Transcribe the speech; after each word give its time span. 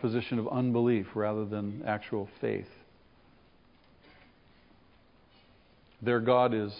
position 0.00 0.38
of 0.38 0.48
unbelief 0.48 1.06
rather 1.14 1.44
than 1.44 1.82
actual 1.86 2.28
faith. 2.40 2.68
Their 6.00 6.20
God 6.20 6.54
is 6.54 6.72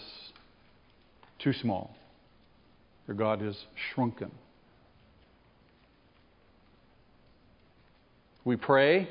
too 1.39 1.53
small, 1.53 1.95
their 3.05 3.15
God 3.15 3.41
is 3.41 3.55
shrunken. 3.93 4.31
We 8.45 8.55
pray. 8.55 9.07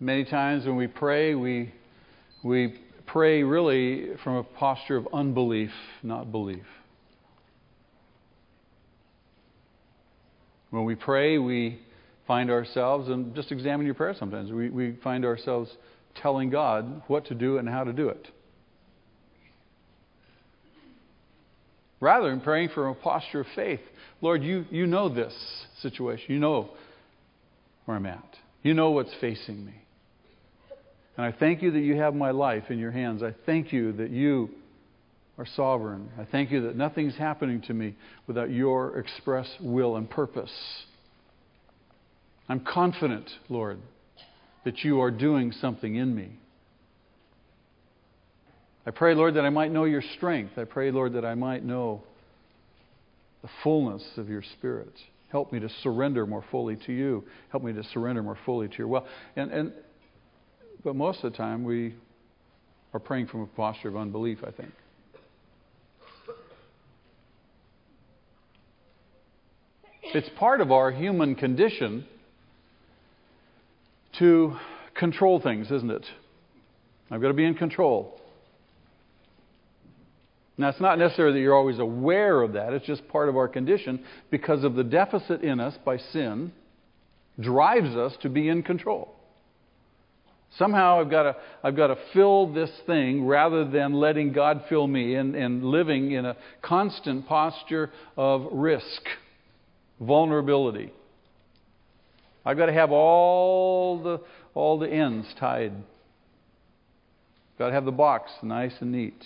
Many 0.00 0.24
times 0.24 0.66
when 0.66 0.74
we 0.74 0.88
pray, 0.88 1.36
we, 1.36 1.72
we 2.42 2.74
pray 3.06 3.44
really 3.44 4.16
from 4.24 4.34
a 4.36 4.42
posture 4.42 4.96
of 4.96 5.06
unbelief, 5.12 5.70
not 6.02 6.32
belief. 6.32 6.64
When 10.70 10.84
we 10.86 10.96
pray, 10.96 11.38
we 11.38 11.78
find 12.26 12.50
ourselves, 12.50 13.08
and 13.08 13.34
just 13.34 13.52
examine 13.52 13.86
your 13.86 13.94
prayer 13.94 14.14
sometimes, 14.18 14.50
we, 14.50 14.70
we 14.70 14.96
find 15.02 15.24
ourselves 15.24 15.70
telling 16.14 16.50
God 16.50 17.02
what 17.06 17.26
to 17.26 17.34
do 17.34 17.58
and 17.58 17.68
how 17.68 17.84
to 17.84 17.92
do 17.92 18.08
it. 18.08 18.28
Rather 22.00 22.30
than 22.30 22.40
praying 22.40 22.70
from 22.70 22.88
a 22.88 22.94
posture 22.94 23.40
of 23.40 23.46
faith, 23.54 23.80
Lord, 24.20 24.42
you, 24.42 24.64
you 24.70 24.86
know 24.86 25.08
this 25.08 25.34
situation. 25.82 26.26
You 26.28 26.40
know 26.40 26.70
where 27.84 27.96
I'm 27.96 28.06
at. 28.06 28.36
You 28.62 28.74
know 28.74 28.90
what's 28.90 29.12
facing 29.20 29.64
me. 29.64 29.74
And 31.16 31.26
I 31.26 31.32
thank 31.32 31.62
you 31.62 31.70
that 31.72 31.80
you 31.80 31.96
have 31.96 32.14
my 32.14 32.30
life 32.30 32.64
in 32.70 32.78
your 32.78 32.90
hands. 32.90 33.22
I 33.22 33.34
thank 33.46 33.72
you 33.72 33.92
that 33.94 34.10
you 34.10 34.50
are 35.38 35.46
sovereign. 35.46 36.10
I 36.18 36.24
thank 36.24 36.50
you 36.50 36.62
that 36.62 36.76
nothing's 36.76 37.16
happening 37.16 37.62
to 37.62 37.74
me 37.74 37.94
without 38.26 38.50
your 38.50 38.98
express 38.98 39.48
will 39.60 39.96
and 39.96 40.08
purpose. 40.08 40.52
I'm 42.52 42.60
confident, 42.60 43.30
Lord, 43.48 43.78
that 44.66 44.84
you 44.84 45.00
are 45.00 45.10
doing 45.10 45.52
something 45.52 45.94
in 45.94 46.14
me. 46.14 46.32
I 48.84 48.90
pray, 48.90 49.14
Lord, 49.14 49.36
that 49.36 49.46
I 49.46 49.48
might 49.48 49.72
know 49.72 49.84
your 49.84 50.02
strength. 50.18 50.58
I 50.58 50.64
pray, 50.64 50.90
Lord, 50.90 51.14
that 51.14 51.24
I 51.24 51.34
might 51.34 51.64
know 51.64 52.02
the 53.40 53.48
fullness 53.62 54.06
of 54.18 54.28
your 54.28 54.42
Spirit. 54.58 54.92
Help 55.30 55.50
me 55.50 55.60
to 55.60 55.70
surrender 55.82 56.26
more 56.26 56.44
fully 56.50 56.76
to 56.84 56.92
you. 56.92 57.24
Help 57.48 57.62
me 57.62 57.72
to 57.72 57.82
surrender 57.84 58.22
more 58.22 58.36
fully 58.44 58.68
to 58.68 58.76
your 58.76 58.88
will. 58.88 59.06
And, 59.34 59.50
and, 59.50 59.72
but 60.84 60.94
most 60.94 61.24
of 61.24 61.32
the 61.32 61.38
time, 61.38 61.64
we 61.64 61.94
are 62.92 63.00
praying 63.00 63.28
from 63.28 63.40
a 63.40 63.46
posture 63.46 63.88
of 63.88 63.96
unbelief, 63.96 64.40
I 64.46 64.50
think. 64.50 64.72
It's 70.02 70.28
part 70.38 70.60
of 70.60 70.70
our 70.70 70.90
human 70.90 71.34
condition 71.34 72.06
to 74.18 74.56
control 74.94 75.40
things, 75.40 75.70
isn't 75.70 75.90
it? 75.90 76.04
I've 77.10 77.20
got 77.20 77.28
to 77.28 77.34
be 77.34 77.44
in 77.44 77.54
control. 77.54 78.20
Now, 80.58 80.68
it's 80.68 80.80
not 80.80 80.98
necessarily 80.98 81.34
that 81.34 81.40
you're 81.40 81.56
always 81.56 81.78
aware 81.78 82.42
of 82.42 82.52
that. 82.52 82.72
It's 82.72 82.86
just 82.86 83.06
part 83.08 83.28
of 83.28 83.36
our 83.36 83.48
condition 83.48 84.04
because 84.30 84.64
of 84.64 84.74
the 84.74 84.84
deficit 84.84 85.42
in 85.42 85.60
us 85.60 85.74
by 85.84 85.96
sin 85.96 86.52
drives 87.40 87.96
us 87.96 88.14
to 88.22 88.28
be 88.28 88.48
in 88.48 88.62
control. 88.62 89.14
Somehow 90.58 91.00
I've 91.00 91.10
got 91.10 91.22
to, 91.22 91.36
I've 91.64 91.76
got 91.76 91.86
to 91.86 91.96
fill 92.12 92.52
this 92.52 92.70
thing 92.86 93.26
rather 93.26 93.64
than 93.64 93.94
letting 93.94 94.32
God 94.32 94.64
fill 94.68 94.86
me 94.86 95.14
and, 95.14 95.34
and 95.34 95.64
living 95.64 96.12
in 96.12 96.26
a 96.26 96.36
constant 96.60 97.26
posture 97.26 97.90
of 98.18 98.46
risk, 98.52 99.02
vulnerability. 99.98 100.92
I've 102.44 102.56
got 102.56 102.66
to 102.66 102.72
have 102.72 102.90
all 102.90 104.02
the, 104.02 104.20
all 104.54 104.78
the 104.78 104.88
ends 104.88 105.26
tied. 105.38 105.72
Got 107.58 107.68
to 107.68 107.72
have 107.72 107.84
the 107.84 107.92
box 107.92 108.30
nice 108.42 108.74
and 108.80 108.92
neat 108.92 109.22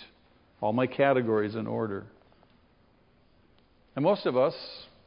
all 0.61 0.73
my 0.73 0.87
categories 0.87 1.55
in 1.55 1.67
order. 1.67 2.05
And 3.95 4.03
most 4.03 4.25
of 4.25 4.37
us, 4.37 4.55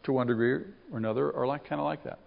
to 0.05 0.13
one 0.13 0.27
degree 0.27 0.53
or 0.93 0.99
another, 0.99 1.35
are 1.35 1.47
like, 1.47 1.69
kind 1.69 1.81
of 1.81 1.85
like 1.85 2.05
that. 2.05 2.19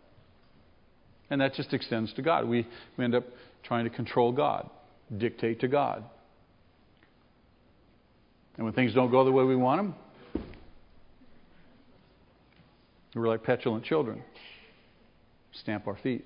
And 1.29 1.41
that 1.41 1.53
just 1.55 1.73
extends 1.73 2.13
to 2.13 2.21
God. 2.21 2.47
We, 2.47 2.67
we 2.97 3.03
end 3.03 3.15
up 3.15 3.23
trying 3.63 3.85
to 3.85 3.89
control 3.89 4.31
God, 4.31 4.69
dictate 5.17 5.61
to 5.61 5.67
God. 5.67 6.03
And 8.55 8.65
when 8.65 8.73
things 8.73 8.93
don't 8.93 9.09
go 9.09 9.25
the 9.25 9.31
way 9.31 9.43
we 9.43 9.55
want 9.55 9.81
them, 9.81 10.43
we're 13.15 13.27
like 13.27 13.43
petulant 13.43 13.85
children. 13.85 14.21
Stamp 15.61 15.87
our 15.87 15.97
feet. 15.97 16.25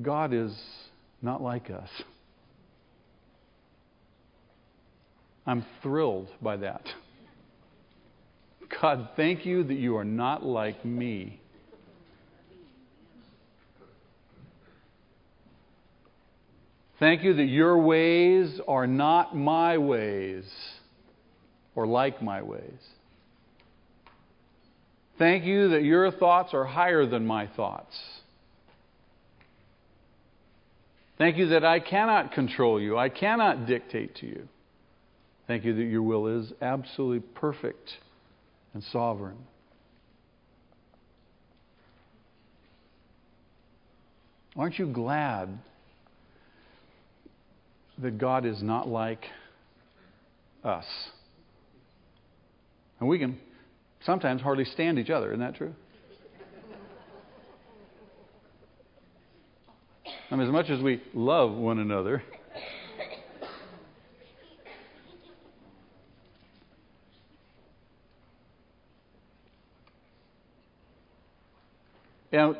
God 0.00 0.32
is 0.32 0.52
not 1.20 1.42
like 1.42 1.70
us. 1.70 1.88
I'm 5.46 5.64
thrilled 5.82 6.28
by 6.40 6.56
that. 6.58 6.82
God, 8.80 9.10
thank 9.16 9.44
you 9.44 9.64
that 9.64 9.74
you 9.74 9.96
are 9.96 10.04
not 10.04 10.44
like 10.44 10.84
me. 10.84 11.40
Thank 16.98 17.24
you 17.24 17.34
that 17.34 17.44
your 17.44 17.78
ways 17.78 18.60
are 18.68 18.86
not 18.86 19.36
my 19.36 19.76
ways 19.78 20.44
or 21.74 21.86
like 21.86 22.22
my 22.22 22.42
ways. 22.42 22.78
Thank 25.22 25.44
you 25.44 25.68
that 25.68 25.84
your 25.84 26.10
thoughts 26.10 26.52
are 26.52 26.64
higher 26.64 27.06
than 27.06 27.24
my 27.24 27.46
thoughts. 27.46 27.96
Thank 31.16 31.36
you 31.36 31.46
that 31.50 31.64
I 31.64 31.78
cannot 31.78 32.32
control 32.32 32.80
you. 32.80 32.98
I 32.98 33.08
cannot 33.08 33.66
dictate 33.66 34.16
to 34.16 34.26
you. 34.26 34.48
Thank 35.46 35.64
you 35.64 35.76
that 35.76 35.84
your 35.84 36.02
will 36.02 36.26
is 36.40 36.52
absolutely 36.60 37.20
perfect 37.36 37.98
and 38.74 38.82
sovereign. 38.82 39.36
Aren't 44.56 44.76
you 44.76 44.86
glad 44.86 45.56
that 47.98 48.18
God 48.18 48.44
is 48.44 48.60
not 48.60 48.88
like 48.88 49.24
us? 50.64 50.86
And 52.98 53.08
we 53.08 53.20
can 53.20 53.38
sometimes 54.04 54.42
hardly 54.42 54.64
stand 54.64 54.98
each 54.98 55.10
other, 55.10 55.28
isn't 55.28 55.40
that 55.40 55.54
true? 55.54 55.74
I 60.30 60.34
mean, 60.34 60.46
as 60.46 60.52
much 60.52 60.70
as 60.70 60.80
we 60.80 61.02
love 61.12 61.52
one 61.52 61.78
another, 61.78 62.22
and 72.32 72.56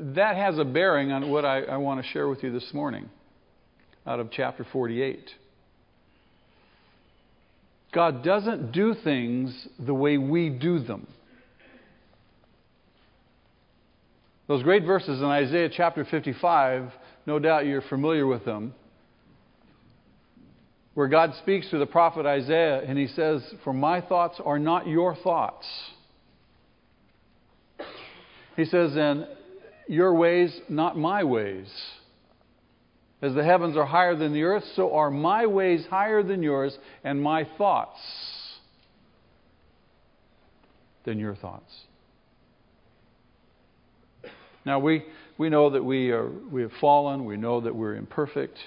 that 0.00 0.36
has 0.36 0.58
a 0.58 0.64
bearing 0.64 1.12
on 1.12 1.30
what 1.30 1.44
I, 1.44 1.62
I 1.62 1.76
want 1.76 2.04
to 2.04 2.10
share 2.10 2.28
with 2.28 2.42
you 2.42 2.52
this 2.52 2.74
morning 2.74 3.08
out 4.06 4.18
of 4.18 4.30
chapter 4.32 4.66
48. 4.72 5.30
God 7.94 8.24
doesn't 8.24 8.72
do 8.72 8.94
things 9.04 9.68
the 9.78 9.94
way 9.94 10.18
we 10.18 10.50
do 10.50 10.80
them. 10.80 11.06
Those 14.48 14.62
great 14.62 14.84
verses 14.84 15.20
in 15.20 15.24
Isaiah 15.24 15.70
chapter 15.74 16.04
55, 16.04 16.90
no 17.24 17.38
doubt 17.38 17.66
you're 17.66 17.80
familiar 17.82 18.26
with 18.26 18.44
them, 18.44 18.74
where 20.94 21.08
God 21.08 21.34
speaks 21.38 21.70
to 21.70 21.78
the 21.78 21.86
prophet 21.86 22.26
Isaiah 22.26 22.82
and 22.82 22.98
he 22.98 23.06
says, 23.06 23.42
For 23.62 23.72
my 23.72 24.00
thoughts 24.00 24.40
are 24.44 24.58
not 24.58 24.86
your 24.86 25.14
thoughts. 25.16 25.66
He 28.56 28.64
says, 28.64 28.96
And 28.96 29.26
your 29.88 30.14
ways, 30.14 30.60
not 30.68 30.98
my 30.98 31.24
ways. 31.24 31.68
As 33.24 33.32
the 33.32 33.42
heavens 33.42 33.74
are 33.78 33.86
higher 33.86 34.14
than 34.14 34.34
the 34.34 34.42
earth, 34.42 34.64
so 34.76 34.94
are 34.94 35.10
my 35.10 35.46
ways 35.46 35.86
higher 35.88 36.22
than 36.22 36.42
yours, 36.42 36.76
and 37.02 37.22
my 37.22 37.48
thoughts 37.56 37.98
than 41.06 41.18
your 41.18 41.34
thoughts. 41.34 41.72
Now, 44.66 44.78
we, 44.78 45.04
we 45.38 45.48
know 45.48 45.70
that 45.70 45.82
we, 45.82 46.10
are, 46.10 46.28
we 46.28 46.60
have 46.60 46.72
fallen. 46.82 47.24
We 47.24 47.38
know 47.38 47.62
that 47.62 47.74
we're 47.74 47.96
imperfect. 47.96 48.58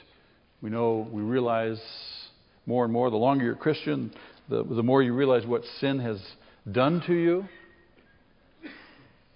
We 0.63 0.71
know, 0.71 1.07
we 1.11 1.21
realize 1.21 1.79
more 2.65 2.83
and 2.83 2.91
more, 2.91 3.11
the 3.11 3.15
longer 3.15 3.45
you're 3.45 3.53
a 3.53 3.57
Christian, 3.57 4.11
the, 4.49 4.63
the 4.63 4.81
more 4.81 5.03
you 5.03 5.13
realize 5.13 5.45
what 5.45 5.61
sin 5.79 5.99
has 5.99 6.19
done 6.71 7.03
to 7.05 7.13
you. 7.13 7.45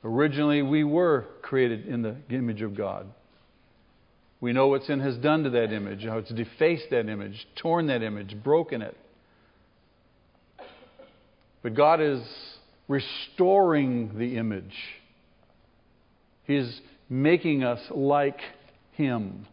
Originally, 0.03 0.63
we 0.63 0.83
were 0.83 1.27
created 1.44 1.85
in 1.85 2.01
the 2.01 2.15
image 2.31 2.63
of 2.63 2.75
God. 2.75 3.06
We 4.41 4.53
know 4.53 4.67
what 4.67 4.83
sin 4.83 4.99
has 5.01 5.15
done 5.17 5.43
to 5.43 5.51
that 5.51 5.71
image, 5.71 6.03
how 6.03 6.17
it's 6.17 6.33
defaced 6.33 6.89
that 6.89 7.07
image, 7.07 7.47
torn 7.55 7.88
that 7.88 8.01
image, 8.01 8.35
broken 8.43 8.81
it. 8.81 8.97
But 11.61 11.75
God 11.75 12.01
is 12.01 12.21
restoring 12.88 14.17
the 14.17 14.38
image. 14.38 14.75
He's 16.45 16.81
making 17.07 17.63
us 17.63 17.79
like 17.91 18.39
Him. 18.93 19.45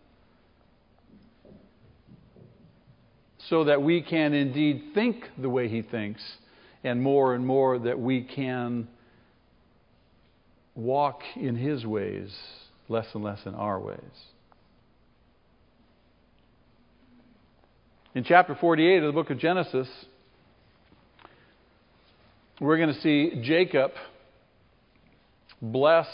So 3.51 3.65
that 3.65 3.83
we 3.83 4.01
can 4.01 4.33
indeed 4.33 4.93
think 4.95 5.17
the 5.37 5.51
way 5.51 5.69
He 5.69 5.83
thinks, 5.83 6.23
and 6.83 7.03
more 7.03 7.35
and 7.35 7.47
more 7.47 7.79
that 7.79 8.01
we 8.01 8.23
can 8.23 8.89
walk 10.75 11.21
in 11.37 11.57
His 11.57 11.85
ways, 11.85 12.35
less 12.89 13.07
and 13.13 13.23
less 13.23 13.45
in 13.45 13.55
our 13.55 13.79
ways. 13.79 13.99
In 18.15 18.25
chapter 18.25 18.55
48 18.55 19.03
of 19.03 19.07
the 19.07 19.13
book 19.13 19.29
of 19.31 19.39
Genesis, 19.39 19.87
we're 22.59 22.79
going 22.79 22.93
to 22.93 23.01
see 23.01 23.43
Jacob 23.43 23.91
bless 25.61 26.07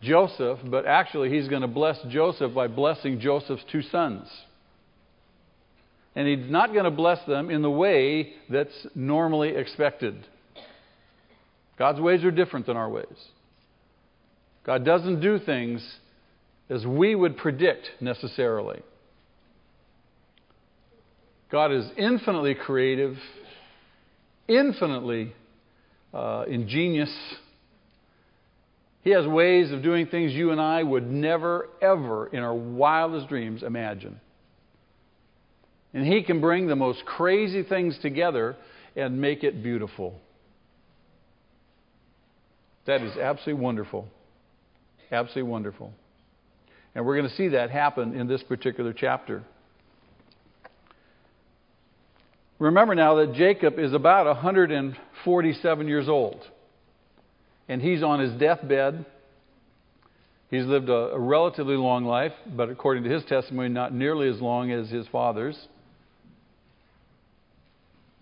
Joseph, 0.00 0.60
but 0.64 0.86
actually, 0.86 1.28
he's 1.28 1.48
going 1.48 1.60
to 1.62 1.68
bless 1.68 1.98
Joseph 2.08 2.54
by 2.54 2.68
blessing 2.68 3.20
Joseph's 3.20 3.64
two 3.70 3.82
sons. 3.82 4.26
And 6.16 6.26
he's 6.26 6.50
not 6.50 6.72
going 6.72 6.84
to 6.84 6.90
bless 6.90 7.24
them 7.26 7.50
in 7.50 7.62
the 7.62 7.70
way 7.70 8.32
that's 8.48 8.86
normally 8.94 9.50
expected. 9.50 10.26
God's 11.78 12.00
ways 12.00 12.24
are 12.24 12.30
different 12.30 12.66
than 12.66 12.76
our 12.76 12.88
ways. 12.88 13.06
God 14.64 14.84
doesn't 14.84 15.20
do 15.20 15.38
things 15.38 15.86
as 16.70 16.86
we 16.86 17.14
would 17.14 17.36
predict 17.36 17.90
necessarily. 18.00 18.80
God 21.50 21.72
is 21.72 21.86
infinitely 21.96 22.54
creative, 22.54 23.16
infinitely 24.46 25.32
uh, 26.12 26.44
ingenious. 26.46 27.14
He 29.02 29.10
has 29.10 29.26
ways 29.26 29.72
of 29.72 29.82
doing 29.82 30.06
things 30.06 30.32
you 30.32 30.50
and 30.50 30.60
I 30.60 30.82
would 30.82 31.10
never, 31.10 31.68
ever, 31.80 32.26
in 32.26 32.42
our 32.42 32.54
wildest 32.54 33.28
dreams, 33.28 33.62
imagine. 33.62 34.20
And 35.94 36.06
He 36.06 36.22
can 36.22 36.40
bring 36.40 36.66
the 36.66 36.76
most 36.76 37.04
crazy 37.06 37.62
things 37.62 37.98
together 38.02 38.56
and 38.94 39.20
make 39.20 39.42
it 39.42 39.62
beautiful. 39.62 40.20
That 42.86 43.02
is 43.02 43.16
absolutely 43.16 43.62
wonderful. 43.62 44.08
Absolutely 45.10 45.50
wonderful. 45.50 45.92
And 46.94 47.06
we're 47.06 47.16
going 47.16 47.28
to 47.28 47.36
see 47.36 47.48
that 47.48 47.70
happen 47.70 48.18
in 48.18 48.26
this 48.28 48.42
particular 48.42 48.92
chapter. 48.92 49.44
Remember 52.58 52.94
now 52.94 53.16
that 53.16 53.34
Jacob 53.34 53.78
is 53.78 53.92
about 53.92 54.26
147 54.26 55.88
years 55.88 56.08
old. 56.08 56.42
And 57.68 57.80
he's 57.80 58.02
on 58.02 58.20
his 58.20 58.32
deathbed. 58.38 59.06
He's 60.50 60.64
lived 60.64 60.88
a, 60.88 61.12
a, 61.12 61.18
relatively 61.18 61.76
long 61.76 62.04
life, 62.04 62.32
but 62.46 62.70
according 62.70 63.04
to 63.04 63.10
his 63.10 63.24
testimony, 63.26 63.68
not 63.68 63.92
nearly 63.92 64.28
as 64.28 64.40
long 64.40 64.72
as 64.72 64.88
his 64.88 65.06
father's. 65.08 65.58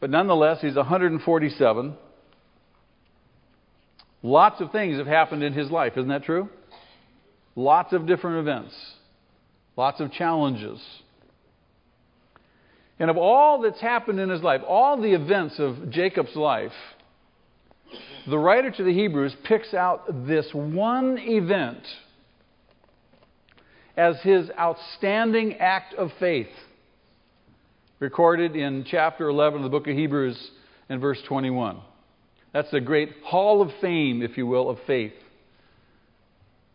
But 0.01 0.11
nonetheless, 0.11 0.61
he's 0.61 0.75
147. 0.75 1.95
Lots 4.23 4.61
of 4.61 4.73
things 4.73 4.99
have 4.99 5.07
happened 5.07 5.45
in 5.45 5.53
his 5.53 5.71
life, 5.71 5.93
isn't 5.97 6.09
that 6.09 6.25
true? 6.25 6.49
Lots 7.55 7.93
of 7.93 8.07
different 8.07 8.41
events, 8.41 8.75
lots 9.77 10.01
of 10.01 10.13
challenges. 10.13 10.81
And 12.99 13.11
of 13.11 13.17
all 13.17 13.61
that's 13.61 13.81
happened 13.81 14.21
in 14.21 14.31
his 14.31 14.43
life, 14.43 14.63
all 14.67 15.01
the 15.01 15.13
events 15.13 15.59
of 15.59 15.91
Jacob's 15.91 16.35
life, 16.35 16.73
the 18.27 18.39
writer 18.39 18.71
to 18.71 18.83
the 18.83 18.93
Hebrews 18.93 19.37
picks 19.45 19.75
out 19.75 20.27
this 20.27 20.49
one 20.53 21.19
event 21.19 21.83
as 23.97 24.17
his 24.23 24.51
outstanding 24.59 25.55
act 25.55 25.95
of 25.95 26.11
faith, 26.19 26.49
recorded 28.01 28.57
in 28.57 28.85
chapter 28.85 29.29
11 29.29 29.61
of 29.61 29.65
the 29.65 29.71
book 29.71 29.87
of 29.87 29.95
Hebrews 29.95 30.51
and 30.89 31.01
verse 31.01 31.21
21. 31.29 31.81
That's 32.53 32.71
the 32.71 32.81
great 32.81 33.11
hall 33.25 33.63
of 33.63 33.71
fame, 33.81 34.23
if 34.23 34.37
you 34.37 34.47
will, 34.47 34.69
of 34.69 34.79
faith, 34.87 35.15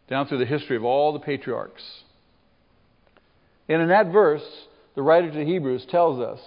down 0.07 0.27
through 0.27 0.39
the 0.39 0.45
history 0.45 0.77
of 0.77 0.83
all 0.83 1.13
the 1.13 1.19
patriarchs. 1.19 1.83
And 3.67 3.81
in 3.81 3.89
that 3.89 4.11
verse, 4.11 4.43
the 4.95 5.01
writer 5.01 5.31
to 5.31 5.45
Hebrews 5.45 5.85
tells 5.89 6.19
us 6.19 6.39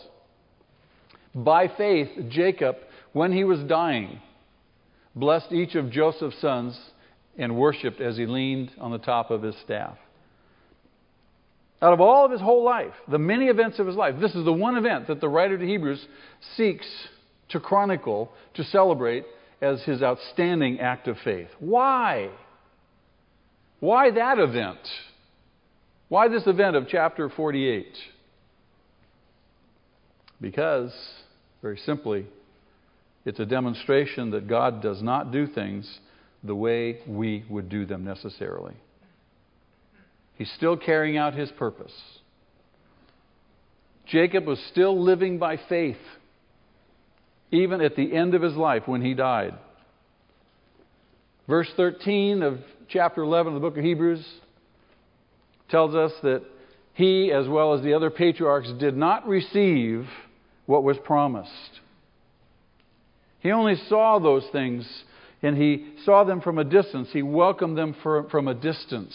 by 1.34 1.68
faith, 1.68 2.08
Jacob, 2.28 2.76
when 3.12 3.32
he 3.32 3.44
was 3.44 3.60
dying, 3.60 4.20
blessed 5.14 5.52
each 5.52 5.74
of 5.74 5.90
Joseph's 5.90 6.40
sons 6.40 6.78
and 7.36 7.56
worshiped 7.56 8.00
as 8.00 8.16
he 8.16 8.26
leaned 8.26 8.70
on 8.78 8.92
the 8.92 8.98
top 8.98 9.30
of 9.30 9.42
his 9.42 9.56
staff. 9.64 9.96
Out 11.82 11.92
of 11.92 12.00
all 12.00 12.24
of 12.24 12.30
his 12.30 12.40
whole 12.40 12.64
life, 12.64 12.94
the 13.08 13.18
many 13.18 13.46
events 13.46 13.78
of 13.78 13.86
his 13.86 13.96
life, 13.96 14.14
this 14.20 14.34
is 14.34 14.44
the 14.44 14.52
one 14.52 14.76
event 14.76 15.08
that 15.08 15.20
the 15.20 15.28
writer 15.28 15.58
to 15.58 15.66
Hebrews 15.66 16.06
seeks 16.56 16.86
to 17.50 17.60
chronicle, 17.60 18.30
to 18.54 18.64
celebrate 18.64 19.24
as 19.60 19.82
his 19.82 20.02
outstanding 20.02 20.80
act 20.80 21.08
of 21.08 21.16
faith. 21.24 21.48
Why? 21.58 22.30
Why 23.80 24.10
that 24.12 24.38
event? 24.38 24.78
Why 26.08 26.28
this 26.28 26.46
event 26.46 26.76
of 26.76 26.86
chapter 26.88 27.28
48? 27.28 27.86
Because, 30.40 30.92
very 31.62 31.78
simply, 31.78 32.26
it's 33.24 33.40
a 33.40 33.46
demonstration 33.46 34.30
that 34.32 34.48
God 34.48 34.82
does 34.82 35.02
not 35.02 35.32
do 35.32 35.46
things 35.46 36.00
the 36.42 36.54
way 36.54 37.00
we 37.06 37.44
would 37.48 37.68
do 37.68 37.86
them 37.86 38.04
necessarily. 38.04 38.74
He's 40.36 40.52
still 40.52 40.76
carrying 40.76 41.16
out 41.16 41.34
his 41.34 41.50
purpose. 41.52 41.92
Jacob 44.06 44.46
was 44.46 44.58
still 44.70 45.00
living 45.02 45.38
by 45.38 45.58
faith, 45.68 45.96
even 47.50 47.80
at 47.80 47.96
the 47.96 48.14
end 48.14 48.34
of 48.34 48.42
his 48.42 48.54
life 48.54 48.82
when 48.86 49.00
he 49.00 49.14
died. 49.14 49.54
Verse 51.48 51.68
13 51.76 52.42
of 52.42 52.58
chapter 52.88 53.22
11 53.22 53.54
of 53.54 53.60
the 53.60 53.66
book 53.66 53.78
of 53.78 53.84
Hebrews 53.84 54.24
tells 55.70 55.94
us 55.94 56.12
that 56.22 56.42
he, 56.94 57.32
as 57.32 57.48
well 57.48 57.74
as 57.74 57.82
the 57.82 57.94
other 57.94 58.10
patriarchs, 58.10 58.70
did 58.78 58.96
not 58.96 59.26
receive 59.26 60.06
what 60.66 60.82
was 60.82 60.96
promised. 61.04 61.80
He 63.40 63.50
only 63.50 63.76
saw 63.88 64.18
those 64.18 64.46
things 64.52 64.88
and 65.42 65.56
he 65.56 65.94
saw 66.04 66.24
them 66.24 66.40
from 66.40 66.58
a 66.58 66.64
distance. 66.64 67.08
He 67.12 67.22
welcomed 67.22 67.76
them 67.76 67.94
for, 68.02 68.28
from 68.30 68.48
a 68.48 68.54
distance. 68.54 69.14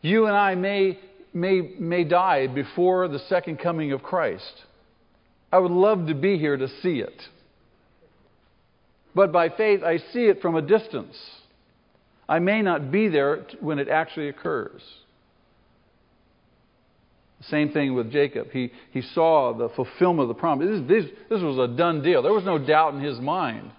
You 0.00 0.26
and 0.26 0.36
I 0.36 0.56
may, 0.56 0.98
may, 1.32 1.60
may 1.78 2.04
die 2.04 2.48
before 2.48 3.06
the 3.06 3.20
second 3.28 3.58
coming 3.58 3.92
of 3.92 4.02
Christ. 4.02 4.64
I 5.52 5.58
would 5.58 5.70
love 5.70 6.08
to 6.08 6.14
be 6.14 6.38
here 6.38 6.56
to 6.56 6.68
see 6.82 6.98
it. 6.98 7.22
But 9.14 9.32
by 9.32 9.48
faith, 9.48 9.82
I 9.82 9.98
see 9.98 10.26
it 10.26 10.40
from 10.40 10.56
a 10.56 10.62
distance. 10.62 11.16
I 12.28 12.38
may 12.38 12.62
not 12.62 12.90
be 12.90 13.08
there 13.08 13.44
when 13.60 13.78
it 13.78 13.88
actually 13.88 14.28
occurs. 14.28 14.82
Same 17.48 17.72
thing 17.72 17.94
with 17.94 18.12
Jacob. 18.12 18.50
He, 18.50 18.70
he 18.90 19.00
saw 19.00 19.54
the 19.56 19.70
fulfillment 19.70 20.28
of 20.30 20.36
the 20.36 20.40
promise. 20.40 20.68
This, 20.86 21.04
this, 21.04 21.12
this 21.30 21.42
was 21.42 21.58
a 21.58 21.74
done 21.74 22.02
deal. 22.02 22.22
There 22.22 22.32
was 22.32 22.44
no 22.44 22.58
doubt 22.58 22.94
in 22.94 23.00
his 23.00 23.18
mind 23.18 23.70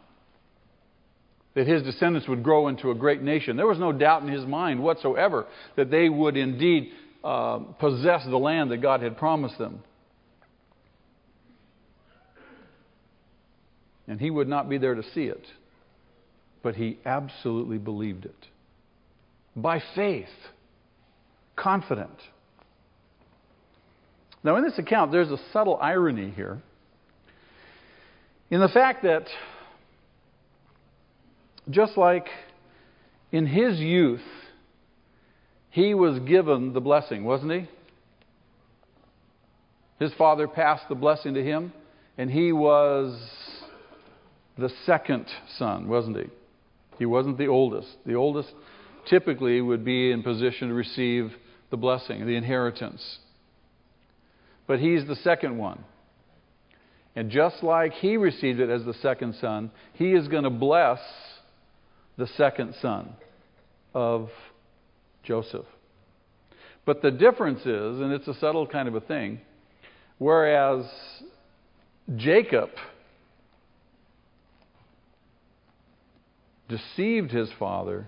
that 1.53 1.67
his 1.67 1.83
descendants 1.83 2.27
would 2.27 2.43
grow 2.43 2.69
into 2.69 2.91
a 2.91 2.95
great 2.95 3.21
nation. 3.21 3.57
There 3.57 3.67
was 3.67 3.77
no 3.77 3.91
doubt 3.91 4.23
in 4.23 4.29
his 4.29 4.45
mind 4.45 4.81
whatsoever 4.81 5.45
that 5.75 5.91
they 5.91 6.09
would 6.09 6.37
indeed 6.37 6.91
uh, 7.23 7.59
possess 7.79 8.23
the 8.25 8.37
land 8.37 8.71
that 8.71 8.77
God 8.77 9.01
had 9.01 9.17
promised 9.17 9.57
them. 9.57 9.83
And 14.07 14.19
he 14.19 14.29
would 14.29 14.47
not 14.47 14.69
be 14.69 14.77
there 14.77 14.95
to 14.95 15.03
see 15.13 15.25
it. 15.25 15.45
But 16.63 16.75
he 16.75 16.99
absolutely 17.05 17.77
believed 17.77 18.25
it. 18.25 18.35
By 19.55 19.81
faith, 19.95 20.27
confident. 21.55 22.17
Now, 24.43 24.55
in 24.55 24.63
this 24.63 24.77
account, 24.77 25.11
there's 25.11 25.29
a 25.29 25.39
subtle 25.53 25.77
irony 25.81 26.31
here 26.31 26.61
in 28.51 28.59
the 28.59 28.67
fact 28.67 29.03
that 29.03 29.27
just 31.69 31.97
like 31.97 32.27
in 33.31 33.47
his 33.47 33.79
youth, 33.79 34.21
he 35.69 35.93
was 35.93 36.19
given 36.19 36.73
the 36.73 36.81
blessing, 36.81 37.23
wasn't 37.23 37.53
he? 37.53 37.69
His 39.99 40.13
father 40.17 40.47
passed 40.47 40.89
the 40.89 40.95
blessing 40.95 41.35
to 41.35 41.43
him, 41.43 41.71
and 42.17 42.29
he 42.29 42.51
was 42.51 43.17
the 44.57 44.69
second 44.85 45.27
son, 45.57 45.87
wasn't 45.87 46.17
he? 46.17 46.25
He 46.99 47.05
wasn't 47.05 47.37
the 47.37 47.47
oldest. 47.47 47.87
The 48.05 48.15
oldest 48.15 48.49
typically 49.09 49.61
would 49.61 49.85
be 49.85 50.11
in 50.11 50.23
position 50.23 50.67
to 50.67 50.73
receive 50.73 51.31
the 51.69 51.77
blessing, 51.77 52.25
the 52.25 52.35
inheritance 52.35 53.19
but 54.71 54.79
he's 54.79 55.05
the 55.05 55.17
second 55.17 55.57
one. 55.57 55.83
And 57.13 57.29
just 57.29 57.61
like 57.61 57.91
he 57.91 58.15
received 58.15 58.61
it 58.61 58.69
as 58.69 58.85
the 58.85 58.93
second 58.93 59.35
son, 59.41 59.69
he 59.95 60.13
is 60.13 60.29
going 60.29 60.45
to 60.45 60.49
bless 60.49 61.01
the 62.15 62.27
second 62.37 62.75
son 62.81 63.09
of 63.93 64.29
Joseph. 65.23 65.65
But 66.85 67.01
the 67.01 67.11
difference 67.11 67.59
is, 67.65 67.99
and 67.99 68.13
it's 68.13 68.29
a 68.29 68.33
subtle 68.35 68.65
kind 68.65 68.87
of 68.87 68.95
a 68.95 69.01
thing, 69.01 69.41
whereas 70.19 70.85
Jacob 72.15 72.69
deceived 76.69 77.31
his 77.31 77.49
father, 77.59 78.07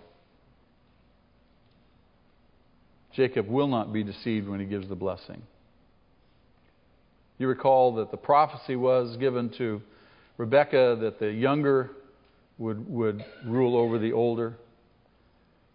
Jacob 3.13 3.49
will 3.49 3.67
not 3.67 3.91
be 3.91 4.01
deceived 4.01 4.47
when 4.47 4.61
he 4.61 4.65
gives 4.65 4.87
the 4.87 4.95
blessing. 4.95 5.41
You 7.37 7.47
recall 7.47 7.95
that 7.95 8.11
the 8.11 8.17
prophecy 8.17 8.75
was 8.75 9.17
given 9.17 9.49
to 9.57 9.81
Rebekah 10.37 10.97
that 11.01 11.19
the 11.19 11.31
younger 11.31 11.91
would, 12.57 12.89
would 12.89 13.23
rule 13.45 13.75
over 13.75 13.97
the 13.97 14.13
older. 14.13 14.55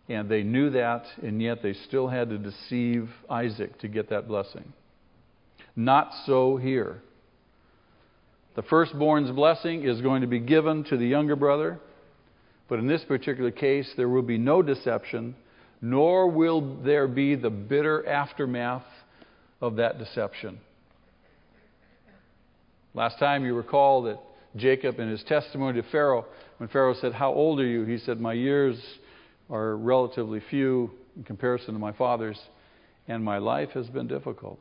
And 0.09 0.29
they 0.29 0.43
knew 0.43 0.71
that, 0.71 1.05
and 1.23 1.43
yet 1.43 1.63
they 1.63 1.75
still 1.75 2.09
had 2.09 2.31
to 2.31 2.39
deceive 2.39 3.11
Isaac 3.29 3.79
to 3.81 3.89
get 3.89 4.09
that 4.11 4.27
blessing. 4.27 4.73
Not 5.77 6.11
so 6.25 6.57
here. 6.57 7.03
The 8.57 8.63
firstborn's 8.63 9.31
blessing 9.31 9.85
is 9.85 10.01
going 10.01 10.23
to 10.23 10.27
be 10.27 10.41
given 10.41 10.85
to 10.85 10.97
the 10.97 11.07
younger 11.07 11.37
brother, 11.37 11.79
but 12.69 12.79
in 12.79 12.87
this 12.87 13.05
particular 13.05 13.51
case, 13.51 13.93
there 13.97 14.09
will 14.09 14.23
be 14.23 14.39
no 14.39 14.63
deception, 14.63 15.37
nor 15.81 16.29
will 16.29 16.77
there 16.83 17.07
be 17.07 17.35
the 17.35 17.51
bitter 17.51 18.07
aftermath 18.07 18.85
of 19.61 19.77
that 19.77 19.99
deception. 19.99 20.59
Last 22.99 23.21
time 23.21 23.45
you 23.45 23.55
recall 23.55 24.03
that 24.03 24.19
Jacob, 24.57 24.99
in 24.99 25.09
his 25.09 25.23
testimony 25.23 25.81
to 25.81 25.89
Pharaoh, 25.89 26.27
when 26.57 26.69
Pharaoh 26.69 26.97
said, 27.01 27.13
How 27.13 27.33
old 27.33 27.61
are 27.61 27.65
you? 27.65 27.85
He 27.85 27.99
said, 27.99 28.21
My 28.21 28.33
years 28.33 28.77
are 29.49 29.77
relatively 29.77 30.43
few 30.51 30.91
in 31.17 31.23
comparison 31.23 31.75
to 31.75 31.79
my 31.79 31.93
father's, 31.93 32.37
and 33.07 33.23
my 33.23 33.39
life 33.39 33.69
has 33.71 33.87
been 33.87 34.09
difficult. 34.09 34.59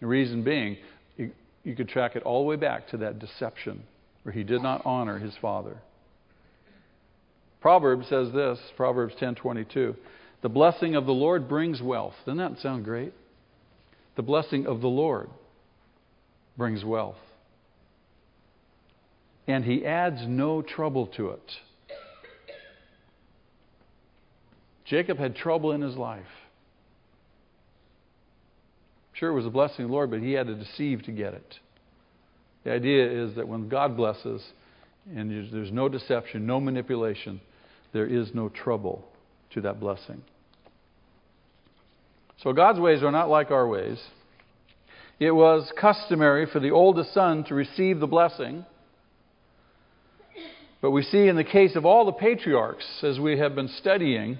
The 0.00 0.08
reason 0.08 0.42
being, 0.42 0.78
you, 1.16 1.76
could 1.76 1.88
track 1.88 2.16
it 2.16 2.24
all 2.24 2.42
the 2.42 2.48
way 2.48 2.56
back 2.56 2.88
to 2.88 2.96
that 2.96 3.20
deception 3.20 3.84
where 4.24 4.32
he 4.32 4.42
did 4.42 4.60
not 4.60 4.82
honor 4.84 5.20
his 5.20 5.36
father. 5.40 5.76
Proverbs 7.60 8.08
says 8.08 8.32
this, 8.32 8.58
Proverbs 8.76 9.14
10:22, 9.20 9.94
"The 10.42 10.48
blessing 10.48 10.96
of 10.96 11.06
the 11.06 11.14
Lord 11.14 11.48
brings 11.48 11.80
wealth." 11.80 12.16
Doesn't 12.26 12.38
that 12.38 12.58
sound 12.58 12.84
great? 12.84 13.12
The 14.16 14.22
blessing 14.22 14.66
of 14.66 14.80
the 14.80 14.88
Lord 14.88 15.30
brings 16.58 16.84
wealth. 16.84 17.16
And 19.46 19.64
he 19.64 19.86
adds 19.86 20.20
no 20.26 20.60
trouble 20.60 21.06
to 21.16 21.30
it. 21.30 21.52
Jacob 24.84 25.18
had 25.18 25.36
trouble 25.36 25.72
in 25.72 25.80
his 25.80 25.96
life. 25.96 26.24
Sure, 29.14 29.30
it 29.30 29.34
was 29.34 29.46
a 29.46 29.50
blessing 29.50 29.84
of 29.84 29.90
the 29.90 29.94
Lord, 29.94 30.10
but 30.10 30.20
he 30.20 30.32
had 30.32 30.46
to 30.48 30.54
deceive 30.54 31.02
to 31.04 31.12
get 31.12 31.34
it. 31.34 31.54
The 32.64 32.72
idea 32.72 33.24
is 33.24 33.36
that 33.36 33.48
when 33.48 33.68
God 33.68 33.96
blesses, 33.96 34.42
and 35.14 35.30
there's 35.52 35.72
no 35.72 35.88
deception, 35.88 36.46
no 36.46 36.60
manipulation, 36.60 37.40
there 37.92 38.06
is 38.06 38.34
no 38.34 38.48
trouble 38.48 39.04
to 39.54 39.60
that 39.62 39.80
blessing. 39.80 40.22
So 42.42 42.52
God's 42.52 42.78
ways 42.78 43.02
are 43.02 43.12
not 43.12 43.28
like 43.28 43.50
our 43.50 43.66
ways. 43.66 43.98
It 45.20 45.32
was 45.32 45.72
customary 45.80 46.46
for 46.46 46.60
the 46.60 46.70
oldest 46.70 47.12
son 47.12 47.44
to 47.44 47.54
receive 47.54 47.98
the 47.98 48.06
blessing. 48.06 48.64
But 50.80 50.92
we 50.92 51.02
see 51.02 51.26
in 51.26 51.34
the 51.34 51.44
case 51.44 51.74
of 51.74 51.84
all 51.84 52.06
the 52.06 52.12
patriarchs, 52.12 52.86
as 53.02 53.18
we 53.18 53.38
have 53.38 53.56
been 53.56 53.68
studying, 53.68 54.38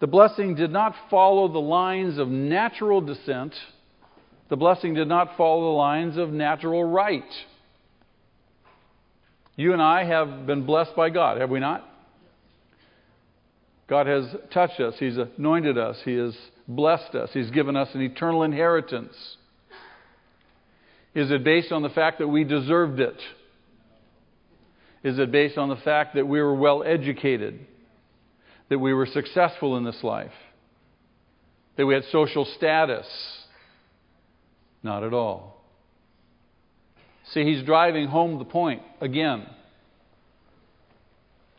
the 0.00 0.08
blessing 0.08 0.56
did 0.56 0.72
not 0.72 0.94
follow 1.10 1.46
the 1.46 1.60
lines 1.60 2.18
of 2.18 2.28
natural 2.28 3.00
descent. 3.00 3.54
The 4.48 4.56
blessing 4.56 4.94
did 4.94 5.06
not 5.06 5.36
follow 5.36 5.72
the 5.72 5.78
lines 5.78 6.16
of 6.16 6.30
natural 6.30 6.82
right. 6.82 7.22
You 9.54 9.72
and 9.74 9.82
I 9.82 10.04
have 10.04 10.46
been 10.46 10.66
blessed 10.66 10.96
by 10.96 11.10
God, 11.10 11.38
have 11.38 11.50
we 11.50 11.60
not? 11.60 11.86
God 13.88 14.06
has 14.06 14.24
touched 14.52 14.80
us, 14.80 14.94
He's 14.98 15.18
anointed 15.18 15.76
us, 15.78 15.98
He 16.04 16.14
has 16.14 16.34
blessed 16.76 17.14
us, 17.14 17.30
He's 17.32 17.50
given 17.50 17.76
us 17.76 17.88
an 17.94 18.00
eternal 18.00 18.42
inheritance. 18.42 19.14
Is 21.14 21.30
it 21.30 21.42
based 21.42 21.72
on 21.72 21.82
the 21.82 21.88
fact 21.88 22.18
that 22.18 22.28
we 22.28 22.44
deserved 22.44 23.00
it? 23.00 23.20
Is 25.02 25.18
it 25.18 25.32
based 25.32 25.58
on 25.58 25.68
the 25.68 25.76
fact 25.76 26.14
that 26.14 26.26
we 26.26 26.40
were 26.40 26.54
well 26.54 26.84
educated? 26.84 27.66
That 28.68 28.78
we 28.78 28.94
were 28.94 29.06
successful 29.06 29.76
in 29.76 29.84
this 29.84 30.02
life? 30.02 30.32
That 31.76 31.86
we 31.86 31.94
had 31.94 32.04
social 32.12 32.44
status? 32.44 33.06
Not 34.82 35.02
at 35.02 35.12
all. 35.12 35.64
See, 37.32 37.44
he's 37.44 37.64
driving 37.64 38.08
home 38.08 38.38
the 38.38 38.44
point 38.44 38.82
again 39.00 39.46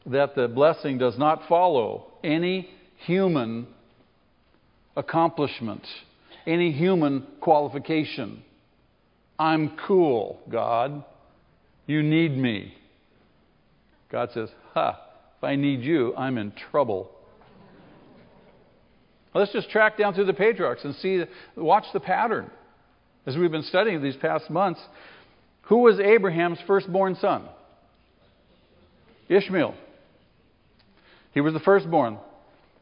that 0.05 0.35
the 0.35 0.47
blessing 0.47 0.97
does 0.97 1.17
not 1.17 1.47
follow 1.47 2.07
any 2.23 2.69
human 3.05 3.67
accomplishment, 4.95 5.85
any 6.45 6.71
human 6.71 7.25
qualification. 7.39 8.43
I'm 9.39 9.77
cool, 9.87 10.39
God. 10.49 11.03
You 11.87 12.03
need 12.03 12.37
me. 12.37 12.73
God 14.11 14.29
says, 14.33 14.49
Ha, 14.73 14.99
if 15.37 15.43
I 15.43 15.55
need 15.55 15.81
you, 15.81 16.15
I'm 16.15 16.37
in 16.37 16.53
trouble. 16.71 17.11
Let's 19.33 19.53
just 19.53 19.69
track 19.69 19.97
down 19.97 20.13
through 20.13 20.25
the 20.25 20.33
patriarchs 20.33 20.83
and 20.83 20.93
see, 20.95 21.23
watch 21.55 21.85
the 21.93 22.01
pattern. 22.01 22.51
As 23.25 23.37
we've 23.37 23.51
been 23.51 23.63
studying 23.63 24.03
these 24.03 24.17
past 24.17 24.49
months, 24.49 24.81
who 25.63 25.77
was 25.77 25.99
Abraham's 25.99 26.59
firstborn 26.67 27.15
son? 27.15 27.47
Ishmael. 29.29 29.73
He 31.33 31.39
was 31.39 31.53
the 31.53 31.59
firstborn. 31.61 32.17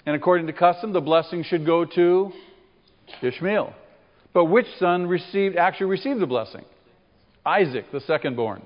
And 0.09 0.15
according 0.15 0.47
to 0.47 0.53
custom, 0.53 0.91
the 0.91 1.01
blessing 1.01 1.43
should 1.43 1.67
go 1.67 1.85
to 1.85 2.31
Ishmael. 3.21 3.75
But 4.33 4.45
which 4.45 4.65
son 4.79 5.05
received, 5.05 5.55
actually 5.55 5.85
received 5.85 6.19
the 6.19 6.25
blessing? 6.25 6.65
Isaac, 7.45 7.91
the 7.91 7.99
secondborn. 7.99 8.63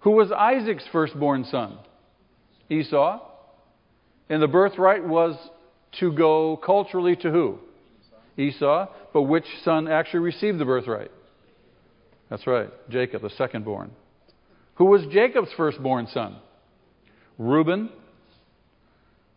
Who 0.00 0.10
was 0.10 0.30
Isaac's 0.30 0.84
firstborn 0.92 1.46
son? 1.46 1.78
Esau. 2.68 3.20
And 4.28 4.42
the 4.42 4.46
birthright 4.46 5.08
was 5.08 5.38
to 6.00 6.12
go 6.12 6.58
culturally 6.58 7.16
to 7.16 7.30
who? 7.30 7.58
Esau. 8.36 8.88
But 9.14 9.22
which 9.22 9.46
son 9.64 9.88
actually 9.88 10.20
received 10.20 10.58
the 10.58 10.66
birthright? 10.66 11.10
That's 12.28 12.46
right, 12.46 12.68
Jacob, 12.90 13.22
the 13.22 13.30
secondborn. 13.30 13.88
Who 14.74 14.84
was 14.84 15.06
Jacob's 15.10 15.50
firstborn 15.56 16.08
son? 16.08 16.36
Reuben. 17.38 17.88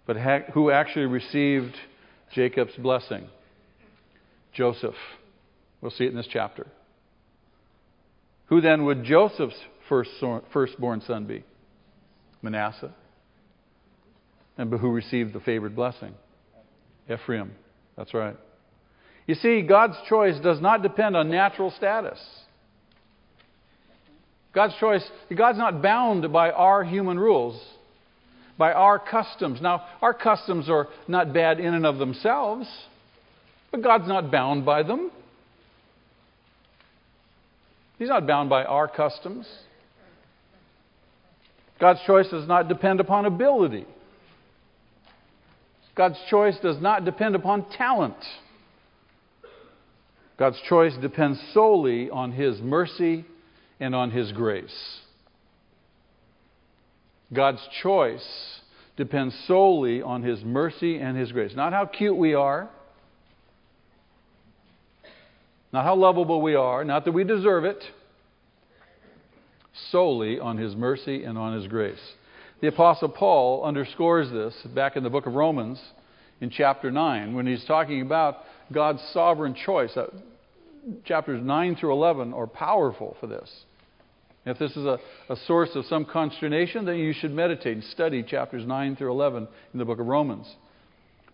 But 0.05 0.17
who 0.53 0.69
actually 0.69 1.05
received 1.05 1.73
Jacob's 2.33 2.75
blessing? 2.75 3.27
Joseph. 4.53 4.95
We'll 5.81 5.91
see 5.91 6.05
it 6.05 6.09
in 6.09 6.15
this 6.15 6.29
chapter. 6.31 6.67
Who 8.47 8.61
then 8.61 8.85
would 8.85 9.03
Joseph's 9.03 9.55
first, 9.89 10.11
firstborn 10.53 11.01
son 11.01 11.25
be? 11.25 11.43
Manasseh. 12.41 12.93
And 14.57 14.71
who 14.71 14.91
received 14.91 15.33
the 15.33 15.39
favored 15.39 15.75
blessing? 15.75 16.13
Ephraim. 17.11 17.51
That's 17.97 18.13
right. 18.13 18.37
You 19.27 19.35
see, 19.35 19.63
God's 19.63 19.95
choice 20.07 20.39
does 20.41 20.61
not 20.61 20.83
depend 20.83 21.17
on 21.17 21.29
natural 21.29 21.71
status. 21.71 22.19
God's 24.53 24.75
choice, 24.79 25.03
God's 25.35 25.57
not 25.57 25.81
bound 25.81 26.31
by 26.31 26.51
our 26.51 26.83
human 26.83 27.19
rules, 27.19 27.61
by 28.57 28.71
our 28.71 28.99
customs. 28.99 29.61
Now, 29.61 29.83
our 30.01 30.13
customs 30.13 30.69
are 30.69 30.87
not 31.07 31.33
bad 31.33 31.59
in 31.59 31.73
and 31.73 31.85
of 31.85 31.97
themselves. 31.97 32.67
But 33.71 33.83
God's 33.83 34.07
not 34.07 34.31
bound 34.31 34.65
by 34.65 34.83
them. 34.83 35.11
He's 37.97 38.09
not 38.09 38.27
bound 38.27 38.49
by 38.49 38.63
our 38.63 38.87
customs. 38.87 39.47
God's 41.79 41.99
choice 42.07 42.27
does 42.29 42.47
not 42.47 42.69
depend 42.69 42.99
upon 42.99 43.25
ability. 43.25 43.85
God's 45.95 46.17
choice 46.29 46.57
does 46.61 46.81
not 46.81 47.05
depend 47.05 47.35
upon 47.35 47.69
talent. 47.71 48.15
God's 50.37 50.59
choice 50.67 50.93
depends 51.01 51.41
solely 51.53 52.09
on 52.09 52.31
His 52.31 52.59
mercy 52.61 53.25
and 53.79 53.95
on 53.95 54.11
His 54.11 54.31
grace. 54.31 54.99
God's 57.33 57.61
choice 57.81 58.25
depends 58.97 59.35
solely 59.47 60.01
on 60.01 60.23
His 60.23 60.43
mercy 60.43 60.97
and 60.97 61.17
His 61.17 61.31
grace. 61.31 61.53
Not 61.55 61.73
how 61.73 61.85
cute 61.85 62.15
we 62.15 62.33
are, 62.33 62.69
not 65.73 65.83
how 65.83 65.95
lovable 65.95 66.41
we 66.41 66.55
are, 66.55 66.83
not 66.85 67.05
that 67.05 67.11
we 67.11 67.23
deserve 67.23 67.65
it, 67.65 67.83
solely 69.91 70.39
on 70.39 70.57
His 70.57 70.75
mercy 70.75 71.23
and 71.23 71.37
on 71.37 71.59
His 71.59 71.67
grace. 71.67 71.99
The 72.61 72.67
Apostle 72.67 73.09
Paul 73.09 73.65
underscores 73.65 74.31
this 74.31 74.55
back 74.73 74.95
in 74.95 75.03
the 75.03 75.09
book 75.09 75.25
of 75.25 75.33
Romans 75.33 75.81
in 76.41 76.49
chapter 76.49 76.89
9 76.89 77.33
when 77.33 77.45
he's 77.45 77.65
talking 77.65 78.01
about 78.01 78.37
God's 78.71 79.01
sovereign 79.13 79.55
choice. 79.55 79.95
Uh, 79.95 80.07
chapters 81.03 81.43
9 81.43 81.75
through 81.75 81.91
11 81.93 82.33
are 82.33 82.47
powerful 82.47 83.17
for 83.19 83.27
this. 83.27 83.49
If 84.45 84.59
this 84.59 84.71
is 84.71 84.85
a, 84.85 84.99
a 85.29 85.35
source 85.47 85.69
of 85.75 85.85
some 85.85 86.05
consternation, 86.05 86.85
then 86.85 86.97
you 86.97 87.13
should 87.13 87.31
meditate 87.31 87.73
and 87.73 87.83
study 87.83 88.21
chapters 88.21 88.65
9 88.65 88.95
through 88.95 89.11
11 89.11 89.47
in 89.73 89.79
the 89.79 89.85
book 89.85 89.99
of 89.99 90.05
Romans. 90.05 90.47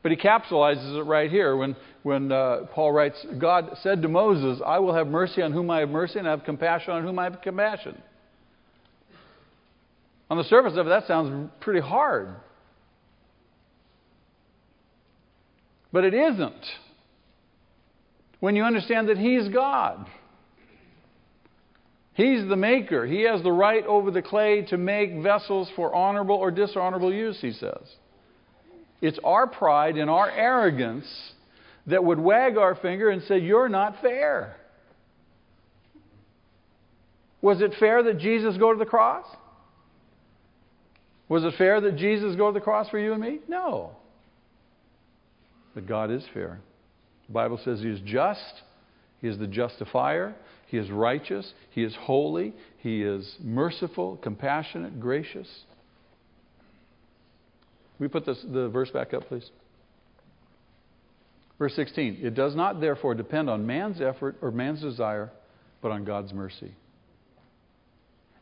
But 0.02 0.12
he 0.12 0.18
capsulizes 0.18 0.98
it 0.98 1.04
right 1.04 1.30
here 1.30 1.56
when, 1.56 1.76
when 2.04 2.32
uh, 2.32 2.68
Paul 2.74 2.92
writes, 2.92 3.24
God 3.38 3.78
said 3.84 4.02
to 4.02 4.08
Moses, 4.08 4.62
I 4.66 4.80
will 4.80 4.94
have 4.94 5.08
mercy 5.08 5.42
on 5.42 5.52
whom 5.52 5.70
I 5.70 5.80
have 5.80 5.90
mercy, 5.90 6.20
and 6.20 6.28
I 6.28 6.32
have 6.32 6.44
compassion 6.44 6.94
on 6.94 7.04
whom 7.04 7.20
I 7.20 7.26
have 7.26 7.42
compassion. 7.42 8.02
On 10.30 10.38
the 10.38 10.44
surface 10.46 10.74
of 10.78 10.88
it, 10.88 10.90
that 10.90 11.08
sounds 11.08 11.52
pretty 11.60 11.82
hard. 11.82 12.36
But 15.92 16.06
it 16.06 16.14
isn't. 16.14 16.66
When 18.40 18.56
you 18.56 18.64
understand 18.64 19.10
that 19.10 19.18
He's 19.18 19.50
God, 19.50 20.08
He's 22.14 22.48
the 22.48 22.58
maker. 22.58 23.06
He 23.06 23.22
has 23.24 23.42
the 23.42 23.52
right 23.52 23.86
over 23.86 24.12
the 24.12 24.22
clay 24.22 24.64
to 24.64 24.78
make 24.78 25.22
vessels 25.22 25.70
for 25.76 25.96
honorable 25.96 26.36
or 26.36 26.52
dishonorable 26.52 27.14
use, 27.14 27.40
He 27.40 27.52
says. 27.52 27.96
It's 29.02 29.20
our 29.24 29.48
pride 29.48 29.98
and 29.98 30.10
our 30.10 30.30
arrogance 30.30 31.08
that 31.88 32.04
would 32.04 32.20
wag 32.20 32.58
our 32.58 32.76
finger 32.76 33.10
and 33.10 33.24
say, 33.24 33.40
You're 33.40 33.70
not 33.70 34.02
fair. 34.02 34.56
Was 37.42 37.62
it 37.62 37.74
fair 37.80 38.04
that 38.04 38.20
Jesus 38.20 38.58
go 38.58 38.72
to 38.72 38.78
the 38.78 38.86
cross? 38.86 39.26
Was 41.28 41.44
it 41.44 41.54
fair 41.58 41.82
that 41.82 41.96
Jesus 41.96 42.36
go 42.36 42.52
to 42.52 42.54
the 42.54 42.64
cross 42.64 42.90
for 42.90 43.00
you 43.00 43.14
and 43.14 43.22
me? 43.22 43.40
No. 43.48 43.92
But 45.74 45.88
God 45.88 46.12
is 46.12 46.24
fair. 46.34 46.60
The 47.28 47.34
Bible 47.34 47.60
says 47.64 47.80
He 47.80 47.88
is 47.88 48.02
just, 48.02 48.62
He 49.22 49.28
is 49.28 49.40
the 49.40 49.48
justifier, 49.48 50.36
He 50.72 50.78
is 50.78 50.90
righteous, 50.90 51.54
He 51.72 51.84
is 51.84 51.94
holy, 52.00 52.54
He 52.78 53.04
is 53.04 53.36
merciful, 53.44 54.16
compassionate, 54.16 55.02
gracious. 55.02 55.50
we 58.00 58.08
put 58.08 58.26
this, 58.26 58.42
the 58.50 58.70
verse 58.70 58.90
back 58.90 59.14
up, 59.14 59.28
please? 59.28 59.50
Verse 61.60 61.76
16 61.76 62.20
It 62.22 62.36
does 62.36 62.56
not 62.56 62.80
therefore 62.80 63.16
depend 63.16 63.50
on 63.50 63.68
man's 63.68 64.00
effort 64.00 64.38
or 64.42 64.50
man's 64.50 64.80
desire, 64.80 65.30
but 65.82 65.92
on 65.92 66.06
God's 66.06 66.32
mercy. 66.32 66.74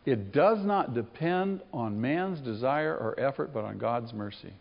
It 0.05 0.31
does 0.31 0.59
not 0.63 0.93
depend 0.93 1.61
on 1.73 1.99
man's 1.99 2.41
desire 2.41 2.95
or 2.95 3.19
effort, 3.19 3.55
but 3.55 3.63
on 3.63 3.79
God's 3.79 4.13
mercy. 4.13 4.53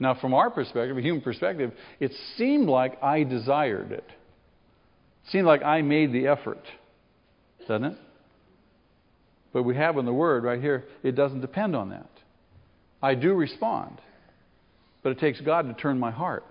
Now, 0.00 0.14
from 0.14 0.32
our 0.32 0.50
perspective, 0.50 0.96
a 0.96 1.00
human 1.00 1.22
perspective, 1.22 1.72
it 1.98 2.12
seemed 2.36 2.68
like 2.68 3.02
I 3.02 3.24
desired 3.24 3.90
it. 3.90 4.04
It 5.24 5.30
seemed 5.30 5.46
like 5.46 5.62
I 5.62 5.82
made 5.82 6.12
the 6.12 6.28
effort, 6.28 6.62
doesn't 7.66 7.84
it? 7.84 7.98
But 9.52 9.64
we 9.64 9.74
have 9.74 9.96
in 9.96 10.04
the 10.04 10.12
Word 10.12 10.44
right 10.44 10.60
here, 10.60 10.84
it 11.02 11.12
doesn't 11.12 11.40
depend 11.40 11.74
on 11.74 11.90
that. 11.90 12.10
I 13.02 13.14
do 13.14 13.34
respond, 13.34 14.00
but 15.02 15.10
it 15.10 15.18
takes 15.18 15.40
God 15.40 15.66
to 15.68 15.74
turn 15.74 15.98
my 15.98 16.10
heart. 16.10 16.44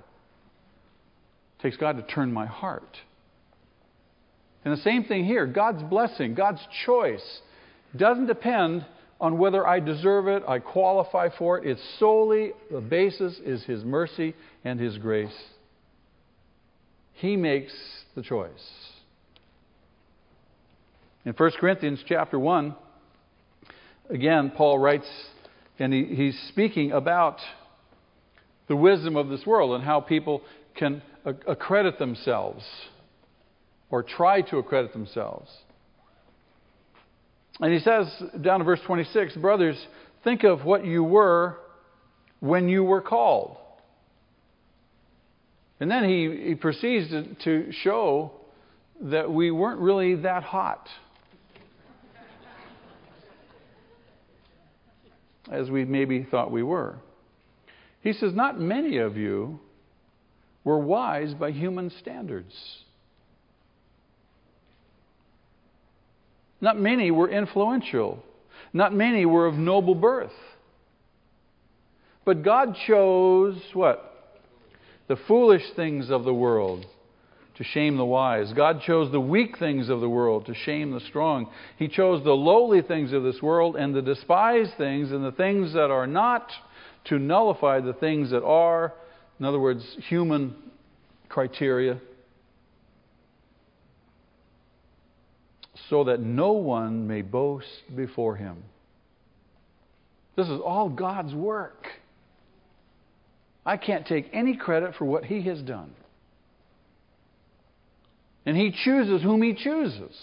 It 1.57 1.61
takes 1.61 1.77
God 1.77 1.97
to 1.97 2.03
turn 2.03 2.33
my 2.33 2.45
heart. 2.45 2.97
And 4.65 4.77
the 4.77 4.81
same 4.81 5.05
thing 5.05 5.23
here 5.23 5.45
God's 5.45 5.83
blessing, 5.83 6.35
God's 6.35 6.61
choice 6.85 7.41
doesn't 7.95 8.27
depend 8.27 8.85
on 9.19 9.37
whether 9.37 9.65
I 9.65 9.79
deserve 9.79 10.27
it, 10.27 10.43
I 10.47 10.59
qualify 10.59 11.29
for 11.37 11.57
it. 11.57 11.67
It's 11.67 11.81
solely 11.99 12.51
the 12.71 12.81
basis 12.81 13.39
is 13.43 13.63
His 13.63 13.83
mercy 13.83 14.35
and 14.63 14.79
His 14.79 14.97
grace. 14.97 15.35
He 17.13 17.35
makes 17.35 17.73
the 18.15 18.21
choice. 18.21 18.51
In 21.25 21.33
1 21.33 21.51
Corinthians 21.59 22.03
chapter 22.07 22.39
1, 22.39 22.75
again, 24.09 24.51
Paul 24.55 24.79
writes, 24.79 25.07
and 25.79 25.91
he, 25.91 26.05
he's 26.05 26.39
speaking 26.49 26.91
about 26.91 27.39
the 28.67 28.75
wisdom 28.75 29.15
of 29.15 29.29
this 29.29 29.45
world 29.45 29.75
and 29.75 29.83
how 29.83 29.99
people 29.99 30.41
can 30.75 31.01
accredit 31.25 31.99
themselves 31.99 32.63
or 33.89 34.03
try 34.03 34.41
to 34.41 34.57
accredit 34.57 34.93
themselves. 34.93 35.49
And 37.59 37.73
he 37.73 37.79
says 37.79 38.07
down 38.41 38.61
in 38.61 38.65
verse 38.65 38.79
26 38.85 39.35
Brothers, 39.37 39.77
think 40.23 40.43
of 40.43 40.63
what 40.63 40.85
you 40.85 41.03
were 41.03 41.57
when 42.39 42.69
you 42.69 42.83
were 42.83 43.01
called. 43.01 43.57
And 45.79 45.89
then 45.89 46.03
he, 46.03 46.47
he 46.49 46.55
proceeds 46.55 47.09
to, 47.09 47.35
to 47.43 47.71
show 47.71 48.31
that 49.01 49.31
we 49.31 49.51
weren't 49.51 49.79
really 49.79 50.15
that 50.15 50.43
hot 50.43 50.87
as 55.51 55.69
we 55.69 55.85
maybe 55.85 56.23
thought 56.23 56.51
we 56.51 56.63
were. 56.63 56.95
He 58.01 58.13
says, 58.13 58.33
Not 58.33 58.59
many 58.59 58.97
of 58.97 59.17
you 59.17 59.59
were 60.63 60.79
wise 60.79 61.33
by 61.33 61.51
human 61.51 61.89
standards. 62.01 62.53
Not 66.61 66.79
many 66.79 67.11
were 67.11 67.29
influential. 67.29 68.23
Not 68.73 68.93
many 68.93 69.25
were 69.25 69.45
of 69.45 69.55
noble 69.55 69.95
birth. 69.95 70.31
But 72.25 72.43
God 72.43 72.75
chose 72.85 73.61
what? 73.73 74.03
The 75.07 75.15
foolish 75.27 75.63
things 75.75 76.09
of 76.09 76.25
the 76.25 76.33
world 76.33 76.85
to 77.57 77.63
shame 77.63 77.97
the 77.97 78.05
wise. 78.05 78.53
God 78.53 78.81
chose 78.81 79.11
the 79.11 79.19
weak 79.19 79.57
things 79.57 79.89
of 79.89 79.99
the 79.99 80.09
world 80.09 80.45
to 80.45 80.53
shame 80.53 80.91
the 80.91 80.99
strong. 80.99 81.49
He 81.77 81.87
chose 81.87 82.23
the 82.23 82.33
lowly 82.33 82.81
things 82.81 83.13
of 83.13 83.23
this 83.23 83.41
world 83.41 83.75
and 83.75 83.95
the 83.95 84.01
despised 84.01 84.73
things 84.77 85.11
and 85.11 85.23
the 85.23 85.31
things 85.31 85.73
that 85.73 85.89
are 85.89 86.05
not 86.05 86.51
to 87.05 87.17
nullify 87.17 87.79
the 87.79 87.93
things 87.93 88.29
that 88.31 88.43
are. 88.43 88.93
In 89.39 89.45
other 89.45 89.59
words, 89.59 89.83
human 90.07 90.55
criteria. 91.29 91.99
So 95.89 96.05
that 96.05 96.19
no 96.19 96.53
one 96.53 97.07
may 97.07 97.21
boast 97.21 97.67
before 97.95 98.35
him. 98.35 98.63
This 100.35 100.47
is 100.47 100.59
all 100.63 100.89
God's 100.89 101.33
work. 101.33 101.87
I 103.65 103.77
can't 103.77 104.05
take 104.05 104.29
any 104.33 104.55
credit 104.55 104.95
for 104.95 105.05
what 105.05 105.25
he 105.25 105.41
has 105.43 105.61
done. 105.61 105.91
And 108.45 108.55
he 108.55 108.71
chooses 108.71 109.21
whom 109.21 109.41
he 109.41 109.53
chooses. 109.53 110.15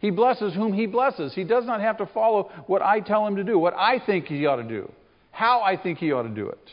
He 0.00 0.10
blesses 0.10 0.54
whom 0.54 0.72
he 0.72 0.86
blesses. 0.86 1.32
He 1.34 1.44
does 1.44 1.64
not 1.64 1.80
have 1.80 1.98
to 1.98 2.06
follow 2.06 2.50
what 2.66 2.82
I 2.82 3.00
tell 3.00 3.26
him 3.26 3.36
to 3.36 3.44
do, 3.44 3.58
what 3.58 3.74
I 3.74 4.00
think 4.04 4.26
he 4.26 4.46
ought 4.46 4.56
to 4.56 4.64
do, 4.64 4.90
how 5.30 5.60
I 5.60 5.76
think 5.76 5.98
he 5.98 6.12
ought 6.12 6.22
to 6.22 6.28
do 6.28 6.48
it. 6.48 6.70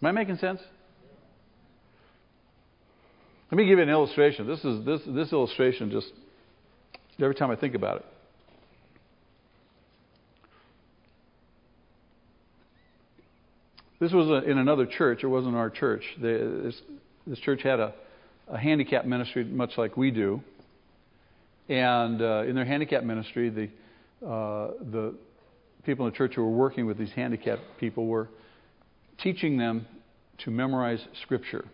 Am 0.00 0.06
I 0.06 0.12
making 0.12 0.36
sense? 0.38 0.60
Let 3.52 3.58
me 3.58 3.66
give 3.66 3.76
you 3.76 3.82
an 3.82 3.90
illustration. 3.90 4.46
This 4.46 4.64
is 4.64 4.82
this 4.82 5.02
this 5.06 5.30
illustration 5.30 5.90
just 5.90 6.10
every 7.20 7.34
time 7.34 7.50
I 7.50 7.56
think 7.56 7.74
about 7.74 7.98
it. 7.98 8.06
This 14.00 14.10
was 14.10 14.30
a, 14.30 14.50
in 14.50 14.56
another 14.56 14.86
church. 14.86 15.22
It 15.22 15.26
wasn't 15.26 15.54
our 15.54 15.68
church. 15.68 16.02
this, 16.18 16.74
this, 17.26 17.38
church 17.40 17.60
had 17.62 17.78
a, 17.78 17.92
a 18.48 18.56
handicap 18.56 19.04
ministry, 19.04 19.44
much 19.44 19.72
like 19.76 19.98
we 19.98 20.10
do. 20.10 20.40
And 21.68 22.22
uh, 22.22 22.44
in 22.44 22.54
their 22.54 22.64
handicap 22.64 23.04
ministry, 23.04 23.50
the 23.50 24.26
uh, 24.26 24.70
the 24.90 25.14
people 25.84 26.06
in 26.06 26.12
the 26.12 26.16
church 26.16 26.36
who 26.36 26.42
were 26.42 26.56
working 26.56 26.86
with 26.86 26.96
these 26.96 27.12
handicapped 27.12 27.60
people 27.78 28.06
were 28.06 28.30
teaching 29.22 29.58
them 29.58 29.84
to 30.38 30.50
memorize 30.50 31.06
Scripture. 31.22 31.66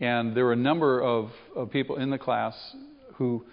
And 0.00 0.36
there 0.36 0.44
were 0.44 0.52
a 0.52 0.56
number 0.56 1.02
of, 1.02 1.30
of 1.56 1.70
people 1.70 1.96
in 1.96 2.10
the 2.10 2.18
class 2.18 2.54
who 3.14 3.44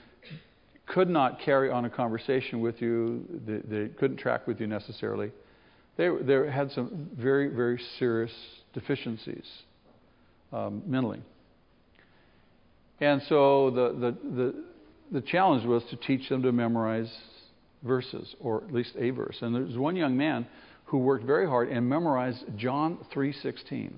could 0.85 1.09
not 1.09 1.39
carry 1.39 1.71
on 1.71 1.85
a 1.85 1.89
conversation 1.89 2.61
with 2.61 2.81
you, 2.81 3.25
they, 3.45 3.57
they 3.57 3.87
couldn't 3.89 4.17
track 4.17 4.45
with 4.45 4.59
you 4.59 4.67
necessarily. 4.67 5.31
They, 5.97 6.09
they 6.21 6.51
had 6.51 6.71
some 6.71 7.09
very, 7.17 7.47
very 7.47 7.81
serious 7.97 8.31
deficiencies 8.73 9.45
um, 10.53 10.83
mentally. 10.85 11.21
And 12.99 13.21
so 13.27 13.71
the, 13.71 13.89
the, 13.93 14.29
the, 14.29 14.63
the 15.11 15.21
challenge 15.21 15.65
was 15.65 15.83
to 15.89 15.95
teach 15.95 16.29
them 16.29 16.43
to 16.43 16.51
memorize 16.51 17.11
verses, 17.83 18.35
or 18.39 18.63
at 18.63 18.73
least 18.73 18.93
a 18.97 19.09
verse. 19.09 19.37
And 19.41 19.55
there 19.55 19.63
was 19.63 19.77
one 19.77 19.95
young 19.95 20.15
man 20.15 20.47
who 20.85 20.99
worked 20.99 21.25
very 21.25 21.47
hard 21.47 21.69
and 21.69 21.87
memorized 21.87 22.43
John 22.57 22.99
3:16. 23.13 23.91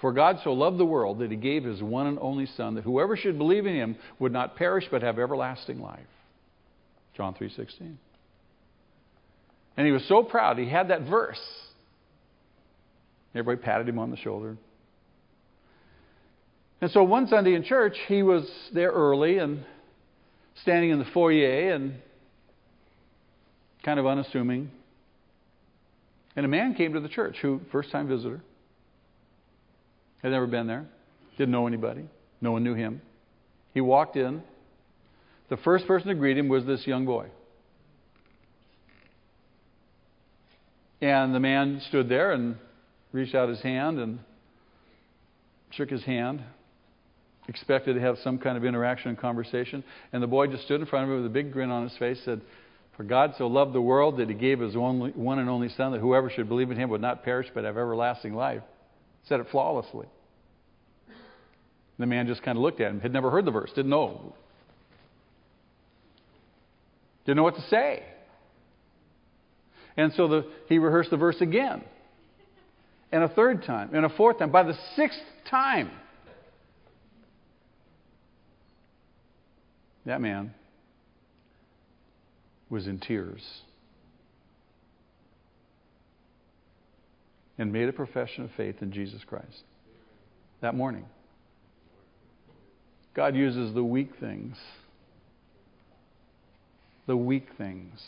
For 0.00 0.12
God 0.12 0.38
so 0.44 0.52
loved 0.52 0.78
the 0.78 0.84
world 0.84 1.18
that 1.18 1.30
he 1.30 1.36
gave 1.36 1.64
his 1.64 1.82
one 1.82 2.06
and 2.06 2.18
only 2.20 2.46
son 2.46 2.74
that 2.74 2.84
whoever 2.84 3.16
should 3.16 3.36
believe 3.36 3.66
in 3.66 3.74
him 3.74 3.96
would 4.18 4.32
not 4.32 4.56
perish 4.56 4.86
but 4.90 5.02
have 5.02 5.18
everlasting 5.18 5.80
life. 5.80 6.00
John 7.14 7.34
3:16. 7.34 7.96
And 9.76 9.86
he 9.86 9.92
was 9.92 10.04
so 10.06 10.22
proud 10.22 10.58
he 10.58 10.68
had 10.68 10.88
that 10.88 11.02
verse. 11.02 11.40
Everybody 13.34 13.64
patted 13.64 13.88
him 13.88 13.98
on 13.98 14.10
the 14.10 14.16
shoulder. 14.16 14.56
And 16.80 16.90
so 16.92 17.02
one 17.02 17.26
Sunday 17.26 17.54
in 17.54 17.64
church, 17.64 17.96
he 18.06 18.22
was 18.22 18.48
there 18.72 18.90
early 18.90 19.38
and 19.38 19.64
standing 20.62 20.90
in 20.90 20.98
the 20.98 21.04
foyer 21.06 21.72
and 21.72 22.00
kind 23.82 23.98
of 23.98 24.06
unassuming. 24.06 24.70
And 26.36 26.46
a 26.46 26.48
man 26.48 26.74
came 26.74 26.92
to 26.92 27.00
the 27.00 27.08
church 27.08 27.36
who, 27.42 27.60
first 27.72 27.90
time 27.90 28.06
visitor, 28.06 28.40
had 30.22 30.32
never 30.32 30.46
been 30.46 30.66
there, 30.66 30.86
didn't 31.36 31.52
know 31.52 31.66
anybody, 31.66 32.04
no 32.40 32.52
one 32.52 32.64
knew 32.64 32.74
him. 32.74 33.00
He 33.74 33.80
walked 33.80 34.16
in. 34.16 34.42
The 35.48 35.56
first 35.58 35.86
person 35.86 36.08
to 36.08 36.14
greet 36.14 36.36
him 36.36 36.48
was 36.48 36.66
this 36.66 36.86
young 36.86 37.06
boy. 37.06 37.28
And 41.00 41.34
the 41.34 41.40
man 41.40 41.80
stood 41.88 42.08
there 42.08 42.32
and 42.32 42.56
reached 43.12 43.34
out 43.34 43.48
his 43.48 43.60
hand 43.60 43.98
and 43.98 44.18
shook 45.70 45.90
his 45.90 46.02
hand, 46.02 46.42
expected 47.46 47.94
to 47.94 48.00
have 48.00 48.18
some 48.24 48.38
kind 48.38 48.56
of 48.56 48.64
interaction 48.64 49.10
and 49.10 49.18
conversation. 49.18 49.84
And 50.12 50.22
the 50.22 50.26
boy 50.26 50.48
just 50.48 50.64
stood 50.64 50.80
in 50.80 50.86
front 50.86 51.04
of 51.04 51.10
him 51.10 51.22
with 51.22 51.26
a 51.26 51.32
big 51.32 51.52
grin 51.52 51.70
on 51.70 51.88
his 51.88 51.96
face, 51.98 52.20
said, 52.24 52.40
For 52.96 53.04
God 53.04 53.34
so 53.38 53.46
loved 53.46 53.74
the 53.74 53.80
world 53.80 54.18
that 54.18 54.28
he 54.28 54.34
gave 54.34 54.58
his 54.58 54.74
only, 54.74 55.12
one 55.12 55.38
and 55.38 55.48
only 55.48 55.68
Son, 55.68 55.92
that 55.92 56.00
whoever 56.00 56.30
should 56.30 56.48
believe 56.48 56.70
in 56.70 56.76
him 56.76 56.90
would 56.90 57.00
not 57.00 57.22
perish 57.22 57.46
but 57.54 57.64
have 57.64 57.76
everlasting 57.76 58.34
life. 58.34 58.62
Said 59.28 59.40
it 59.40 59.46
flawlessly. 59.50 60.06
The 61.98 62.06
man 62.06 62.26
just 62.26 62.42
kind 62.42 62.56
of 62.56 62.62
looked 62.62 62.80
at 62.80 62.90
him, 62.90 63.00
had 63.00 63.12
never 63.12 63.30
heard 63.30 63.44
the 63.44 63.50
verse, 63.50 63.70
didn't 63.74 63.90
know. 63.90 64.34
Didn't 67.26 67.36
know 67.36 67.42
what 67.42 67.56
to 67.56 67.68
say. 67.68 68.04
And 69.96 70.12
so 70.14 70.28
the, 70.28 70.46
he 70.68 70.78
rehearsed 70.78 71.10
the 71.10 71.16
verse 71.16 71.40
again, 71.40 71.82
and 73.10 73.24
a 73.24 73.28
third 73.28 73.64
time, 73.64 73.94
and 73.94 74.06
a 74.06 74.08
fourth 74.08 74.38
time. 74.38 74.52
By 74.52 74.62
the 74.62 74.78
sixth 74.94 75.20
time, 75.50 75.90
that 80.06 80.20
man 80.20 80.54
was 82.70 82.86
in 82.86 83.00
tears 83.00 83.42
and 87.58 87.72
made 87.72 87.88
a 87.88 87.92
profession 87.92 88.44
of 88.44 88.50
faith 88.56 88.76
in 88.80 88.92
Jesus 88.92 89.22
Christ 89.26 89.64
that 90.60 90.74
morning. 90.74 91.04
God 93.14 93.34
uses 93.34 93.74
the 93.74 93.82
weak 93.82 94.12
things. 94.20 94.56
The 97.06 97.16
weak 97.16 97.48
things. 97.58 98.00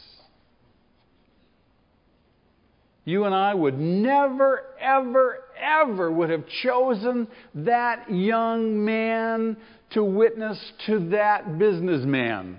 You 3.05 3.25
and 3.25 3.35
I 3.35 3.55
would 3.55 3.79
never, 3.79 4.67
ever, 4.79 5.39
ever 5.59 6.13
would 6.13 6.31
have 6.31 6.45
chosen 6.63 7.27
that 7.57 8.13
young 8.13 8.85
man 8.85 9.57
to 9.91 10.05
witness 10.05 10.61
to 10.87 11.09
that 11.11 11.59
businessman. 11.59 12.59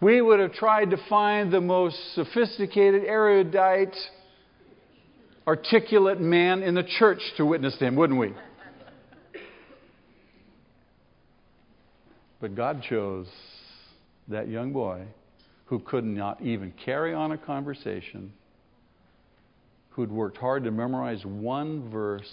We 0.00 0.22
would 0.22 0.40
have 0.40 0.54
tried 0.54 0.90
to 0.90 0.96
find 1.08 1.52
the 1.52 1.60
most 1.60 1.96
sophisticated, 2.14 3.04
erudite, 3.04 3.94
articulate 5.46 6.20
man 6.20 6.62
in 6.62 6.74
the 6.74 6.84
church 6.98 7.20
to 7.36 7.44
witness 7.44 7.76
to 7.78 7.86
him, 7.86 7.96
wouldn't 7.96 8.18
we? 8.18 8.32
But 12.40 12.54
God 12.54 12.82
chose 12.88 13.26
that 14.28 14.48
young 14.48 14.72
boy 14.72 15.02
who 15.66 15.78
could 15.78 16.04
not 16.04 16.40
even 16.40 16.72
carry 16.84 17.12
on 17.12 17.32
a 17.32 17.38
conversation, 17.38 18.32
who'd 19.90 20.10
worked 20.10 20.38
hard 20.38 20.64
to 20.64 20.70
memorize 20.70 21.24
one 21.26 21.90
verse, 21.90 22.32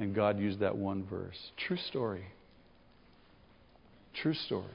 and 0.00 0.12
God 0.12 0.40
used 0.40 0.58
that 0.58 0.76
one 0.76 1.04
verse. 1.04 1.38
True 1.56 1.76
story. 1.76 2.24
True 4.14 4.34
story. 4.34 4.66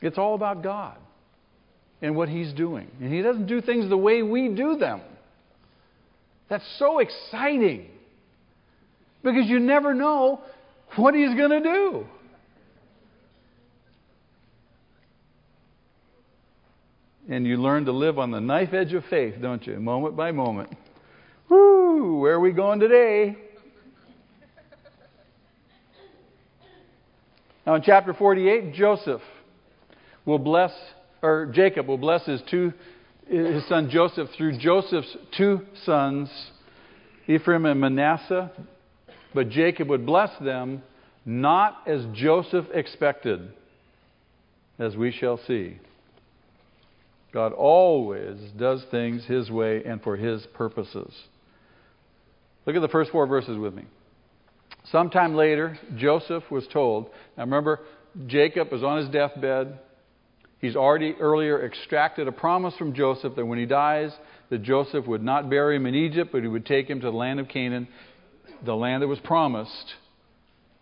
It's 0.00 0.18
all 0.18 0.34
about 0.34 0.62
God 0.62 0.96
and 2.00 2.14
what 2.16 2.28
He's 2.28 2.52
doing. 2.52 2.90
And 3.00 3.12
He 3.12 3.22
doesn't 3.22 3.46
do 3.46 3.60
things 3.60 3.88
the 3.88 3.96
way 3.96 4.22
we 4.22 4.48
do 4.48 4.76
them. 4.76 5.00
That's 6.48 6.64
so 6.78 6.98
exciting 6.98 7.88
because 9.22 9.46
you 9.46 9.58
never 9.58 9.94
know 9.94 10.40
what 10.96 11.14
he's 11.14 11.34
going 11.34 11.50
to 11.50 11.60
do. 11.60 12.06
And 17.30 17.46
you 17.46 17.58
learn 17.58 17.84
to 17.84 17.92
live 17.92 18.18
on 18.18 18.30
the 18.30 18.40
knife 18.40 18.72
edge 18.72 18.94
of 18.94 19.04
faith, 19.10 19.34
don't 19.40 19.66
you? 19.66 19.78
Moment 19.78 20.16
by 20.16 20.32
moment. 20.32 20.74
Whoo, 21.50 22.20
where 22.20 22.34
are 22.34 22.40
we 22.40 22.52
going 22.52 22.80
today? 22.80 23.36
Now, 27.66 27.74
in 27.74 27.82
chapter 27.82 28.14
48, 28.14 28.72
Joseph 28.72 29.20
will 30.24 30.38
bless, 30.38 30.72
or 31.22 31.46
Jacob 31.46 31.86
will 31.86 31.98
bless 31.98 32.24
his 32.26 32.40
two, 32.50 32.72
his 33.28 33.66
son 33.68 33.90
Joseph 33.90 34.28
through 34.36 34.58
Joseph's 34.58 35.16
two 35.36 35.60
sons, 35.84 36.30
Ephraim 37.26 37.66
and 37.66 37.80
Manasseh. 37.80 38.50
But 39.34 39.50
Jacob 39.50 39.88
would 39.88 40.06
bless 40.06 40.30
them 40.40 40.82
not 41.24 41.82
as 41.86 42.04
Joseph 42.14 42.66
expected, 42.72 43.52
as 44.78 44.96
we 44.96 45.12
shall 45.12 45.38
see. 45.46 45.78
God 47.32 47.52
always 47.52 48.38
does 48.56 48.82
things 48.90 49.24
His 49.26 49.50
way 49.50 49.82
and 49.84 50.02
for 50.02 50.16
His 50.16 50.46
purposes. 50.54 51.12
Look 52.64 52.76
at 52.76 52.82
the 52.82 52.88
first 52.88 53.10
four 53.10 53.26
verses 53.26 53.58
with 53.58 53.74
me. 53.74 53.84
Sometime 54.90 55.34
later, 55.34 55.78
Joseph 55.96 56.44
was 56.50 56.66
told. 56.72 57.06
Now 57.36 57.44
remember, 57.44 57.80
Jacob 58.26 58.72
was 58.72 58.82
on 58.82 58.98
his 58.98 59.08
deathbed. 59.10 59.78
He's 60.60 60.76
already 60.76 61.14
earlier 61.20 61.64
extracted 61.64 62.26
a 62.26 62.32
promise 62.32 62.74
from 62.76 62.94
Joseph 62.94 63.36
that 63.36 63.46
when 63.46 63.58
he 63.58 63.66
dies, 63.66 64.12
that 64.50 64.62
Joseph 64.62 65.06
would 65.06 65.22
not 65.22 65.48
bury 65.50 65.76
him 65.76 65.86
in 65.86 65.94
Egypt, 65.94 66.30
but 66.32 66.42
he 66.42 66.48
would 66.48 66.66
take 66.66 66.88
him 66.88 67.00
to 67.00 67.10
the 67.10 67.16
land 67.16 67.38
of 67.38 67.48
Canaan 67.48 67.86
the 68.64 68.74
land 68.74 69.02
that 69.02 69.08
was 69.08 69.20
promised, 69.20 69.94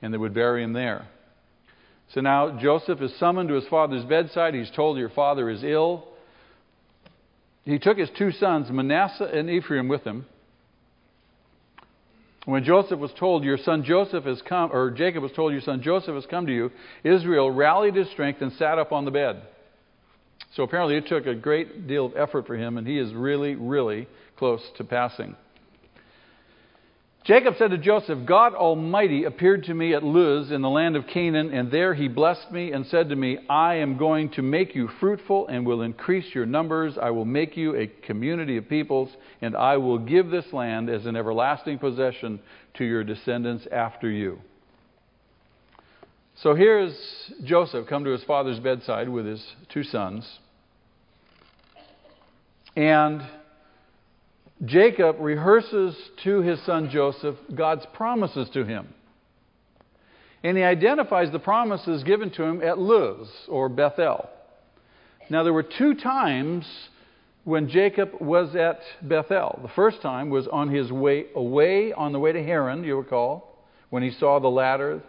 and 0.02 0.12
they 0.12 0.18
would 0.18 0.34
bury 0.34 0.62
him 0.62 0.72
there. 0.72 1.06
So 2.14 2.20
now 2.20 2.58
Joseph 2.58 3.00
is 3.00 3.14
summoned 3.18 3.48
to 3.48 3.56
his 3.56 3.66
father's 3.68 4.04
bedside. 4.04 4.54
He's 4.54 4.70
told, 4.70 4.98
Your 4.98 5.10
father 5.10 5.50
is 5.50 5.64
ill. 5.64 6.06
He 7.64 7.78
took 7.78 7.98
his 7.98 8.10
two 8.16 8.30
sons, 8.30 8.70
Manasseh 8.70 9.24
and 9.24 9.50
Ephraim, 9.50 9.88
with 9.88 10.04
him. 10.04 10.26
When 12.44 12.62
Joseph 12.62 13.00
was 13.00 13.10
told, 13.18 13.42
Your 13.42 13.58
son 13.58 13.82
Joseph 13.82 14.24
has 14.24 14.40
come, 14.48 14.70
or 14.72 14.92
Jacob 14.92 15.24
was 15.24 15.32
told, 15.32 15.52
Your 15.52 15.62
son 15.62 15.82
Joseph 15.82 16.14
has 16.14 16.26
come 16.26 16.46
to 16.46 16.54
you, 16.54 16.70
Israel 17.02 17.50
rallied 17.50 17.96
his 17.96 18.08
strength 18.10 18.40
and 18.40 18.52
sat 18.52 18.78
up 18.78 18.92
on 18.92 19.04
the 19.04 19.10
bed. 19.10 19.42
So 20.56 20.62
apparently 20.62 20.96
it 20.96 21.06
took 21.06 21.26
a 21.26 21.34
great 21.34 21.86
deal 21.86 22.06
of 22.06 22.16
effort 22.16 22.46
for 22.46 22.56
him, 22.56 22.78
and 22.78 22.86
he 22.86 22.98
is 22.98 23.12
really, 23.12 23.54
really 23.54 24.08
close 24.38 24.62
to 24.78 24.84
passing. 24.84 25.36
Jacob 27.26 27.54
said 27.58 27.72
to 27.72 27.78
Joseph, 27.78 28.20
God 28.24 28.54
Almighty 28.54 29.24
appeared 29.24 29.64
to 29.64 29.74
me 29.74 29.92
at 29.92 30.02
Luz 30.02 30.50
in 30.50 30.62
the 30.62 30.70
land 30.70 30.96
of 30.96 31.08
Canaan, 31.08 31.52
and 31.52 31.70
there 31.70 31.92
he 31.92 32.08
blessed 32.08 32.50
me 32.52 32.72
and 32.72 32.86
said 32.86 33.10
to 33.10 33.16
me, 33.16 33.36
I 33.50 33.74
am 33.76 33.98
going 33.98 34.30
to 34.30 34.42
make 34.42 34.74
you 34.74 34.88
fruitful 34.98 35.48
and 35.48 35.66
will 35.66 35.82
increase 35.82 36.34
your 36.34 36.46
numbers. 36.46 36.96
I 36.96 37.10
will 37.10 37.24
make 37.26 37.56
you 37.56 37.76
a 37.76 37.88
community 37.88 38.56
of 38.56 38.68
peoples, 38.68 39.10
and 39.42 39.54
I 39.56 39.76
will 39.76 39.98
give 39.98 40.30
this 40.30 40.52
land 40.52 40.88
as 40.88 41.04
an 41.04 41.16
everlasting 41.16 41.80
possession 41.80 42.40
to 42.74 42.84
your 42.84 43.04
descendants 43.04 43.66
after 43.70 44.08
you. 44.08 44.38
So 46.36 46.54
here's 46.54 46.96
Joseph 47.44 47.88
come 47.88 48.04
to 48.04 48.10
his 48.10 48.24
father's 48.24 48.60
bedside 48.60 49.08
with 49.08 49.26
his 49.26 49.44
two 49.68 49.82
sons. 49.82 50.38
And 52.76 53.22
Jacob 54.64 55.16
rehearses 55.20 55.96
to 56.24 56.40
his 56.42 56.60
son 56.62 56.90
Joseph 56.90 57.36
God's 57.54 57.86
promises 57.94 58.48
to 58.50 58.64
him. 58.64 58.88
And 60.44 60.56
he 60.56 60.62
identifies 60.62 61.32
the 61.32 61.38
promises 61.38 62.04
given 62.04 62.30
to 62.32 62.42
him 62.42 62.62
at 62.62 62.78
Luz 62.78 63.28
or 63.48 63.68
Bethel. 63.68 64.28
Now, 65.28 65.42
there 65.42 65.52
were 65.52 65.64
two 65.64 65.94
times 65.94 66.66
when 67.44 67.68
Jacob 67.68 68.10
was 68.20 68.54
at 68.54 68.80
Bethel. 69.02 69.58
The 69.62 69.68
first 69.70 70.02
time 70.02 70.30
was 70.30 70.46
on 70.46 70.68
his 70.68 70.92
way 70.92 71.26
away 71.34 71.92
on 71.92 72.12
the 72.12 72.18
way 72.18 72.32
to 72.32 72.42
Haran, 72.42 72.84
you 72.84 72.96
recall, 72.96 73.64
when 73.90 74.02
he 74.02 74.10
saw 74.10 74.38
the 74.38 74.48
ladder. 74.48 75.02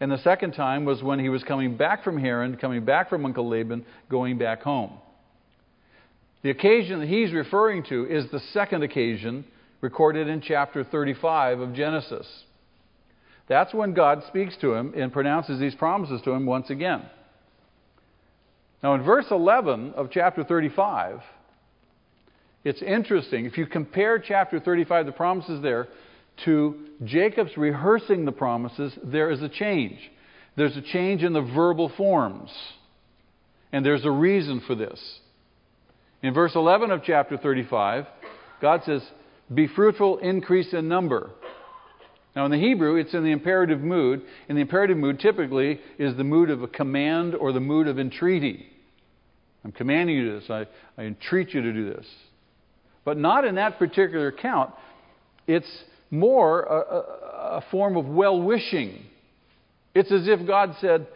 And 0.00 0.10
the 0.10 0.18
second 0.18 0.52
time 0.52 0.84
was 0.84 1.02
when 1.02 1.18
he 1.18 1.28
was 1.28 1.42
coming 1.44 1.76
back 1.76 2.02
from 2.02 2.18
Haran, 2.18 2.56
coming 2.56 2.84
back 2.84 3.08
from 3.08 3.24
Uncle 3.24 3.48
Laban, 3.48 3.84
going 4.08 4.38
back 4.38 4.62
home. 4.62 4.98
The 6.42 6.50
occasion 6.50 7.00
that 7.00 7.08
he's 7.08 7.32
referring 7.32 7.84
to 7.84 8.06
is 8.06 8.30
the 8.30 8.40
second 8.52 8.82
occasion 8.82 9.44
recorded 9.80 10.28
in 10.28 10.40
chapter 10.40 10.84
35 10.84 11.60
of 11.60 11.74
Genesis. 11.74 12.26
That's 13.48 13.72
when 13.72 13.94
God 13.94 14.24
speaks 14.28 14.56
to 14.58 14.74
him 14.74 14.92
and 14.96 15.12
pronounces 15.12 15.60
these 15.60 15.74
promises 15.74 16.20
to 16.22 16.32
him 16.32 16.46
once 16.46 16.70
again. 16.70 17.02
Now, 18.82 18.94
in 18.94 19.02
verse 19.02 19.26
11 19.30 19.94
of 19.94 20.10
chapter 20.10 20.44
35, 20.44 21.20
it's 22.64 22.82
interesting. 22.82 23.46
If 23.46 23.56
you 23.56 23.66
compare 23.66 24.18
chapter 24.18 24.58
35, 24.58 25.06
the 25.06 25.12
promises 25.12 25.62
there, 25.62 25.88
to 26.44 26.76
Jacob's 27.04 27.56
rehearsing 27.56 28.24
the 28.24 28.32
promises, 28.32 28.92
there 29.02 29.30
is 29.30 29.42
a 29.42 29.48
change. 29.48 29.98
There's 30.56 30.76
a 30.76 30.82
change 30.82 31.22
in 31.22 31.32
the 31.32 31.42
verbal 31.42 31.90
forms. 31.96 32.50
And 33.72 33.84
there's 33.84 34.04
a 34.04 34.10
reason 34.10 34.60
for 34.66 34.74
this. 34.74 35.00
In 36.22 36.34
verse 36.34 36.52
11 36.54 36.90
of 36.90 37.02
chapter 37.04 37.36
35, 37.36 38.06
God 38.60 38.82
says, 38.84 39.02
Be 39.52 39.66
fruitful, 39.66 40.18
increase 40.18 40.72
in 40.72 40.88
number. 40.88 41.30
Now, 42.34 42.44
in 42.44 42.50
the 42.50 42.58
Hebrew, 42.58 42.96
it's 42.96 43.14
in 43.14 43.24
the 43.24 43.32
imperative 43.32 43.80
mood. 43.80 44.22
And 44.48 44.58
the 44.58 44.62
imperative 44.62 44.98
mood 44.98 45.20
typically 45.20 45.80
is 45.98 46.16
the 46.16 46.24
mood 46.24 46.50
of 46.50 46.62
a 46.62 46.68
command 46.68 47.34
or 47.34 47.52
the 47.52 47.60
mood 47.60 47.88
of 47.88 47.98
entreaty. 47.98 48.66
I'm 49.64 49.72
commanding 49.72 50.16
you 50.16 50.30
to 50.30 50.40
this. 50.40 50.50
I, 50.50 50.66
I 51.00 51.04
entreat 51.04 51.54
you 51.54 51.62
to 51.62 51.72
do 51.72 51.88
this. 51.92 52.06
But 53.04 53.16
not 53.16 53.44
in 53.44 53.54
that 53.54 53.78
particular 53.78 54.28
account. 54.28 54.72
It's 55.46 55.70
more 56.10 56.62
a, 56.62 56.74
a, 56.74 57.00
a 57.58 57.64
form 57.70 57.96
of 57.96 58.06
well 58.06 58.40
wishing. 58.40 59.04
It's 59.94 60.12
as 60.12 60.28
if 60.28 60.46
God 60.46 60.76
said, 60.80 61.06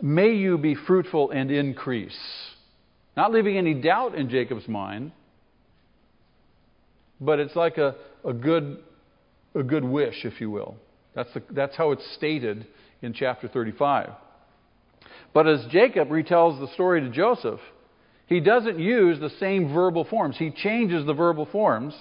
May 0.00 0.34
you 0.34 0.56
be 0.58 0.74
fruitful 0.74 1.30
and 1.30 1.50
increase. 1.50 2.16
Not 3.16 3.32
leaving 3.32 3.56
any 3.56 3.74
doubt 3.74 4.14
in 4.14 4.28
Jacob's 4.28 4.66
mind, 4.68 5.12
but 7.20 7.38
it's 7.38 7.54
like 7.54 7.78
a, 7.78 7.94
a, 8.24 8.32
good, 8.32 8.78
a 9.54 9.62
good 9.62 9.84
wish, 9.84 10.24
if 10.24 10.40
you 10.40 10.50
will. 10.50 10.76
That's, 11.14 11.32
the, 11.32 11.42
that's 11.50 11.76
how 11.76 11.92
it's 11.92 12.04
stated 12.14 12.66
in 13.02 13.12
chapter 13.12 13.46
35. 13.46 14.10
But 15.32 15.46
as 15.46 15.64
Jacob 15.70 16.08
retells 16.08 16.58
the 16.60 16.72
story 16.74 17.00
to 17.00 17.08
Joseph, 17.08 17.60
he 18.26 18.40
doesn't 18.40 18.78
use 18.78 19.20
the 19.20 19.30
same 19.38 19.72
verbal 19.72 20.04
forms. 20.04 20.36
He 20.38 20.50
changes 20.50 21.04
the 21.06 21.12
verbal 21.12 21.46
forms 21.46 21.94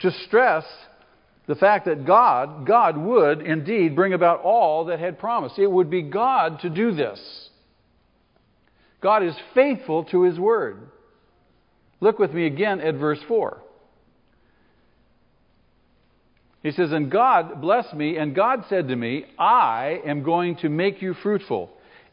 to 0.00 0.10
stress 0.26 0.64
the 1.46 1.54
fact 1.54 1.86
that 1.86 2.04
God, 2.04 2.66
God 2.66 2.96
would 2.96 3.40
indeed 3.40 3.94
bring 3.94 4.12
about 4.12 4.40
all 4.42 4.86
that 4.86 4.98
had 4.98 5.18
promised. 5.18 5.58
It 5.58 5.70
would 5.70 5.90
be 5.90 6.02
God 6.02 6.60
to 6.60 6.70
do 6.70 6.92
this. 6.92 7.20
God 9.00 9.22
is 9.22 9.34
faithful 9.54 10.04
to 10.04 10.22
his 10.22 10.38
word. 10.38 10.88
Look 12.00 12.18
with 12.18 12.32
me 12.32 12.46
again 12.46 12.80
at 12.80 12.94
verse 12.94 13.20
4. 13.28 13.62
He 16.62 16.72
says, 16.72 16.92
And 16.92 17.10
God 17.10 17.60
blessed 17.60 17.94
me, 17.94 18.16
and 18.16 18.34
God 18.34 18.64
said 18.68 18.88
to 18.88 18.96
me, 18.96 19.26
I 19.38 20.00
am 20.04 20.22
going 20.22 20.56
to 20.56 20.68
make 20.68 21.00
you 21.00 21.14
fruitful 21.14 21.70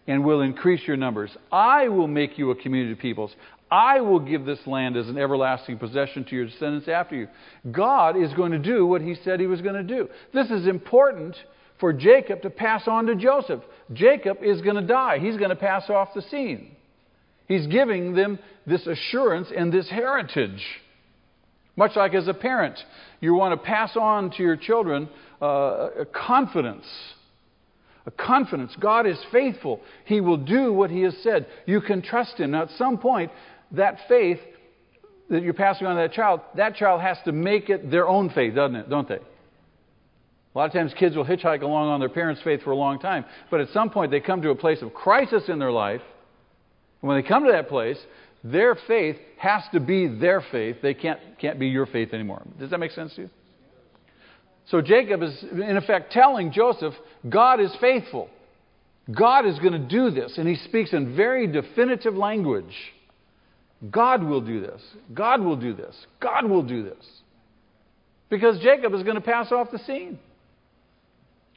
and 0.07 0.23
will 0.23 0.41
increase 0.41 0.85
your 0.85 0.97
numbers. 0.97 1.31
I 1.51 1.87
will 1.87 2.07
make 2.07 2.37
you 2.37 2.51
a 2.51 2.55
community 2.55 2.93
of 2.93 2.99
peoples. 2.99 3.35
I 3.71 4.01
will 4.01 4.19
give 4.19 4.45
this 4.45 4.59
land 4.67 4.95
as 4.95 5.07
an 5.07 5.17
everlasting 5.17 5.79
possession 5.79 6.23
to 6.25 6.35
your 6.35 6.45
descendants 6.45 6.87
after 6.87 7.15
you. 7.15 7.27
God 7.71 8.15
is 8.15 8.31
going 8.33 8.51
to 8.51 8.59
do 8.59 8.85
what 8.85 9.01
he 9.01 9.15
said 9.23 9.39
he 9.39 9.47
was 9.47 9.61
going 9.61 9.75
to 9.75 9.83
do. 9.83 10.09
This 10.33 10.51
is 10.51 10.67
important 10.67 11.35
for 11.79 11.91
Jacob 11.91 12.43
to 12.43 12.51
pass 12.51 12.87
on 12.87 13.07
to 13.07 13.15
Joseph. 13.15 13.61
Jacob 13.93 14.37
is 14.41 14.61
going 14.61 14.75
to 14.75 14.81
die, 14.81 15.19
he's 15.19 15.37
going 15.37 15.49
to 15.49 15.55
pass 15.55 15.89
off 15.89 16.09
the 16.13 16.21
scene. 16.23 16.75
He's 17.47 17.67
giving 17.67 18.13
them 18.13 18.39
this 18.65 18.87
assurance 18.87 19.49
and 19.55 19.71
this 19.71 19.89
heritage. 19.89 20.63
Much 21.75 21.95
like 21.95 22.13
as 22.13 22.27
a 22.27 22.33
parent, 22.33 22.79
you 23.19 23.33
want 23.33 23.59
to 23.59 23.65
pass 23.65 23.97
on 23.97 24.29
to 24.31 24.43
your 24.43 24.55
children 24.55 25.09
uh, 25.41 25.89
a 26.01 26.05
confidence. 26.05 26.85
A 28.05 28.11
confidence. 28.11 28.75
God 28.79 29.07
is 29.07 29.17
faithful. 29.31 29.81
He 30.05 30.21
will 30.21 30.37
do 30.37 30.71
what 30.73 30.91
He 30.91 31.01
has 31.01 31.15
said. 31.23 31.47
You 31.65 31.81
can 31.81 32.01
trust 32.01 32.37
Him. 32.37 32.51
Now, 32.51 32.63
at 32.63 32.69
some 32.77 32.97
point, 32.97 33.31
that 33.71 33.97
faith 34.07 34.39
that 35.29 35.41
you're 35.41 35.53
passing 35.53 35.87
on 35.87 35.95
to 35.95 36.01
that 36.03 36.13
child, 36.13 36.41
that 36.55 36.75
child 36.75 37.01
has 37.01 37.17
to 37.25 37.31
make 37.31 37.69
it 37.69 37.89
their 37.89 38.07
own 38.07 38.29
faith, 38.29 38.55
doesn't 38.55 38.75
it? 38.75 38.89
Don't 38.89 39.07
they? 39.07 39.19
A 40.53 40.57
lot 40.57 40.65
of 40.65 40.73
times 40.73 40.93
kids 40.93 41.15
will 41.15 41.25
hitchhike 41.25 41.63
along 41.63 41.89
on 41.89 41.99
their 41.99 42.09
parents' 42.09 42.41
faith 42.43 42.61
for 42.61 42.71
a 42.71 42.75
long 42.75 42.99
time, 42.99 43.25
but 43.49 43.59
at 43.59 43.69
some 43.69 43.89
point 43.89 44.11
they 44.11 44.19
come 44.19 44.41
to 44.43 44.51
a 44.51 44.55
place 44.55 44.81
of 44.81 44.93
crisis 44.93 45.43
in 45.47 45.57
their 45.57 45.71
life. 45.71 46.01
And 47.01 47.09
when 47.09 47.19
they 47.19 47.27
come 47.27 47.45
to 47.45 47.51
that 47.51 47.69
place, 47.69 47.97
their 48.43 48.75
faith 48.87 49.17
has 49.37 49.63
to 49.71 49.79
be 49.79 50.07
their 50.07 50.41
faith. 50.51 50.77
They 50.81 50.93
can't, 50.93 51.19
can't 51.39 51.59
be 51.59 51.67
your 51.67 51.87
faith 51.87 52.13
anymore. 52.13 52.43
Does 52.59 52.69
that 52.69 52.79
make 52.79 52.91
sense 52.91 53.15
to 53.15 53.23
you? 53.23 53.29
So 54.67 54.81
Jacob 54.81 55.23
is, 55.23 55.43
in 55.51 55.75
effect, 55.75 56.11
telling 56.11 56.51
Joseph, 56.51 56.93
God 57.27 57.59
is 57.59 57.75
faithful. 57.81 58.29
God 59.11 59.45
is 59.45 59.57
going 59.59 59.73
to 59.73 59.87
do 59.87 60.11
this. 60.11 60.37
And 60.37 60.47
he 60.47 60.55
speaks 60.55 60.93
in 60.93 61.15
very 61.15 61.47
definitive 61.47 62.15
language. 62.15 62.73
God 63.89 64.23
will 64.23 64.39
do 64.39 64.61
this. 64.61 64.81
God 65.13 65.41
will 65.41 65.57
do 65.57 65.73
this. 65.73 65.95
God 66.21 66.49
will 66.49 66.63
do 66.63 66.83
this. 66.83 67.05
Because 68.29 68.59
Jacob 68.59 68.93
is 68.93 69.03
going 69.03 69.15
to 69.15 69.21
pass 69.21 69.51
off 69.51 69.71
the 69.71 69.79
scene 69.79 70.19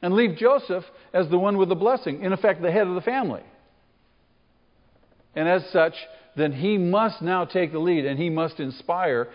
and 0.01 0.13
leave 0.13 0.37
Joseph 0.37 0.83
as 1.13 1.29
the 1.29 1.39
one 1.39 1.57
with 1.57 1.69
the 1.69 1.75
blessing, 1.75 2.23
in 2.23 2.33
effect, 2.33 2.61
the 2.61 2.71
head 2.71 2.87
of 2.87 2.95
the 2.95 3.01
family. 3.01 3.43
And 5.35 5.47
as 5.47 5.63
such, 5.71 5.93
then 6.35 6.51
he 6.51 6.77
must 6.77 7.21
now 7.21 7.45
take 7.45 7.71
the 7.71 7.79
lead 7.79 8.05
and 8.05 8.19
he 8.19 8.29
must 8.29 8.59
inspire 8.59 9.27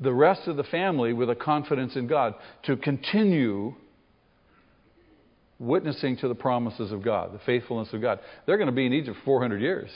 the 0.00 0.12
rest 0.12 0.46
of 0.46 0.56
the 0.56 0.64
family 0.64 1.12
with 1.12 1.30
a 1.30 1.34
confidence 1.34 1.96
in 1.96 2.06
God 2.06 2.34
to 2.64 2.76
continue 2.76 3.74
witnessing 5.58 6.16
to 6.18 6.28
the 6.28 6.34
promises 6.34 6.92
of 6.92 7.02
God, 7.02 7.32
the 7.32 7.40
faithfulness 7.40 7.92
of 7.92 8.00
God. 8.00 8.20
They're 8.46 8.58
going 8.58 8.68
to 8.68 8.74
be 8.74 8.86
in 8.86 8.92
Egypt 8.92 9.16
for 9.18 9.24
400 9.24 9.60
years. 9.60 9.90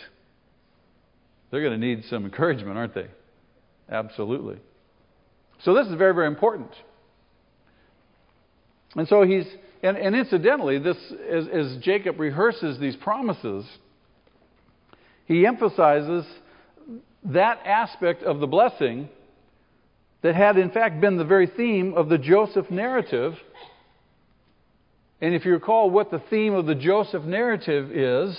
They're 1.50 1.62
going 1.62 1.78
to 1.80 1.86
need 1.86 2.04
some 2.10 2.24
encouragement, 2.24 2.76
aren't 2.76 2.94
they? 2.94 3.06
Absolutely. 3.88 4.56
So 5.64 5.74
this 5.74 5.86
is 5.86 5.94
very, 5.94 6.14
very 6.14 6.26
important. 6.26 6.70
And 8.96 9.06
so 9.06 9.22
he's, 9.22 9.46
and, 9.82 9.96
and 9.96 10.14
incidentally, 10.14 10.78
this 10.78 10.96
as, 11.30 11.48
as 11.48 11.76
Jacob 11.78 12.18
rehearses 12.18 12.78
these 12.78 12.96
promises, 12.96 13.66
he 15.26 15.46
emphasizes 15.46 16.24
that 17.24 17.60
aspect 17.64 18.22
of 18.22 18.40
the 18.40 18.46
blessing 18.46 19.08
that 20.22 20.34
had 20.34 20.56
in 20.56 20.70
fact 20.70 21.00
been 21.00 21.16
the 21.16 21.24
very 21.24 21.46
theme 21.46 21.94
of 21.94 22.08
the 22.08 22.18
Joseph 22.18 22.70
narrative. 22.70 23.34
And 25.20 25.34
if 25.34 25.44
you 25.44 25.52
recall 25.52 25.90
what 25.90 26.10
the 26.10 26.22
theme 26.30 26.54
of 26.54 26.66
the 26.66 26.74
Joseph 26.74 27.24
narrative 27.24 27.90
is, 27.90 28.38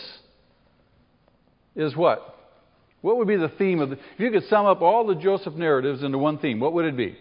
is 1.76 1.96
what? 1.96 2.38
What 3.02 3.18
would 3.18 3.28
be 3.28 3.36
the 3.36 3.50
theme 3.50 3.82
of 3.82 3.90
the. 3.90 3.96
If 3.96 4.20
you 4.20 4.32
could 4.32 4.46
sum 4.46 4.66
up 4.66 4.82
all 4.82 5.06
the 5.06 5.16
Joseph 5.16 5.56
narratives 5.56 6.04
into 6.04 6.18
one 6.18 6.38
theme, 6.38 6.60
what 6.62 6.72
would 6.74 6.86
it 6.86 6.96
be? 6.96 7.18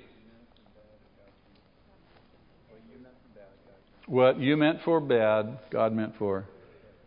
What 4.06 4.40
you 4.40 4.56
meant 4.56 4.80
for 4.84 5.00
bad, 5.00 5.58
God 5.70 5.92
meant 5.92 6.14
for 6.18 6.44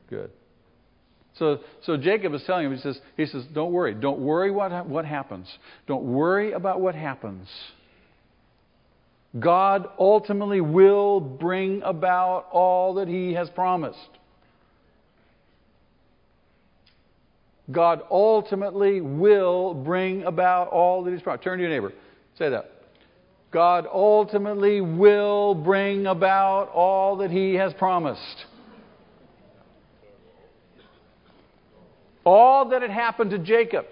good. 0.10 0.32
So, 1.38 1.60
so 1.84 1.98
Jacob 1.98 2.34
is 2.34 2.44
telling 2.48 2.66
him, 2.68 2.76
he 2.76 2.82
says, 2.82 3.00
he 3.18 3.26
says, 3.26 3.44
don't 3.54 3.74
worry. 3.74 3.94
Don't 3.94 4.20
worry 4.20 4.52
what, 4.52 4.88
what 4.88 5.06
happens. 5.06 5.48
Don't 5.86 6.04
worry 6.04 6.54
about 6.54 6.80
what 6.80 6.96
happens. 6.96 7.50
God 9.38 9.90
ultimately 10.00 10.62
will 10.62 11.20
bring 11.20 11.82
about 11.82 12.48
all 12.52 12.94
that 12.96 13.10
he 13.10 13.34
has 13.34 13.50
promised. 13.50 14.00
God 17.72 18.02
ultimately 18.12 19.02
will 19.02 19.74
bring 19.74 20.24
about 20.24 20.68
all 20.68 21.04
that 21.04 21.12
He's 21.12 21.22
promised. 21.22 21.44
Turn 21.44 21.58
to 21.58 21.64
your 21.64 21.72
neighbor. 21.72 21.94
Say 22.38 22.50
that. 22.50 22.72
God 23.56 23.88
ultimately 23.90 24.82
will 24.82 25.56
bring 25.56 26.08
about 26.08 26.72
all 26.74 27.16
that 27.20 27.32
He 27.32 27.54
has 27.54 27.74
promised. 27.76 28.46
All 32.26 32.68
that 32.72 32.82
had 32.82 32.92
happened 32.92 33.32
to 33.32 33.40
Jacob. 33.40 33.86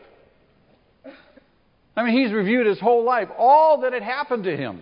I 1.95 2.03
mean, 2.03 2.13
he's 2.13 2.33
reviewed 2.33 2.67
his 2.67 2.81
whole 2.81 3.05
life. 3.05 3.29
All 3.37 3.79
that 3.81 3.93
had 3.93 4.03
happened 4.03 4.43
to 4.43 4.57
him, 4.57 4.81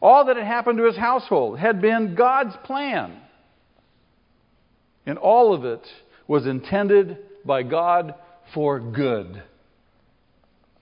all 0.00 0.24
that 0.24 0.38
had 0.38 0.46
happened 0.46 0.78
to 0.78 0.84
his 0.84 0.96
household, 0.96 1.58
had 1.58 1.82
been 1.82 2.14
God's 2.14 2.56
plan. 2.64 3.20
And 5.04 5.18
all 5.18 5.52
of 5.52 5.66
it 5.66 5.86
was 6.26 6.46
intended 6.46 7.18
by 7.44 7.62
God 7.62 8.14
for 8.54 8.80
good. 8.80 9.42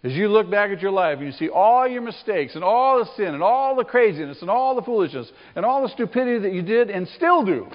As 0.05 0.13
you 0.13 0.29
look 0.29 0.51
back 0.51 0.71
at 0.71 0.83
your 0.83 0.91
life 0.91 1.17
and 1.17 1.27
you 1.27 1.33
see 1.33 1.49
all 1.49 1.89
your 1.89 2.03
mistakes 2.03 2.55
and 2.55 2.63
all 2.63 2.99
the 2.99 3.11
sin 3.17 3.29
and 3.29 3.43
all 3.43 3.75
the 3.75 3.85
craziness 3.85 4.43
and 4.43 4.51
all 4.51 4.75
the 4.75 4.83
foolishness 4.83 5.33
and 5.57 5.65
all 5.65 5.83
the 5.83 5.89
stupidity 5.89 6.41
that 6.41 6.53
you 6.53 6.61
did 6.61 6.91
and 6.91 7.09
still 7.17 7.43
do, 7.43 7.69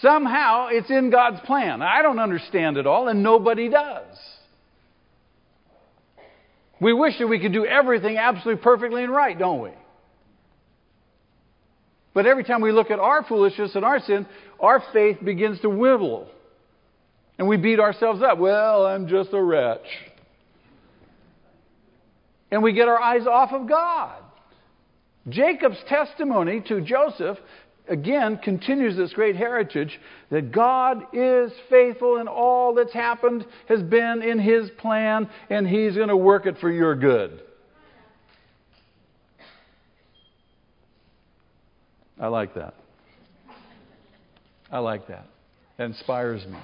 somehow 0.00 0.68
it's 0.70 0.90
in 0.90 1.10
God's 1.10 1.40
plan. 1.40 1.82
I 1.82 2.02
don't 2.02 2.20
understand 2.20 2.76
it 2.76 2.86
all, 2.86 3.08
and 3.08 3.24
nobody 3.24 3.68
does. 3.68 4.16
We 6.80 6.92
wish 6.92 7.18
that 7.18 7.26
we 7.26 7.40
could 7.40 7.52
do 7.52 7.66
everything 7.66 8.16
absolutely 8.16 8.62
perfectly 8.62 9.02
and 9.02 9.12
right, 9.12 9.36
don't 9.36 9.60
we? 9.60 9.70
But 12.14 12.26
every 12.26 12.44
time 12.44 12.60
we 12.60 12.70
look 12.70 12.92
at 12.92 13.00
our 13.00 13.24
foolishness 13.24 13.74
and 13.74 13.84
our 13.84 13.98
sin, 13.98 14.24
our 14.60 14.84
faith 14.92 15.16
begins 15.24 15.60
to 15.62 15.68
wibble 15.68 16.28
and 17.38 17.48
we 17.48 17.56
beat 17.56 17.80
ourselves 17.80 18.22
up. 18.22 18.38
Well, 18.38 18.86
I'm 18.86 19.08
just 19.08 19.32
a 19.32 19.42
wretch. 19.42 19.86
And 22.50 22.62
we 22.62 22.72
get 22.72 22.88
our 22.88 23.00
eyes 23.00 23.26
off 23.26 23.52
of 23.52 23.68
God. 23.68 24.22
Jacob's 25.28 25.78
testimony 25.88 26.60
to 26.68 26.80
Joseph 26.80 27.38
again 27.88 28.38
continues 28.38 28.96
this 28.96 29.12
great 29.12 29.36
heritage 29.36 29.98
that 30.30 30.52
God 30.52 31.06
is 31.12 31.52
faithful 31.70 32.18
and 32.18 32.28
all 32.28 32.74
that's 32.74 32.92
happened 32.92 33.46
has 33.68 33.82
been 33.82 34.22
in 34.22 34.38
His 34.38 34.70
plan 34.78 35.28
and 35.50 35.66
He's 35.66 35.94
going 35.94 36.08
to 36.08 36.16
work 36.16 36.46
it 36.46 36.58
for 36.58 36.70
your 36.70 36.94
good. 36.94 37.42
I 42.20 42.28
like 42.28 42.54
that. 42.54 42.74
I 44.70 44.78
like 44.78 45.08
that. 45.08 45.26
It 45.78 45.82
inspires 45.82 46.46
me. 46.46 46.58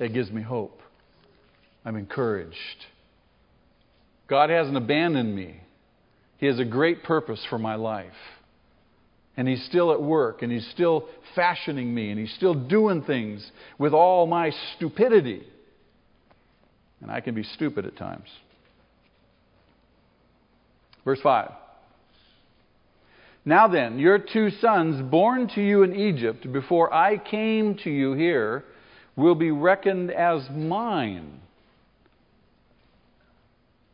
It 0.00 0.14
gives 0.14 0.30
me 0.30 0.40
hope. 0.40 0.80
I'm 1.84 1.96
encouraged. 1.96 2.56
God 4.28 4.48
hasn't 4.48 4.76
abandoned 4.76 5.34
me. 5.36 5.60
He 6.38 6.46
has 6.46 6.58
a 6.58 6.64
great 6.64 7.04
purpose 7.04 7.44
for 7.50 7.58
my 7.58 7.74
life. 7.74 8.12
And 9.36 9.46
He's 9.46 9.64
still 9.66 9.92
at 9.92 10.02
work, 10.02 10.42
and 10.42 10.50
He's 10.50 10.66
still 10.72 11.06
fashioning 11.34 11.94
me, 11.94 12.10
and 12.10 12.18
He's 12.18 12.32
still 12.34 12.54
doing 12.54 13.02
things 13.02 13.48
with 13.78 13.92
all 13.92 14.26
my 14.26 14.52
stupidity. 14.76 15.42
And 17.02 17.10
I 17.10 17.20
can 17.20 17.34
be 17.34 17.42
stupid 17.42 17.84
at 17.84 17.96
times. 17.96 18.28
Verse 21.04 21.20
5. 21.22 21.50
Now 23.44 23.68
then, 23.68 23.98
your 23.98 24.18
two 24.18 24.50
sons, 24.60 25.02
born 25.10 25.48
to 25.54 25.62
you 25.62 25.82
in 25.82 25.94
Egypt 25.94 26.50
before 26.52 26.92
I 26.92 27.16
came 27.16 27.76
to 27.84 27.90
you 27.90 28.12
here, 28.12 28.64
will 29.16 29.34
be 29.34 29.50
reckoned 29.50 30.10
as 30.10 30.48
mine. 30.50 31.40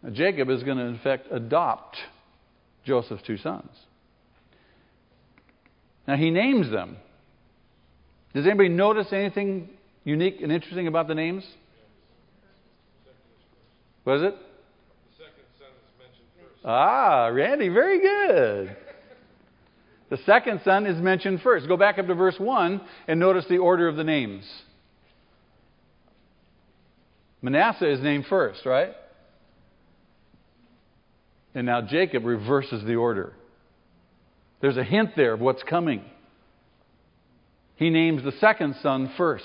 Now, 0.03 0.11
Jacob 0.11 0.51
is 0.51 0.63
going 0.63 0.79
to, 0.79 0.85
in 0.85 0.99
fact, 0.99 1.27
adopt 1.31 1.97
Joseph's 2.85 3.23
two 3.27 3.37
sons. 3.39 3.71
Now, 6.07 6.17
he 6.17 6.31
names 6.31 6.71
them. 6.71 6.97
Does 8.35 8.47
anybody 8.47 8.69
notice 8.69 9.09
anything 9.13 9.71
unique 10.05 10.41
and 10.43 10.53
interesting 10.53 10.87
about 10.87 11.09
the 11.09 11.15
names? 11.15 11.45
What 14.05 14.19
is 14.19 14.23
it? 14.25 14.35
Ah, 16.65 17.27
Randy, 17.33 17.69
very 17.69 18.01
good. 18.01 18.77
The 20.11 20.17
second 20.19 20.61
son 20.65 20.87
is 20.87 21.01
mentioned 21.01 21.41
first. 21.43 21.67
Go 21.67 21.77
back 21.77 21.99
up 21.99 22.07
to 22.07 22.15
verse 22.15 22.39
1 22.39 22.81
and 23.09 23.19
notice 23.19 23.45
the 23.49 23.59
order 23.59 23.89
of 23.89 23.97
the 23.97 24.05
names. 24.05 24.45
Manasseh 27.47 27.89
is 27.89 28.01
named 28.01 28.27
first, 28.29 28.67
right? 28.67 28.91
And 31.55 31.65
now 31.65 31.81
Jacob 31.81 32.25
reverses 32.25 32.85
the 32.85 32.97
order. 32.97 33.35
There's 34.61 34.77
a 34.77 34.83
hint 34.83 35.11
there 35.15 35.35
of 35.35 35.41
what's 35.41 35.63
coming. 35.63 36.03
He 37.77 37.89
names 37.89 38.25
the 38.25 38.33
second 38.41 38.75
son 38.83 39.13
first. 39.17 39.45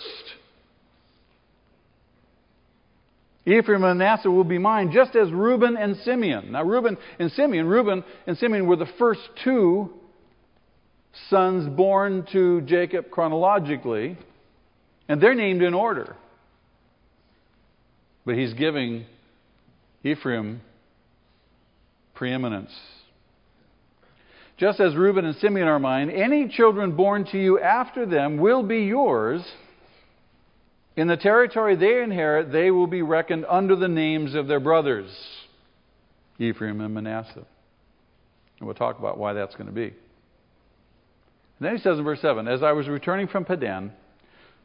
Ephraim 3.45 3.83
and 3.83 3.99
Manasseh 3.99 4.31
will 4.31 4.43
be 4.45 4.57
mine, 4.57 4.91
just 4.91 5.15
as 5.15 5.31
Reuben 5.31 5.77
and 5.77 5.95
Simeon. 5.97 6.53
Now, 6.53 6.63
Reuben 6.63 6.97
and 7.19 7.31
Simeon, 7.33 7.67
Reuben 7.67 8.03
and 8.25 8.35
Simeon 8.37 8.65
were 8.65 8.77
the 8.77 8.89
first 8.97 9.21
two 9.43 9.91
sons 11.29 11.69
born 11.69 12.25
to 12.31 12.61
Jacob 12.61 13.11
chronologically, 13.11 14.17
and 15.07 15.21
they're 15.21 15.35
named 15.35 15.61
in 15.61 15.75
order. 15.75 16.15
But 18.25 18.35
he's 18.35 18.53
giving 18.53 19.05
Ephraim 20.03 20.61
preeminence. 22.13 22.71
Just 24.57 24.79
as 24.79 24.95
Reuben 24.95 25.25
and 25.25 25.35
Simeon 25.37 25.67
are 25.67 25.79
mine, 25.79 26.11
any 26.11 26.47
children 26.47 26.95
born 26.95 27.25
to 27.31 27.39
you 27.39 27.59
after 27.59 28.05
them 28.05 28.37
will 28.37 28.61
be 28.61 28.83
yours. 28.83 29.43
In 30.95 31.07
the 31.07 31.17
territory 31.17 31.75
they 31.75 32.03
inherit, 32.03 32.51
they 32.51 32.69
will 32.69 32.85
be 32.85 33.01
reckoned 33.01 33.45
under 33.49 33.75
the 33.75 33.87
names 33.87 34.35
of 34.35 34.47
their 34.47 34.59
brothers, 34.59 35.09
Ephraim 36.37 36.79
and 36.81 36.93
Manasseh. 36.93 37.45
And 38.59 38.67
we'll 38.67 38.75
talk 38.75 38.99
about 38.99 39.17
why 39.17 39.33
that's 39.33 39.55
going 39.55 39.65
to 39.65 39.73
be. 39.73 39.85
And 39.85 39.93
then 41.59 41.75
he 41.75 41.81
says 41.81 41.97
in 41.97 42.03
verse 42.03 42.21
7 42.21 42.47
As 42.47 42.61
I 42.61 42.73
was 42.73 42.87
returning 42.87 43.27
from 43.27 43.45
Padan, 43.45 43.91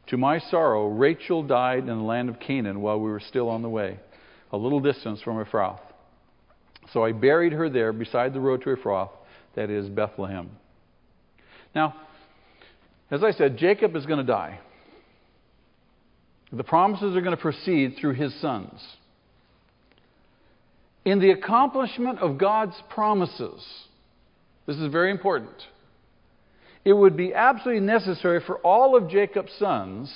to 0.07 0.17
my 0.17 0.39
sorrow, 0.39 0.87
Rachel 0.87 1.43
died 1.43 1.79
in 1.79 1.87
the 1.97 2.03
land 2.03 2.29
of 2.29 2.39
Canaan 2.39 2.81
while 2.81 2.99
we 2.99 3.09
were 3.09 3.19
still 3.19 3.49
on 3.49 3.61
the 3.61 3.69
way, 3.69 3.99
a 4.51 4.57
little 4.57 4.79
distance 4.79 5.21
from 5.21 5.43
Ephrath. 5.43 5.79
So 6.93 7.03
I 7.03 7.11
buried 7.11 7.53
her 7.53 7.69
there 7.69 7.91
beside 7.91 8.33
the 8.33 8.39
road 8.39 8.61
to 8.63 8.75
Ephrath, 8.75 9.09
that 9.55 9.69
is 9.69 9.89
Bethlehem. 9.89 10.49
Now, 11.75 11.95
as 13.11 13.23
I 13.23 13.31
said, 13.31 13.57
Jacob 13.57 13.95
is 13.95 14.05
going 14.05 14.19
to 14.19 14.25
die. 14.25 14.59
The 16.51 16.63
promises 16.63 17.15
are 17.15 17.21
going 17.21 17.35
to 17.35 17.41
proceed 17.41 17.95
through 17.99 18.13
his 18.13 18.33
sons. 18.39 18.81
In 21.03 21.19
the 21.19 21.31
accomplishment 21.31 22.19
of 22.19 22.37
God's 22.37 22.75
promises, 22.89 23.65
this 24.65 24.77
is 24.77 24.91
very 24.91 25.11
important 25.11 25.55
it 26.87 26.95
would 26.95 27.17
be 27.17 27.33
absolutely 27.33 27.85
necessary 27.85 28.39
for 28.39 28.59
all 28.59 28.95
of 28.95 29.09
Jacob's 29.09 29.51
sons 29.59 30.09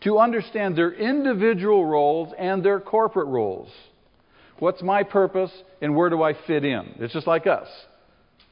to 0.00 0.18
understand 0.18 0.74
their 0.74 0.90
individual 0.90 1.84
roles 1.84 2.32
and 2.38 2.64
their 2.64 2.80
corporate 2.80 3.26
roles. 3.26 3.68
What's 4.58 4.80
my 4.80 5.02
purpose 5.02 5.50
and 5.82 5.94
where 5.94 6.08
do 6.08 6.22
I 6.22 6.32
fit 6.46 6.64
in? 6.64 6.94
It's 6.98 7.12
just 7.12 7.26
like 7.26 7.46
us. 7.46 7.68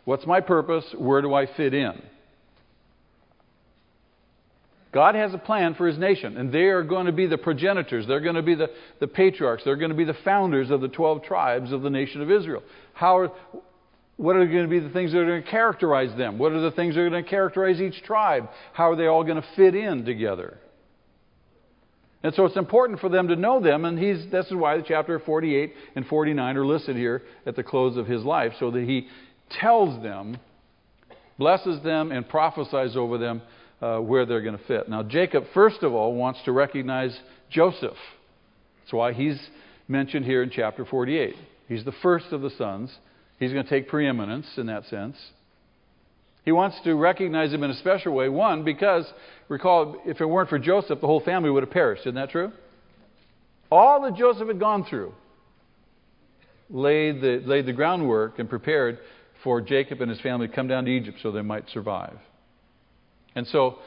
What's 0.05 0.27
my 0.27 0.43
purpose? 0.43 0.85
Where 0.99 1.23
do 1.23 1.33
I 1.33 1.47
fit 1.47 1.73
in? 1.73 1.95
God 4.93 5.15
has 5.15 5.33
a 5.33 5.39
plan 5.39 5.77
for 5.77 5.87
his 5.87 5.97
nation, 5.97 6.37
and 6.37 6.53
they 6.53 6.65
are 6.65 6.83
going 6.83 7.07
to 7.07 7.13
be 7.13 7.27
the 7.27 7.39
progenitors. 7.39 8.07
They're 8.07 8.21
going 8.21 8.37
to 8.37 8.43
be 8.43 8.55
the, 8.55 8.69
the 9.01 9.07
patriarchs. 9.07 9.65
They're 9.65 9.77
going 9.77 9.91
to 9.91 9.97
be 9.97 10.05
the 10.05 10.17
founders 10.27 10.71
of 10.71 10.83
the 10.83 10.89
12 10.89 11.23
tribes 11.23 11.73
of 11.73 11.81
the 11.81 11.91
nation 11.91 12.21
of 12.21 12.31
Israel. 12.31 12.63
How 12.93 13.19
are, 13.19 13.33
what 14.17 14.37
are 14.37 14.47
going 14.47 14.63
to 14.63 14.69
be 14.69 14.81
the 14.81 14.91
things 14.91 15.13
that 15.13 15.19
are 15.19 15.27
going 15.27 15.43
to 15.43 15.51
characterize 15.51 16.17
them? 16.17 16.39
What 16.39 16.53
are 16.53 16.61
the 16.61 16.71
things 16.71 16.95
that 16.95 17.03
are 17.03 17.11
going 17.11 17.23
to 17.23 17.29
characterize 17.29 17.81
each 17.81 18.03
tribe? 18.03 18.49
How 18.73 18.91
are 18.91 18.97
they 18.97 19.07
all 19.07 19.25
going 19.25 19.41
to 19.41 19.49
fit 19.57 19.75
in 19.75 20.05
together? 20.05 20.59
And 22.23 22.35
so 22.35 22.45
it's 22.47 22.57
important 22.57 22.99
for 22.99 23.09
them 23.09 23.29
to 23.29 23.37
know 23.37 23.61
them, 23.61 23.85
and 23.85 23.99
he's, 23.99 24.31
this 24.33 24.47
is 24.47 24.55
why 24.55 24.79
the 24.79 24.83
chapter 24.83 25.19
48 25.21 25.75
and 25.95 26.07
49 26.07 26.57
are 26.57 26.67
listed 26.67 26.97
here 26.97 27.23
at 27.45 27.57
the 27.57 27.63
close 27.63 27.97
of 27.97 28.07
his 28.07 28.25
life, 28.25 28.53
so 28.59 28.71
that 28.71 28.83
he 28.83 29.07
tells 29.61 30.03
them, 30.03 30.39
blesses 31.39 31.83
them, 31.85 32.11
and 32.11 32.29
prophesies 32.29 32.97
over 32.97 33.19
them 33.19 33.43
uh, 33.81 33.99
where 33.99 34.25
they're 34.25 34.41
going 34.41 34.57
to 34.59 34.65
fit. 34.65 34.89
Now, 34.89 35.03
Jacob, 35.03 35.45
first 35.53 35.83
of 35.83 35.93
all, 35.93 36.15
wants 36.15 36.41
to 36.47 36.53
recognize 36.53 37.17
Joseph. 37.51 37.97
That's 38.81 38.93
why 38.93 39.13
he's 39.13 39.39
mentioned 39.87 40.25
here 40.25 40.43
in 40.43 40.51
chapter 40.51 40.85
48. 40.85 41.35
He's 41.69 41.85
the 41.85 41.95
first 42.03 42.27
of 42.33 42.41
the 42.41 42.51
sons. 42.51 42.97
He's 43.39 43.53
going 43.53 43.65
to 43.65 43.71
take 43.71 43.89
preeminence 43.89 44.47
in 44.57 44.67
that 44.67 44.85
sense. 44.87 45.17
He 46.45 46.53
wants 46.53 46.79
to 46.85 46.95
recognize 46.95 47.53
him 47.53 47.65
in 47.65 47.71
a 47.71 47.77
special 47.77 48.15
way. 48.15 48.29
One, 48.29 48.65
because, 48.65 49.05
recall, 49.49 50.01
if 50.07 50.21
it 50.21 50.27
weren't 50.27 50.49
for 50.49 50.59
Joseph, 50.59 51.01
the 51.01 51.07
whole 51.07 51.21
family 51.21 51.51
would 51.51 51.63
have 51.63 51.73
perished. 51.73 52.03
Isn't 52.03 52.15
that 52.15 52.31
true? 52.31 52.53
All 53.71 54.03
that 54.03 54.15
Joseph 54.15 54.47
had 54.47 54.61
gone 54.61 54.85
through 54.85 55.13
laid 56.71 57.21
the, 57.21 57.43
laid 57.45 57.67
the 57.67 57.73
groundwork 57.73 58.39
and 58.39 58.49
prepared 58.49 58.99
for 59.43 59.61
Jacob 59.61 60.01
and 60.01 60.11
his 60.11 60.21
family 60.21 60.49
to 60.49 60.55
come 60.55 60.69
down 60.69 60.85
to 60.85 60.91
Egypt 60.91 61.19
so 61.23 61.31
they 61.31 61.43
might 61.43 61.69
survive. 61.71 62.17
And 63.35 63.47
so 63.49 63.79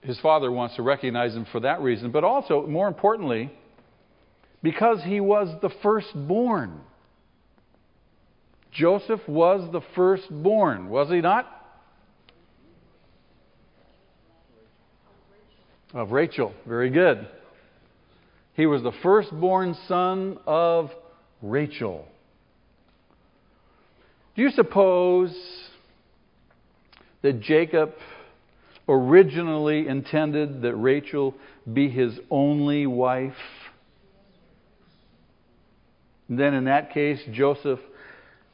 his 0.00 0.18
father 0.20 0.50
wants 0.50 0.76
to 0.76 0.82
recognize 0.82 1.34
him 1.34 1.46
for 1.52 1.60
that 1.60 1.80
reason, 1.80 2.10
but 2.10 2.24
also, 2.24 2.66
more 2.66 2.88
importantly, 2.88 3.52
because 4.62 5.02
he 5.04 5.20
was 5.20 5.48
the 5.60 5.70
firstborn. 5.82 6.80
Joseph 8.76 9.26
was 9.26 9.70
the 9.72 9.80
firstborn, 9.94 10.90
was 10.90 11.08
he 11.08 11.20
not? 11.20 11.50
Of 15.94 16.12
Rachel. 16.12 16.52
Very 16.66 16.90
good. 16.90 17.26
He 18.52 18.66
was 18.66 18.82
the 18.82 18.92
firstborn 19.02 19.76
son 19.88 20.38
of 20.46 20.90
Rachel. 21.40 22.06
Do 24.34 24.42
you 24.42 24.50
suppose 24.50 25.34
that 27.22 27.40
Jacob 27.40 27.92
originally 28.88 29.88
intended 29.88 30.60
that 30.62 30.74
Rachel 30.74 31.34
be 31.72 31.88
his 31.88 32.18
only 32.30 32.86
wife? 32.86 33.32
then, 36.28 36.54
in 36.54 36.64
that 36.64 36.92
case, 36.92 37.20
Joseph 37.32 37.78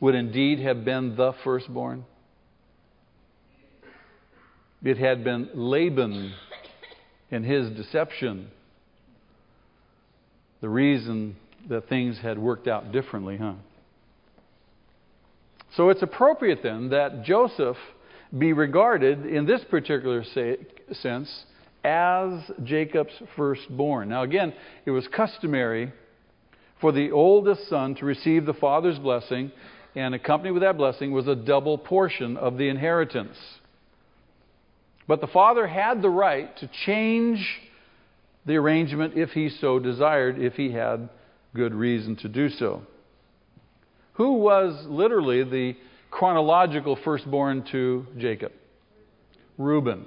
would 0.02 0.16
indeed 0.16 0.58
have 0.58 0.84
been 0.84 1.14
the 1.14 1.32
firstborn. 1.44 2.04
It 4.82 4.98
had 4.98 5.22
been 5.22 5.48
Laban 5.54 6.34
and 7.30 7.44
his 7.44 7.70
deception 7.70 8.50
the 10.60 10.68
reason 10.68 11.36
that 11.68 11.88
things 11.88 12.18
had 12.18 12.36
worked 12.36 12.66
out 12.66 12.90
differently, 12.90 13.36
huh? 13.36 13.54
So 15.76 15.88
it's 15.88 16.02
appropriate 16.02 16.64
then 16.64 16.88
that 16.90 17.22
Joseph 17.22 17.76
be 18.36 18.52
regarded 18.52 19.24
in 19.24 19.46
this 19.46 19.62
particular 19.70 20.24
say, 20.24 20.56
sense 20.94 21.44
as 21.84 22.50
Jacob's 22.64 23.12
firstborn. 23.36 24.08
Now, 24.08 24.24
again, 24.24 24.52
it 24.84 24.90
was 24.90 25.06
customary 25.06 25.92
for 26.80 26.90
the 26.90 27.12
oldest 27.12 27.68
son 27.68 27.94
to 27.96 28.04
receive 28.04 28.46
the 28.46 28.54
father's 28.54 28.98
blessing, 28.98 29.52
and 29.94 30.14
accompanied 30.14 30.52
with 30.52 30.62
that 30.62 30.76
blessing 30.76 31.12
was 31.12 31.28
a 31.28 31.34
double 31.34 31.76
portion 31.78 32.36
of 32.36 32.56
the 32.56 32.68
inheritance. 32.68 33.36
But 35.06 35.20
the 35.20 35.26
father 35.26 35.66
had 35.66 36.00
the 36.00 36.10
right 36.10 36.56
to 36.58 36.70
change 36.84 37.60
the 38.46 38.56
arrangement 38.56 39.14
if 39.16 39.30
he 39.30 39.48
so 39.48 39.78
desired, 39.78 40.38
if 40.38 40.54
he 40.54 40.72
had 40.72 41.08
good 41.54 41.74
reason 41.74 42.16
to 42.16 42.28
do 42.28 42.48
so. 42.48 42.82
Who 44.14 44.34
was 44.34 44.86
literally 44.86 45.44
the 45.44 45.76
chronological 46.10 46.96
firstborn 46.96 47.64
to 47.72 48.06
Jacob? 48.18 48.52
Reuben. 49.58 50.06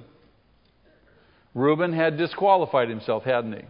Reuben 1.53 1.93
had 1.93 2.17
disqualified 2.17 2.89
himself, 2.89 3.23
hadn't 3.23 3.53
he? 3.53 3.65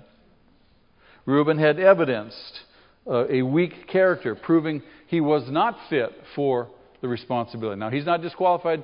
Reuben 1.25 1.57
had 1.57 1.79
evidenced 1.79 2.61
uh, 3.07 3.27
a 3.29 3.41
weak 3.41 3.87
character, 3.87 4.35
proving 4.35 4.81
he 5.07 5.21
was 5.21 5.43
not 5.49 5.77
fit 5.89 6.11
for 6.35 6.69
the 7.01 7.07
responsibility. 7.07 7.79
Now, 7.79 7.89
he's 7.89 8.05
not 8.05 8.21
disqualified 8.21 8.83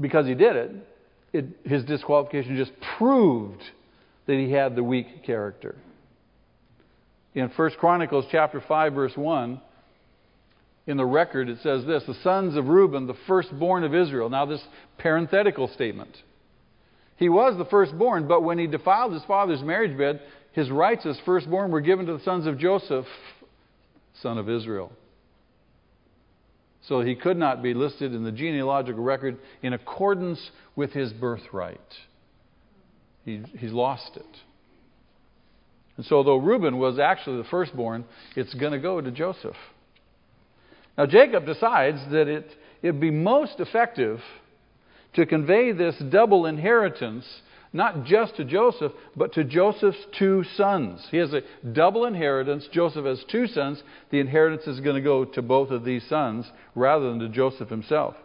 because 0.00 0.26
he 0.26 0.34
did 0.34 0.56
it. 0.56 0.70
it 1.32 1.44
his 1.64 1.84
disqualification 1.84 2.56
just 2.56 2.72
proved 2.98 3.62
that 4.26 4.34
he 4.34 4.50
had 4.50 4.74
the 4.74 4.82
weak 4.82 5.24
character. 5.24 5.76
In 7.34 7.48
1 7.48 7.70
Chronicles 7.78 8.24
chapter 8.30 8.62
5 8.66 8.92
verse 8.94 9.16
1, 9.16 9.60
in 10.86 10.96
the 10.96 11.04
record, 11.04 11.48
it 11.48 11.58
says 11.62 11.84
this 11.84 12.04
the 12.06 12.14
sons 12.22 12.56
of 12.56 12.68
Reuben, 12.68 13.06
the 13.06 13.16
firstborn 13.26 13.84
of 13.84 13.94
Israel. 13.94 14.30
Now, 14.30 14.46
this 14.46 14.62
parenthetical 14.98 15.68
statement. 15.68 16.16
He 17.16 17.28
was 17.28 17.56
the 17.56 17.64
firstborn, 17.64 18.28
but 18.28 18.42
when 18.42 18.58
he 18.58 18.66
defiled 18.66 19.12
his 19.12 19.24
father's 19.24 19.62
marriage 19.62 19.96
bed, 19.96 20.20
his 20.56 20.70
rights 20.70 21.04
as 21.04 21.18
firstborn 21.26 21.70
were 21.70 21.82
given 21.82 22.06
to 22.06 22.14
the 22.14 22.24
sons 22.24 22.46
of 22.46 22.56
Joseph, 22.58 23.04
son 24.22 24.38
of 24.38 24.48
Israel. 24.48 24.90
So 26.88 27.02
he 27.02 27.14
could 27.14 27.36
not 27.36 27.62
be 27.62 27.74
listed 27.74 28.14
in 28.14 28.24
the 28.24 28.32
genealogical 28.32 29.02
record 29.02 29.36
in 29.62 29.74
accordance 29.74 30.50
with 30.74 30.92
his 30.92 31.12
birthright. 31.12 31.78
He, 33.26 33.42
he's 33.58 33.72
lost 33.72 34.16
it. 34.16 34.24
And 35.98 36.06
so, 36.06 36.22
though 36.22 36.36
Reuben 36.36 36.78
was 36.78 36.98
actually 36.98 37.36
the 37.36 37.48
firstborn, 37.48 38.06
it's 38.34 38.54
going 38.54 38.72
to 38.72 38.78
go 38.78 39.02
to 39.02 39.10
Joseph. 39.10 39.56
Now, 40.96 41.04
Jacob 41.04 41.44
decides 41.44 41.98
that 42.10 42.28
it, 42.28 42.46
it'd 42.80 43.00
be 43.00 43.10
most 43.10 43.60
effective 43.60 44.20
to 45.14 45.26
convey 45.26 45.72
this 45.72 45.96
double 46.10 46.46
inheritance 46.46 47.26
not 47.76 48.04
just 48.04 48.36
to 48.36 48.44
Joseph, 48.44 48.92
but 49.14 49.34
to 49.34 49.44
Joseph's 49.44 50.04
two 50.18 50.44
sons. 50.56 51.06
He 51.10 51.18
has 51.18 51.32
a 51.32 51.42
double 51.72 52.06
inheritance. 52.06 52.66
Joseph 52.72 53.04
has 53.04 53.24
two 53.30 53.46
sons. 53.46 53.82
The 54.10 54.18
inheritance 54.18 54.66
is 54.66 54.80
going 54.80 54.96
to 54.96 55.02
go 55.02 55.24
to 55.24 55.42
both 55.42 55.70
of 55.70 55.84
these 55.84 56.06
sons 56.08 56.50
rather 56.74 57.08
than 57.08 57.20
to 57.20 57.28
Joseph 57.28 57.68
himself. 57.68 58.16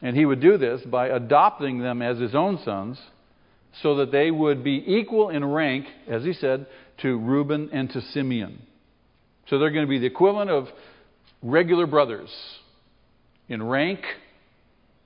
And 0.00 0.16
he 0.16 0.24
would 0.24 0.40
do 0.40 0.56
this 0.56 0.82
by 0.82 1.08
adopting 1.08 1.78
them 1.80 2.02
as 2.02 2.18
his 2.18 2.34
own 2.34 2.58
sons 2.64 2.98
so 3.82 3.96
that 3.96 4.12
they 4.12 4.30
would 4.30 4.62
be 4.62 4.82
equal 4.86 5.30
in 5.30 5.44
rank, 5.44 5.86
as 6.08 6.22
he 6.22 6.32
said, 6.32 6.66
to 6.98 7.18
Reuben 7.18 7.70
and 7.72 7.90
to 7.90 8.00
Simeon. 8.00 8.62
So 9.48 9.58
they're 9.58 9.70
going 9.70 9.86
to 9.86 9.90
be 9.90 9.98
the 9.98 10.06
equivalent 10.06 10.50
of 10.50 10.68
regular 11.42 11.86
brothers 11.86 12.30
in 13.48 13.62
rank 13.62 14.00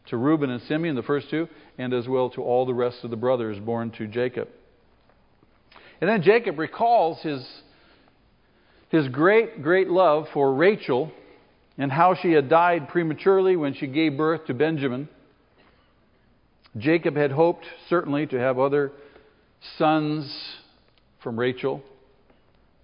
to 0.09 0.17
Reuben 0.17 0.51
and 0.51 0.63
Simeon, 0.63 0.95
the 0.95 1.03
first 1.03 1.31
two, 1.31 1.49
and 1.77 1.93
as 1.93 2.09
well 2.09 2.31
to 2.31 2.43
all 2.43 2.67
the 2.67 2.75
rest 2.75 3.05
of 3.05 3.11
the 3.11 3.17
brothers 3.17 3.59
born 3.59 3.91
to 3.93 4.07
Jacob. 4.07 4.49
And 6.01 6.09
then 6.09 6.23
Jacob 6.23 6.59
recalls 6.59 7.21
his, 7.23 7.47
his 8.89 9.09
great, 9.09 9.63
great 9.63 9.89
love 9.89 10.27
for 10.33 10.55
Rachel 10.55 11.13
and 11.77 11.93
how 11.93 12.15
she 12.15 12.33
had 12.33 12.49
died 12.49 12.89
prematurely 12.89 13.57
when 13.57 13.75
she 13.75 13.87
gave 13.87 14.17
birth 14.17 14.47
to 14.47 14.55
Benjamin. 14.55 15.09
Jacob 16.77 17.17
had 17.17 17.31
hoped, 17.31 17.65
certainly, 17.89 18.27
to 18.27 18.39
have 18.39 18.59
other 18.59 18.93
sons 19.77 20.33
from 21.23 21.39
Rachel, 21.39 21.83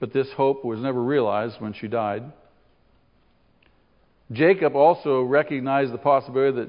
but 0.00 0.12
this 0.12 0.28
hope 0.36 0.64
was 0.64 0.80
never 0.80 1.02
realized 1.02 1.60
when 1.60 1.72
she 1.72 1.88
died. 1.88 2.24
Jacob 4.32 4.74
also 4.74 5.22
recognized 5.22 5.92
the 5.92 5.98
possibility 5.98 6.56
that 6.56 6.68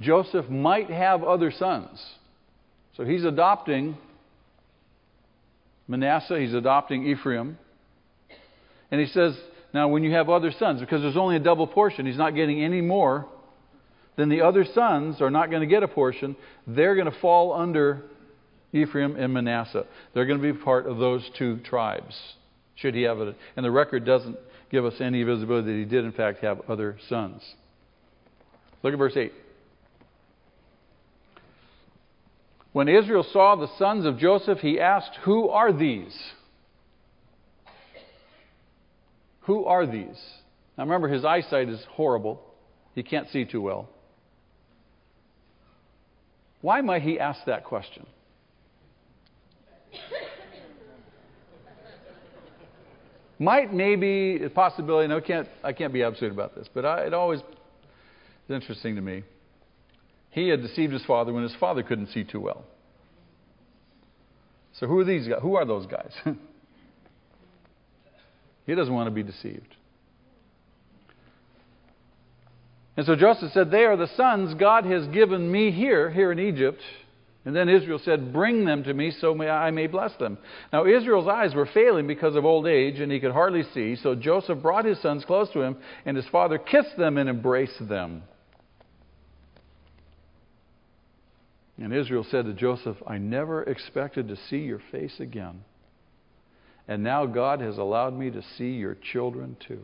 Joseph 0.00 0.48
might 0.48 0.90
have 0.90 1.24
other 1.24 1.50
sons. 1.50 2.04
So 2.96 3.04
he's 3.04 3.24
adopting 3.24 3.96
Manasseh, 5.88 6.40
he's 6.40 6.54
adopting 6.54 7.06
Ephraim. 7.06 7.58
And 8.90 9.00
he 9.00 9.06
says, 9.06 9.36
now 9.72 9.88
when 9.88 10.02
you 10.02 10.12
have 10.12 10.28
other 10.28 10.52
sons, 10.58 10.80
because 10.80 11.02
there's 11.02 11.16
only 11.16 11.36
a 11.36 11.40
double 11.40 11.66
portion, 11.66 12.06
he's 12.06 12.18
not 12.18 12.34
getting 12.34 12.62
any 12.62 12.80
more, 12.80 13.26
then 14.16 14.28
the 14.28 14.40
other 14.40 14.64
sons 14.64 15.20
are 15.20 15.30
not 15.30 15.50
going 15.50 15.60
to 15.60 15.66
get 15.66 15.82
a 15.82 15.88
portion. 15.88 16.36
They're 16.66 16.94
going 16.94 17.10
to 17.10 17.20
fall 17.20 17.52
under 17.52 18.02
Ephraim 18.72 19.16
and 19.16 19.32
Manasseh. 19.32 19.84
They're 20.14 20.26
going 20.26 20.40
to 20.40 20.52
be 20.52 20.58
part 20.58 20.86
of 20.86 20.98
those 20.98 21.28
two 21.38 21.58
tribes, 21.58 22.16
should 22.76 22.94
he 22.94 23.02
have 23.02 23.20
it. 23.20 23.36
And 23.56 23.64
the 23.64 23.70
record 23.70 24.04
doesn't 24.04 24.36
give 24.70 24.84
us 24.84 24.94
any 25.00 25.22
visibility 25.22 25.72
that 25.72 25.78
he 25.78 25.84
did, 25.84 26.04
in 26.04 26.12
fact, 26.12 26.40
have 26.40 26.62
other 26.68 26.96
sons. 27.08 27.42
Look 28.82 28.92
at 28.92 28.98
verse 28.98 29.16
8. 29.16 29.32
When 32.76 32.88
Israel 32.88 33.24
saw 33.32 33.56
the 33.56 33.74
sons 33.78 34.04
of 34.04 34.18
Joseph, 34.18 34.58
he 34.58 34.78
asked, 34.78 35.16
Who 35.22 35.48
are 35.48 35.72
these? 35.72 36.14
Who 39.44 39.64
are 39.64 39.86
these? 39.86 40.22
Now 40.76 40.84
remember, 40.84 41.08
his 41.08 41.24
eyesight 41.24 41.70
is 41.70 41.82
horrible. 41.92 42.38
He 42.94 43.02
can't 43.02 43.30
see 43.30 43.46
too 43.46 43.62
well. 43.62 43.88
Why 46.60 46.82
might 46.82 47.00
he 47.00 47.18
ask 47.18 47.46
that 47.46 47.64
question? 47.64 48.06
might 53.38 53.72
maybe 53.72 54.44
a 54.44 54.50
possibility. 54.50 55.08
No, 55.08 55.22
can't, 55.22 55.48
I 55.64 55.72
can't 55.72 55.94
be 55.94 56.02
absolute 56.02 56.34
about 56.34 56.54
this, 56.54 56.68
but 56.74 56.84
I, 56.84 57.06
it 57.06 57.14
always 57.14 57.40
is 57.40 57.46
interesting 58.50 58.96
to 58.96 59.00
me. 59.00 59.22
He 60.36 60.48
had 60.48 60.60
deceived 60.60 60.92
his 60.92 61.04
father 61.06 61.32
when 61.32 61.44
his 61.44 61.54
father 61.58 61.82
couldn't 61.82 62.08
see 62.08 62.22
too 62.22 62.40
well. 62.40 62.62
So 64.78 64.86
who 64.86 64.98
are 64.98 65.04
these 65.04 65.26
guys? 65.26 65.38
Who 65.40 65.56
are 65.56 65.64
those 65.64 65.86
guys? 65.86 66.12
he 68.66 68.74
doesn't 68.74 68.92
want 68.92 69.06
to 69.06 69.10
be 69.12 69.22
deceived. 69.22 69.74
And 72.98 73.06
so 73.06 73.16
Joseph 73.16 73.52
said, 73.52 73.70
They 73.70 73.84
are 73.84 73.96
the 73.96 74.10
sons 74.14 74.52
God 74.52 74.84
has 74.84 75.06
given 75.06 75.50
me 75.50 75.70
here, 75.70 76.10
here 76.10 76.30
in 76.30 76.38
Egypt. 76.38 76.82
And 77.46 77.56
then 77.56 77.70
Israel 77.70 78.00
said, 78.04 78.34
Bring 78.34 78.66
them 78.66 78.84
to 78.84 78.92
me 78.92 79.12
so 79.18 79.34
may 79.34 79.48
I 79.48 79.70
may 79.70 79.86
bless 79.86 80.14
them. 80.16 80.36
Now 80.70 80.84
Israel's 80.84 81.28
eyes 81.28 81.54
were 81.54 81.64
failing 81.72 82.06
because 82.06 82.36
of 82.36 82.44
old 82.44 82.66
age, 82.66 83.00
and 83.00 83.10
he 83.10 83.20
could 83.20 83.32
hardly 83.32 83.62
see. 83.72 83.96
So 83.96 84.14
Joseph 84.14 84.60
brought 84.60 84.84
his 84.84 85.00
sons 85.00 85.24
close 85.24 85.48
to 85.52 85.62
him, 85.62 85.78
and 86.04 86.14
his 86.14 86.26
father 86.26 86.58
kissed 86.58 86.98
them 86.98 87.16
and 87.16 87.30
embraced 87.30 87.88
them. 87.88 88.22
And 91.78 91.92
Israel 91.92 92.24
said 92.30 92.46
to 92.46 92.54
Joseph, 92.54 92.96
I 93.06 93.18
never 93.18 93.62
expected 93.62 94.28
to 94.28 94.36
see 94.48 94.58
your 94.58 94.80
face 94.90 95.20
again. 95.20 95.62
And 96.88 97.02
now 97.02 97.26
God 97.26 97.60
has 97.60 97.78
allowed 97.78 98.14
me 98.14 98.30
to 98.30 98.42
see 98.56 98.72
your 98.72 98.94
children 99.12 99.56
too. 99.66 99.82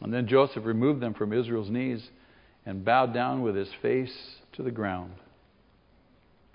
And 0.00 0.12
then 0.12 0.26
Joseph 0.26 0.64
removed 0.64 1.00
them 1.00 1.14
from 1.14 1.32
Israel's 1.32 1.70
knees 1.70 2.06
and 2.64 2.84
bowed 2.84 3.12
down 3.12 3.42
with 3.42 3.56
his 3.56 3.70
face 3.82 4.14
to 4.54 4.62
the 4.62 4.70
ground. 4.70 5.12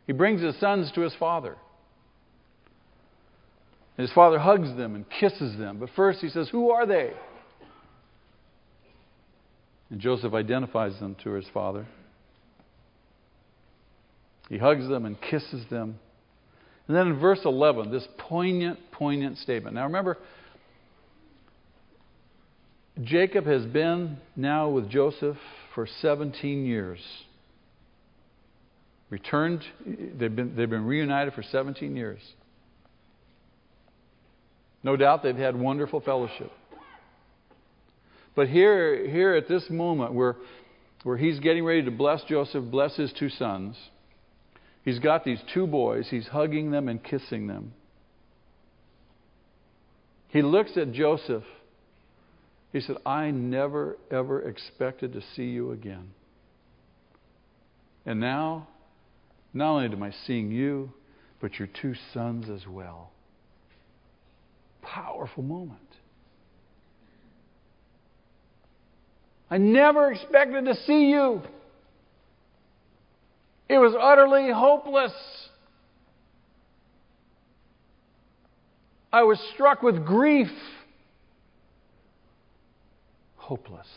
He 0.07 0.13
brings 0.13 0.41
his 0.41 0.59
sons 0.59 0.91
to 0.93 1.01
his 1.01 1.13
father. 1.15 1.57
his 3.97 4.11
father 4.13 4.39
hugs 4.39 4.75
them 4.75 4.95
and 4.95 5.05
kisses 5.09 5.57
them. 5.57 5.77
But 5.77 5.89
first 5.95 6.19
he 6.19 6.29
says, 6.29 6.49
Who 6.49 6.71
are 6.71 6.85
they? 6.85 7.11
And 9.89 9.99
Joseph 9.99 10.33
identifies 10.33 10.99
them 10.99 11.15
to 11.23 11.31
his 11.31 11.45
father. 11.53 11.85
He 14.51 14.57
hugs 14.57 14.85
them 14.89 15.05
and 15.05 15.19
kisses 15.19 15.65
them. 15.69 15.97
And 16.87 16.97
then 16.97 17.07
in 17.07 17.19
verse 17.19 17.39
11, 17.45 17.89
this 17.89 18.05
poignant, 18.17 18.79
poignant 18.91 19.37
statement. 19.37 19.75
Now 19.75 19.85
remember, 19.85 20.17
Jacob 23.01 23.45
has 23.45 23.65
been 23.65 24.17
now 24.35 24.67
with 24.67 24.89
Joseph 24.89 25.37
for 25.73 25.87
17 26.01 26.65
years. 26.65 26.99
Returned, 29.09 29.63
they've 29.85 30.35
been, 30.35 30.53
they've 30.57 30.69
been 30.69 30.85
reunited 30.85 31.33
for 31.33 31.43
17 31.43 31.95
years. 31.95 32.19
No 34.83 34.97
doubt 34.97 35.23
they've 35.23 35.33
had 35.33 35.57
wonderful 35.57 36.01
fellowship. 36.01 36.51
But 38.35 38.49
here, 38.49 39.07
here 39.09 39.33
at 39.33 39.47
this 39.47 39.69
moment 39.69 40.13
where, 40.13 40.35
where 41.03 41.15
he's 41.15 41.39
getting 41.39 41.63
ready 41.63 41.83
to 41.83 41.91
bless 41.91 42.21
Joseph, 42.25 42.65
bless 42.69 42.97
his 42.97 43.13
two 43.17 43.29
sons, 43.29 43.77
he's 44.83 44.99
got 44.99 45.23
these 45.23 45.39
two 45.53 45.67
boys, 45.67 46.07
he's 46.09 46.27
hugging 46.27 46.71
them 46.71 46.87
and 46.87 47.03
kissing 47.03 47.47
them. 47.47 47.73
He 50.29 50.41
looks 50.41 50.77
at 50.77 50.91
Joseph. 50.93 51.43
He 52.71 52.79
said, 52.79 52.95
I 53.05 53.31
never, 53.31 53.97
ever 54.09 54.41
expected 54.41 55.13
to 55.13 55.21
see 55.35 55.49
you 55.49 55.71
again. 55.71 56.11
And 58.05 58.19
now, 58.19 58.67
not 59.53 59.71
only 59.71 59.85
am 59.87 60.01
I 60.01 60.13
seeing 60.25 60.51
you, 60.51 60.93
but 61.41 61.59
your 61.59 61.67
two 61.81 61.95
sons 62.13 62.49
as 62.49 62.65
well. 62.65 63.11
Powerful 64.81 65.43
moment. 65.43 65.79
I 69.49 69.57
never 69.57 70.13
expected 70.13 70.65
to 70.65 70.75
see 70.75 71.09
you. 71.09 71.41
It 73.71 73.77
was 73.77 73.95
utterly 73.97 74.51
hopeless. 74.51 75.13
I 79.13 79.23
was 79.23 79.39
struck 79.53 79.81
with 79.81 80.05
grief. 80.05 80.51
Hopeless. 83.37 83.87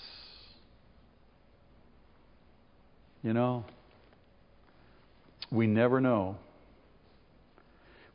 You 3.24 3.32
know, 3.32 3.64
we 5.50 5.66
never 5.66 6.00
know. 6.00 6.36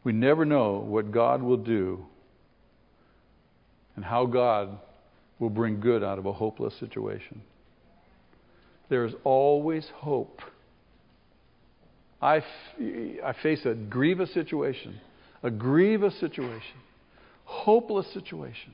We 0.05 0.13
never 0.13 0.45
know 0.45 0.77
what 0.77 1.11
God 1.11 1.41
will 1.41 1.57
do 1.57 2.05
and 3.97 4.05
how 4.05 4.25
God 4.27 4.77
will 5.39 5.49
bring 5.49 5.81
good 5.81 6.05
out 6.05 6.19
of 6.19 6.25
a 6.25 6.31
hopeless 6.31 6.73
situation. 6.79 7.41
There 8.87 9.03
is 9.03 9.13
always 9.25 9.85
hope. 9.93 10.39
I, 12.21 12.37
f- 12.37 12.43
I 13.23 13.33
face 13.41 13.65
a 13.65 13.73
grievous 13.73 14.33
situation, 14.33 14.99
a 15.41 15.49
grievous 15.49 16.19
situation, 16.19 16.77
hopeless 17.45 18.07
situation. 18.13 18.73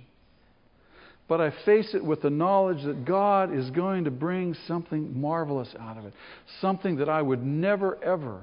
But 1.27 1.41
I 1.41 1.51
face 1.65 1.93
it 1.95 2.03
with 2.03 2.21
the 2.21 2.29
knowledge 2.29 2.83
that 2.83 3.05
God 3.05 3.55
is 3.55 3.71
going 3.71 4.03
to 4.03 4.11
bring 4.11 4.55
something 4.67 5.19
marvelous 5.19 5.73
out 5.79 5.97
of 5.97 6.05
it, 6.05 6.13
something 6.61 6.97
that 6.97 7.09
I 7.09 7.21
would 7.21 7.43
never, 7.43 8.03
ever 8.03 8.41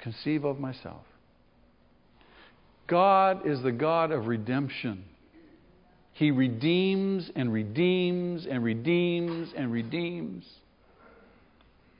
conceive 0.00 0.44
of 0.44 0.60
myself. 0.60 1.02
God 2.86 3.46
is 3.46 3.62
the 3.62 3.72
God 3.72 4.12
of 4.12 4.26
redemption. 4.26 5.04
He 6.12 6.30
redeems 6.30 7.30
and 7.34 7.52
redeems 7.52 8.46
and 8.46 8.62
redeems 8.62 9.52
and 9.56 9.72
redeems. 9.72 10.44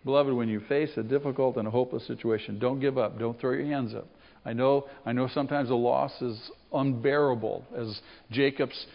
Beloved, 0.05 0.33
when 0.33 0.49
you 0.49 0.61
face 0.61 0.91
a 0.97 1.03
difficult 1.03 1.57
and 1.57 1.67
a 1.67 1.71
hopeless 1.71 2.07
situation, 2.07 2.59
don't 2.59 2.81
give 2.81 2.99
up. 2.99 3.19
Don't 3.19 3.39
throw 3.41 3.53
your 3.53 3.67
hands 3.67 3.95
up. 3.95 4.07
I 4.45 4.53
know, 4.53 4.87
I 5.07 5.13
know 5.13 5.29
sometimes 5.29 5.71
the 5.71 5.75
loss 5.75 6.13
is 6.21 6.39
unbearable, 6.73 7.65
as 7.75 8.01
Jacob's 8.31 8.87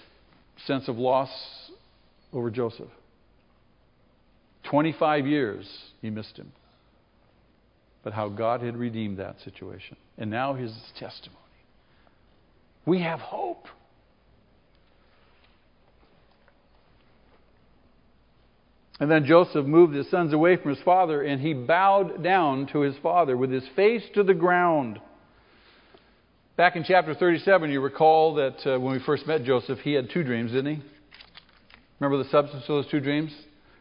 sense 0.65 0.87
of 0.87 0.97
loss 0.97 1.29
over 2.31 2.51
Joseph. 2.51 2.89
25 4.69 5.25
years 5.25 5.67
he 6.01 6.09
missed 6.09 6.37
him. 6.37 6.51
But 8.03 8.13
how 8.13 8.29
God 8.29 8.61
had 8.61 8.77
redeemed 8.77 9.17
that 9.17 9.37
situation. 9.43 9.97
And 10.17 10.29
now 10.29 10.53
his 10.53 10.71
testimony. 10.97 11.37
We 12.85 13.01
have 13.01 13.19
hope. 13.19 13.65
And 18.99 19.09
then 19.09 19.25
Joseph 19.25 19.65
moved 19.65 19.95
his 19.95 20.09
sons 20.09 20.33
away 20.33 20.57
from 20.57 20.75
his 20.75 20.83
father, 20.83 21.21
and 21.21 21.41
he 21.41 21.53
bowed 21.53 22.21
down 22.21 22.67
to 22.67 22.81
his 22.81 22.95
father 23.01 23.37
with 23.37 23.49
his 23.49 23.63
face 23.75 24.03
to 24.13 24.23
the 24.23 24.33
ground. 24.33 24.99
Back 26.57 26.75
in 26.75 26.83
chapter 26.83 27.13
37, 27.13 27.71
you 27.71 27.79
recall 27.79 28.35
that 28.35 28.57
uh, 28.65 28.77
when 28.77 28.91
we 28.91 28.99
first 29.05 29.25
met 29.25 29.45
Joseph, 29.45 29.79
he 29.79 29.93
had 29.93 30.09
two 30.09 30.23
dreams, 30.23 30.51
didn't 30.51 30.75
he? 30.75 30.81
Remember 32.01 32.21
the 32.21 32.29
substance 32.29 32.63
of 32.63 32.67
those 32.67 32.91
two 32.91 32.99
dreams? 32.99 33.31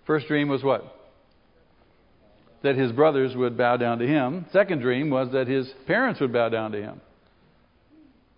First 0.07 0.29
dream 0.29 0.49
was 0.49 0.63
what? 0.63 0.85
That 2.63 2.77
his 2.77 2.93
brothers 2.93 3.35
would 3.35 3.59
bow 3.59 3.77
down 3.77 3.99
to 3.99 4.07
him. 4.07 4.47
Second 4.53 4.81
dream 4.81 5.11
was 5.11 5.33
that 5.33 5.49
his 5.49 5.69
parents 5.89 6.21
would 6.21 6.33
bow 6.33 6.49
down 6.49 6.71
to 6.73 6.81
him. 6.81 7.01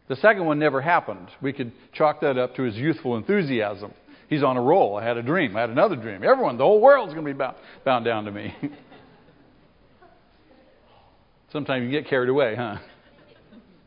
The 0.09 0.17
second 0.17 0.47
one 0.47 0.59
never 0.59 0.81
happened. 0.81 1.29
We 1.43 1.53
could 1.53 1.73
chalk 1.93 2.23
that 2.23 2.39
up 2.39 2.57
to 2.57 2.63
his 2.63 2.77
youthful 2.77 3.17
enthusiasm. 3.17 3.93
He's 4.31 4.45
on 4.45 4.57
a 4.57 4.63
roll. 4.63 4.97
I 4.97 5.05
had 5.05 5.17
a 5.17 5.23
dream. 5.25 5.57
I 5.57 5.61
had 5.61 5.71
another 5.71 5.97
dream. 5.97 6.23
Everyone, 6.23 6.57
the 6.57 6.63
whole 6.63 6.81
world's 6.81 7.13
going 7.13 7.27
to 7.27 7.33
be 7.33 7.37
bound, 7.37 7.57
bound 7.85 8.05
down 8.05 8.25
to 8.27 8.31
me. 8.31 8.55
Sometimes 11.53 11.83
you 11.83 11.91
get 11.91 12.09
carried 12.09 12.29
away, 12.29 12.55
huh? 12.55 12.77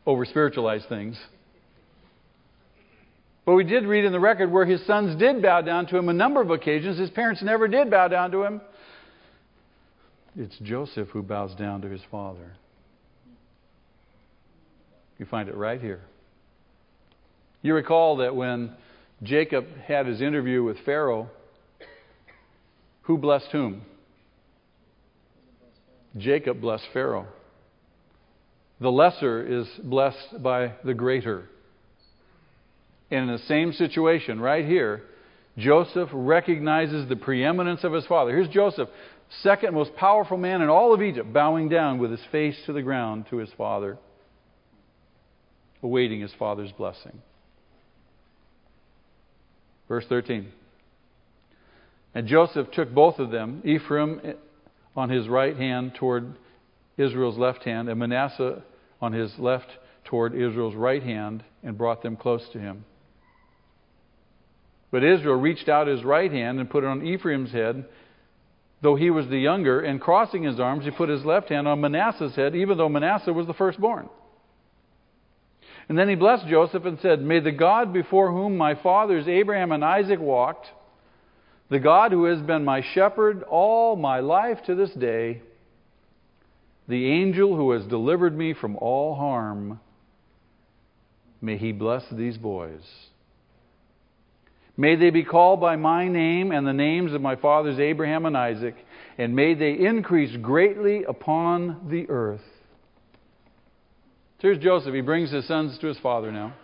Over 0.04 0.26
spiritualize 0.26 0.84
things. 0.86 1.18
But 3.46 3.54
we 3.54 3.64
did 3.64 3.86
read 3.86 4.04
in 4.04 4.12
the 4.12 4.20
record 4.20 4.52
where 4.52 4.66
his 4.66 4.84
sons 4.86 5.18
did 5.18 5.40
bow 5.40 5.62
down 5.62 5.86
to 5.86 5.96
him 5.96 6.10
a 6.10 6.12
number 6.12 6.42
of 6.42 6.50
occasions. 6.50 6.98
His 6.98 7.08
parents 7.08 7.42
never 7.42 7.66
did 7.66 7.90
bow 7.90 8.08
down 8.08 8.30
to 8.32 8.42
him. 8.42 8.60
It's 10.36 10.58
Joseph 10.58 11.08
who 11.08 11.22
bows 11.22 11.54
down 11.54 11.80
to 11.82 11.88
his 11.88 12.02
father. 12.10 12.52
You 15.18 15.24
find 15.24 15.48
it 15.48 15.54
right 15.54 15.80
here. 15.80 16.02
You 17.62 17.74
recall 17.74 18.16
that 18.18 18.36
when 18.36 18.72
Jacob 19.24 19.66
had 19.86 20.06
his 20.06 20.20
interview 20.20 20.62
with 20.62 20.78
Pharaoh, 20.84 21.30
who 23.02 23.18
blessed 23.18 23.48
whom? 23.52 23.82
Jacob 26.16 26.60
blessed 26.60 26.86
Pharaoh. 26.92 27.26
The 28.80 28.90
lesser 28.90 29.42
is 29.42 29.66
blessed 29.82 30.42
by 30.42 30.72
the 30.84 30.94
greater. 30.94 31.48
And 33.10 33.30
in 33.30 33.36
the 33.36 33.42
same 33.46 33.72
situation, 33.72 34.40
right 34.40 34.64
here, 34.64 35.02
Joseph 35.56 36.08
recognizes 36.12 37.08
the 37.08 37.16
preeminence 37.16 37.84
of 37.84 37.92
his 37.92 38.06
father. 38.06 38.30
Here's 38.30 38.48
Joseph, 38.48 38.88
second 39.42 39.74
most 39.74 39.94
powerful 39.96 40.36
man 40.36 40.62
in 40.62 40.68
all 40.68 40.92
of 40.92 41.02
Egypt, 41.02 41.32
bowing 41.32 41.68
down 41.68 41.98
with 41.98 42.10
his 42.10 42.24
face 42.32 42.56
to 42.66 42.72
the 42.72 42.82
ground 42.82 43.26
to 43.30 43.36
his 43.36 43.50
father, 43.56 43.98
awaiting 45.82 46.20
his 46.20 46.32
father's 46.38 46.72
blessing. 46.72 47.22
Verse 49.88 50.04
13. 50.08 50.50
And 52.14 52.26
Joseph 52.26 52.70
took 52.72 52.92
both 52.92 53.18
of 53.18 53.30
them, 53.30 53.62
Ephraim 53.64 54.20
on 54.96 55.10
his 55.10 55.28
right 55.28 55.56
hand 55.56 55.94
toward 55.96 56.34
Israel's 56.96 57.36
left 57.36 57.64
hand, 57.64 57.88
and 57.88 57.98
Manasseh 57.98 58.62
on 59.00 59.12
his 59.12 59.36
left 59.38 59.66
toward 60.04 60.34
Israel's 60.34 60.74
right 60.74 61.02
hand, 61.02 61.42
and 61.62 61.76
brought 61.76 62.02
them 62.02 62.16
close 62.16 62.48
to 62.52 62.58
him. 62.58 62.84
But 64.90 65.02
Israel 65.02 65.34
reached 65.34 65.68
out 65.68 65.88
his 65.88 66.04
right 66.04 66.30
hand 66.30 66.60
and 66.60 66.70
put 66.70 66.84
it 66.84 66.86
on 66.86 67.04
Ephraim's 67.04 67.50
head, 67.50 67.84
though 68.80 68.94
he 68.94 69.10
was 69.10 69.26
the 69.26 69.38
younger, 69.38 69.80
and 69.80 70.00
crossing 70.00 70.44
his 70.44 70.60
arms, 70.60 70.84
he 70.84 70.92
put 70.92 71.08
his 71.08 71.24
left 71.24 71.48
hand 71.48 71.66
on 71.66 71.80
Manasseh's 71.80 72.36
head, 72.36 72.54
even 72.54 72.78
though 72.78 72.88
Manasseh 72.88 73.32
was 73.32 73.48
the 73.48 73.54
firstborn. 73.54 74.08
And 75.88 75.98
then 75.98 76.08
he 76.08 76.14
blessed 76.14 76.46
Joseph 76.46 76.84
and 76.84 76.98
said, 77.00 77.20
May 77.20 77.40
the 77.40 77.52
God 77.52 77.92
before 77.92 78.30
whom 78.32 78.56
my 78.56 78.74
fathers 78.74 79.28
Abraham 79.28 79.72
and 79.72 79.84
Isaac 79.84 80.18
walked, 80.18 80.66
the 81.70 81.78
God 81.78 82.12
who 82.12 82.24
has 82.24 82.40
been 82.40 82.64
my 82.64 82.82
shepherd 82.94 83.42
all 83.42 83.96
my 83.96 84.20
life 84.20 84.58
to 84.66 84.74
this 84.74 84.92
day, 84.92 85.42
the 86.88 87.10
angel 87.10 87.56
who 87.56 87.72
has 87.72 87.84
delivered 87.86 88.36
me 88.36 88.54
from 88.54 88.76
all 88.76 89.14
harm, 89.14 89.80
may 91.40 91.56
he 91.56 91.72
bless 91.72 92.04
these 92.10 92.36
boys. 92.36 92.82
May 94.76 94.96
they 94.96 95.10
be 95.10 95.24
called 95.24 95.60
by 95.60 95.76
my 95.76 96.08
name 96.08 96.50
and 96.50 96.66
the 96.66 96.72
names 96.72 97.12
of 97.12 97.20
my 97.20 97.36
fathers 97.36 97.78
Abraham 97.78 98.26
and 98.26 98.36
Isaac, 98.36 98.74
and 99.16 99.34
may 99.34 99.54
they 99.54 99.72
increase 99.72 100.36
greatly 100.36 101.04
upon 101.04 101.88
the 101.88 102.08
earth. 102.08 102.42
Here's 104.38 104.58
Joseph. 104.58 104.94
He 104.94 105.00
brings 105.00 105.30
his 105.30 105.46
sons 105.46 105.78
to 105.78 105.86
his 105.86 105.98
father 105.98 106.30
now. 106.30 106.54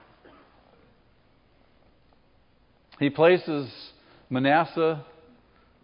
He 2.98 3.08
places 3.08 3.70
Manasseh 4.28 5.04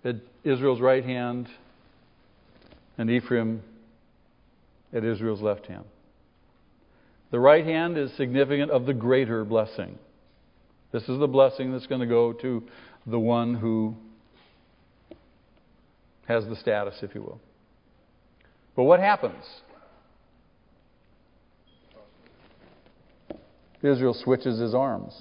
at 0.05 0.16
Israel's 0.45 0.80
right 0.80 1.05
hand, 1.05 1.49
and 2.99 3.11
Ephraim 3.11 3.62
at 4.93 5.03
Israel's 5.05 5.41
left 5.41 5.66
hand. 5.66 5.84
The 7.30 7.41
right 7.41 7.64
hand 7.64 7.99
is 7.99 8.12
significant 8.16 8.70
of 8.70 8.87
the 8.87 8.95
greater 8.95 9.45
blessing. 9.45 9.99
This 10.93 11.03
is 11.09 11.18
the 11.18 11.26
blessing 11.26 11.72
that's 11.72 11.87
going 11.87 12.03
to 12.03 12.07
go 12.07 12.32
to 12.34 12.62
the 13.07 13.18
one 13.18 13.55
who 13.55 13.97
has 16.28 16.47
the 16.47 16.57
status, 16.57 16.95
if 17.03 17.14
you 17.14 17.22
will. 17.22 17.41
But 18.74 18.84
what 18.84 19.01
happens? 19.01 19.45
Israel 23.87 24.14
switches 24.14 24.59
his 24.59 24.74
arms. 24.74 25.14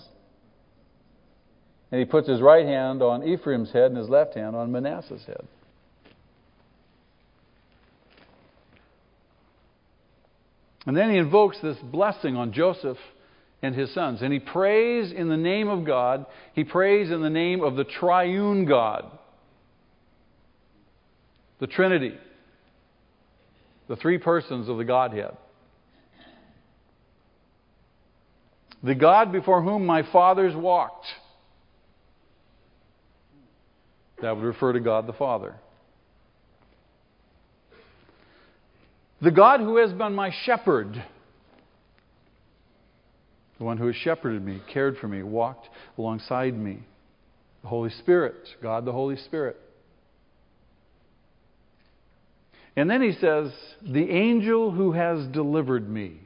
And 1.92 2.00
he 2.00 2.06
puts 2.06 2.28
his 2.28 2.42
right 2.42 2.66
hand 2.66 3.02
on 3.02 3.28
Ephraim's 3.28 3.72
head 3.72 3.92
and 3.92 3.98
his 3.98 4.10
left 4.10 4.36
hand 4.36 4.56
on 4.56 4.72
Manasseh's 4.72 5.24
head. 5.26 5.48
And 10.86 10.96
then 10.96 11.10
he 11.10 11.18
invokes 11.18 11.58
this 11.62 11.78
blessing 11.78 12.36
on 12.36 12.54
Joseph 12.54 12.98
and 13.62 13.74
his 13.74 13.94
sons. 13.94 14.22
And 14.22 14.32
he 14.32 14.40
prays 14.40 15.12
in 15.12 15.30
the 15.30 15.38
name 15.38 15.68
of 15.68 15.86
God. 15.86 16.26
He 16.54 16.64
prays 16.64 17.10
in 17.10 17.22
the 17.22 17.30
name 17.30 17.62
of 17.62 17.76
the 17.76 17.84
triune 17.84 18.66
God, 18.66 19.10
the 21.60 21.68
Trinity, 21.68 22.16
the 23.88 23.96
three 23.96 24.18
persons 24.18 24.70
of 24.70 24.78
the 24.78 24.86
Godhead. 24.86 25.36
The 28.86 28.94
God 28.94 29.32
before 29.32 29.64
whom 29.64 29.84
my 29.84 30.04
fathers 30.12 30.56
walked. 30.56 31.08
That 34.22 34.36
would 34.36 34.46
refer 34.46 34.74
to 34.74 34.80
God 34.80 35.08
the 35.08 35.14
Father. 35.14 35.56
The 39.24 39.32
God 39.32 39.60
who 39.60 39.78
has 39.78 39.92
been 39.92 40.14
my 40.14 40.32
shepherd, 40.44 41.04
the 43.58 43.64
one 43.64 43.78
who 43.78 43.88
has 43.88 43.96
shepherded 43.96 44.46
me, 44.46 44.62
cared 44.72 44.98
for 44.98 45.08
me, 45.08 45.24
walked 45.24 45.68
alongside 45.98 46.56
me, 46.56 46.84
the 47.64 47.70
Holy 47.70 47.90
Spirit, 47.90 48.36
God 48.62 48.86
the 48.86 48.92
Holy 48.92 49.18
Spirit. 49.18 49.58
And 52.76 52.88
then 52.88 53.02
he 53.02 53.14
says, 53.14 53.52
The 53.82 54.12
angel 54.12 54.70
who 54.70 54.92
has 54.92 55.26
delivered 55.28 55.90
me. 55.90 56.20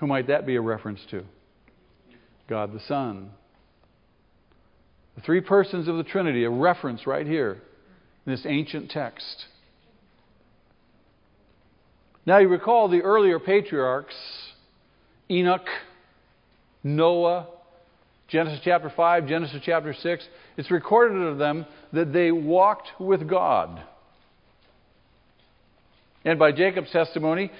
Who 0.00 0.06
might 0.06 0.26
that 0.28 0.46
be 0.46 0.56
a 0.56 0.60
reference 0.60 1.00
to? 1.10 1.24
God 2.48 2.72
the 2.72 2.80
Son. 2.80 3.30
The 5.16 5.22
three 5.22 5.40
persons 5.40 5.88
of 5.88 5.96
the 5.96 6.04
Trinity, 6.04 6.44
a 6.44 6.50
reference 6.50 7.06
right 7.06 7.26
here 7.26 7.62
in 8.24 8.32
this 8.32 8.44
ancient 8.46 8.90
text. 8.90 9.46
Now, 12.26 12.38
you 12.38 12.48
recall 12.48 12.88
the 12.88 13.02
earlier 13.02 13.38
patriarchs 13.38 14.14
Enoch, 15.30 15.66
Noah, 16.84 17.46
Genesis 18.28 18.60
chapter 18.64 18.92
5, 18.94 19.26
Genesis 19.26 19.60
chapter 19.64 19.94
6. 19.94 20.28
It's 20.56 20.70
recorded 20.70 21.22
of 21.22 21.38
them 21.38 21.66
that 21.92 22.12
they 22.12 22.32
walked 22.32 22.88
with 22.98 23.28
God. 23.28 23.82
And 26.24 26.38
by 26.38 26.50
Jacob's 26.50 26.90
testimony, 26.90 27.52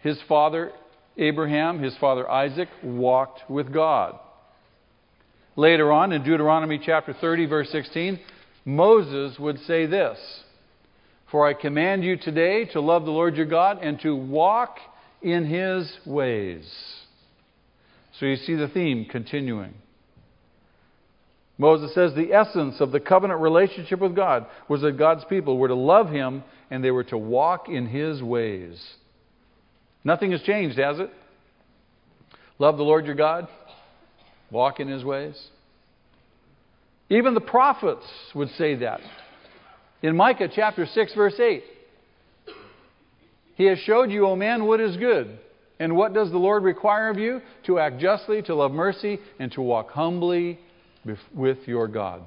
his 0.00 0.18
father 0.28 0.72
Abraham, 1.16 1.80
his 1.80 1.96
father 1.98 2.28
Isaac, 2.30 2.68
walked 2.82 3.48
with 3.48 3.72
God. 3.72 4.18
Later 5.56 5.92
on 5.92 6.12
in 6.12 6.24
Deuteronomy 6.24 6.80
chapter 6.84 7.12
30, 7.12 7.46
verse 7.46 7.70
16, 7.70 8.18
Moses 8.64 9.38
would 9.38 9.60
say 9.60 9.86
this 9.86 10.18
For 11.30 11.46
I 11.46 11.54
command 11.54 12.02
you 12.02 12.16
today 12.16 12.64
to 12.66 12.80
love 12.80 13.04
the 13.04 13.12
Lord 13.12 13.36
your 13.36 13.46
God 13.46 13.78
and 13.80 14.00
to 14.00 14.16
walk 14.16 14.78
in 15.22 15.46
his 15.46 15.96
ways. 16.04 16.66
So 18.18 18.26
you 18.26 18.36
see 18.36 18.54
the 18.54 18.68
theme 18.68 19.06
continuing. 19.06 19.74
Moses 21.56 21.94
says 21.94 22.14
the 22.14 22.32
essence 22.32 22.80
of 22.80 22.90
the 22.90 23.00
covenant 23.00 23.40
relationship 23.40 24.00
with 24.00 24.16
God 24.16 24.46
was 24.68 24.80
that 24.82 24.98
God's 24.98 25.24
people 25.26 25.56
were 25.56 25.68
to 25.68 25.74
love 25.74 26.10
him 26.10 26.42
and 26.70 26.82
they 26.82 26.90
were 26.90 27.04
to 27.04 27.18
walk 27.18 27.68
in 27.68 27.86
his 27.86 28.22
ways. 28.22 28.84
Nothing 30.04 30.32
has 30.32 30.42
changed, 30.42 30.78
has 30.78 30.98
it? 30.98 31.10
Love 32.58 32.76
the 32.76 32.82
Lord 32.82 33.06
your 33.06 33.14
God, 33.14 33.48
walk 34.50 34.78
in 34.78 34.86
his 34.86 35.02
ways. 35.02 35.34
Even 37.08 37.34
the 37.34 37.40
prophets 37.40 38.06
would 38.34 38.48
say 38.50 38.76
that. 38.76 39.00
In 40.02 40.16
Micah 40.16 40.48
chapter 40.54 40.86
6, 40.86 41.14
verse 41.14 41.38
8, 41.40 41.64
He 43.56 43.64
has 43.64 43.78
showed 43.80 44.10
you, 44.10 44.26
O 44.26 44.36
man, 44.36 44.64
what 44.66 44.80
is 44.80 44.96
good. 44.96 45.38
And 45.80 45.96
what 45.96 46.14
does 46.14 46.30
the 46.30 46.38
Lord 46.38 46.62
require 46.62 47.10
of 47.10 47.18
you? 47.18 47.40
To 47.66 47.78
act 47.78 47.98
justly, 47.98 48.42
to 48.42 48.54
love 48.54 48.70
mercy, 48.70 49.18
and 49.40 49.50
to 49.52 49.60
walk 49.60 49.90
humbly 49.90 50.60
with 51.34 51.58
your 51.66 51.88
God. 51.88 52.22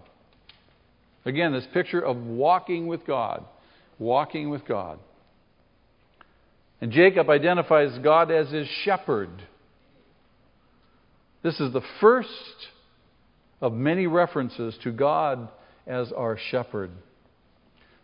Again, 1.26 1.54
this 1.54 1.68
picture 1.74 2.02
of 2.02 2.18
walking 2.18 2.88
with 2.88 3.06
God. 3.06 3.46
Walking 4.00 4.50
with 4.50 4.66
God. 4.66 5.00
And 6.82 6.92
Jacob 6.92 7.30
identifies 7.30 7.98
God 8.00 8.32
as 8.32 8.52
his 8.52 8.68
shepherd. 8.84 9.30
This 11.44 11.60
is 11.60 11.74
the 11.74 11.82
first 12.00 12.30
of 13.62 13.74
many 13.74 14.06
references 14.06 14.78
to 14.84 14.92
God 14.92 15.50
as 15.88 16.12
our 16.12 16.38
shepherd. 16.52 16.92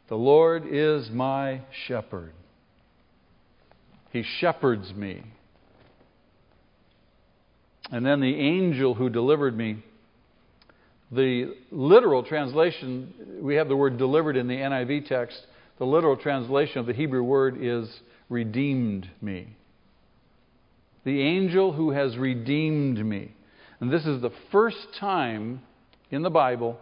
The 0.09 0.15
Lord 0.15 0.63
is 0.69 1.09
my 1.09 1.61
shepherd. 1.87 2.33
He 4.11 4.23
shepherds 4.39 4.93
me. 4.93 5.23
And 7.91 8.05
then 8.05 8.21
the 8.21 8.35
angel 8.35 8.93
who 8.93 9.09
delivered 9.09 9.55
me. 9.57 9.83
The 11.11 11.55
literal 11.71 12.23
translation, 12.23 13.13
we 13.41 13.55
have 13.55 13.67
the 13.67 13.75
word 13.75 13.97
delivered 13.97 14.35
in 14.35 14.47
the 14.47 14.55
NIV 14.55 15.07
text. 15.07 15.39
The 15.77 15.85
literal 15.85 16.17
translation 16.17 16.79
of 16.79 16.85
the 16.85 16.93
Hebrew 16.93 17.23
word 17.23 17.57
is 17.59 17.87
redeemed 18.29 19.09
me. 19.21 19.55
The 21.05 21.21
angel 21.21 21.73
who 21.73 21.91
has 21.91 22.17
redeemed 22.17 23.03
me. 23.03 23.31
And 23.79 23.91
this 23.91 24.05
is 24.05 24.21
the 24.21 24.31
first 24.51 24.87
time 24.99 25.61
in 26.11 26.21
the 26.21 26.29
Bible 26.29 26.79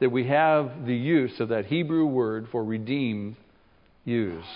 that 0.00 0.10
we 0.10 0.26
have 0.26 0.86
the 0.86 0.96
use 0.96 1.38
of 1.40 1.50
that 1.50 1.66
Hebrew 1.66 2.06
word 2.06 2.48
for 2.50 2.64
redeem 2.64 3.36
used. 4.04 4.46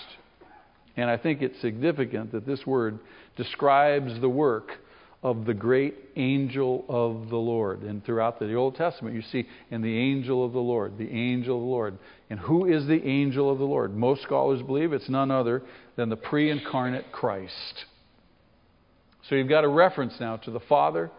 And 0.97 1.09
I 1.09 1.17
think 1.17 1.41
it's 1.41 1.59
significant 1.61 2.31
that 2.31 2.47
this 2.47 2.65
word 2.65 2.99
describes 3.35 4.19
the 4.19 4.29
work 4.29 4.71
of 5.21 5.45
the 5.45 5.53
great 5.53 5.95
angel 6.15 6.85
of 6.87 7.29
the 7.29 7.35
Lord. 7.35 7.81
And 7.81 8.05
throughout 8.05 8.39
the 8.39 8.53
Old 8.53 8.75
Testament, 8.75 9.15
you 9.15 9.23
see, 9.23 9.47
in 9.71 9.81
the 9.81 9.97
angel 9.97 10.45
of 10.45 10.53
the 10.53 10.59
Lord, 10.59 10.97
the 10.97 11.09
angel 11.09 11.57
of 11.57 11.63
the 11.63 11.67
Lord. 11.67 11.97
And 12.29 12.39
who 12.39 12.65
is 12.65 12.85
the 12.85 13.03
angel 13.03 13.51
of 13.51 13.57
the 13.57 13.65
Lord? 13.65 13.95
Most 13.95 14.21
scholars 14.21 14.61
believe 14.61 14.93
it's 14.93 15.09
none 15.09 15.31
other 15.31 15.63
than 15.95 16.09
the 16.09 16.15
pre 16.15 16.49
incarnate 16.49 17.11
Christ. 17.11 17.85
So 19.29 19.35
you've 19.35 19.49
got 19.49 19.63
a 19.63 19.69
reference 19.69 20.13
now 20.19 20.37
to 20.37 20.51
the 20.51 20.59
Father, 20.59 21.09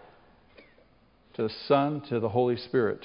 to 1.35 1.43
the 1.43 1.55
Son, 1.67 2.03
to 2.09 2.21
the 2.21 2.29
Holy 2.29 2.57
Spirit, 2.57 3.01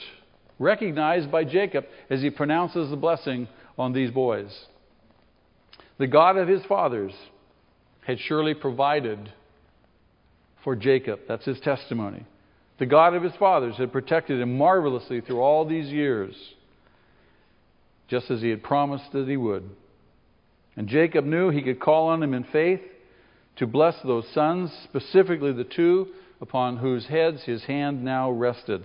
recognized 0.59 1.31
by 1.31 1.43
Jacob 1.43 1.85
as 2.09 2.21
he 2.21 2.29
pronounces 2.29 2.89
the 2.89 2.95
blessing 2.95 3.47
on 3.77 3.93
these 3.93 4.11
boys. 4.11 4.65
The 5.97 6.07
God 6.07 6.37
of 6.37 6.47
his 6.47 6.63
fathers 6.65 7.13
had 8.05 8.19
surely 8.19 8.53
provided 8.53 9.31
for 10.63 10.75
Jacob. 10.75 11.21
That's 11.27 11.45
his 11.45 11.59
testimony. 11.59 12.25
The 12.79 12.85
God 12.85 13.13
of 13.13 13.23
his 13.23 13.35
fathers 13.35 13.75
had 13.77 13.91
protected 13.91 14.39
him 14.39 14.57
marvelously 14.57 15.21
through 15.21 15.39
all 15.41 15.65
these 15.65 15.91
years, 15.91 16.35
just 18.07 18.29
as 18.31 18.41
he 18.41 18.49
had 18.49 18.63
promised 18.63 19.11
that 19.13 19.27
he 19.27 19.37
would. 19.37 19.69
And 20.75 20.87
Jacob 20.87 21.25
knew 21.25 21.49
he 21.49 21.61
could 21.61 21.79
call 21.79 22.07
on 22.07 22.23
him 22.23 22.33
in 22.33 22.43
faith 22.45 22.81
to 23.57 23.67
bless 23.67 23.95
those 24.03 24.27
sons, 24.33 24.71
specifically 24.85 25.51
the 25.51 25.63
two 25.63 26.07
upon 26.39 26.77
whose 26.77 27.05
heads 27.05 27.43
his 27.43 27.63
hand 27.63 28.03
now 28.03 28.31
rested. 28.31 28.83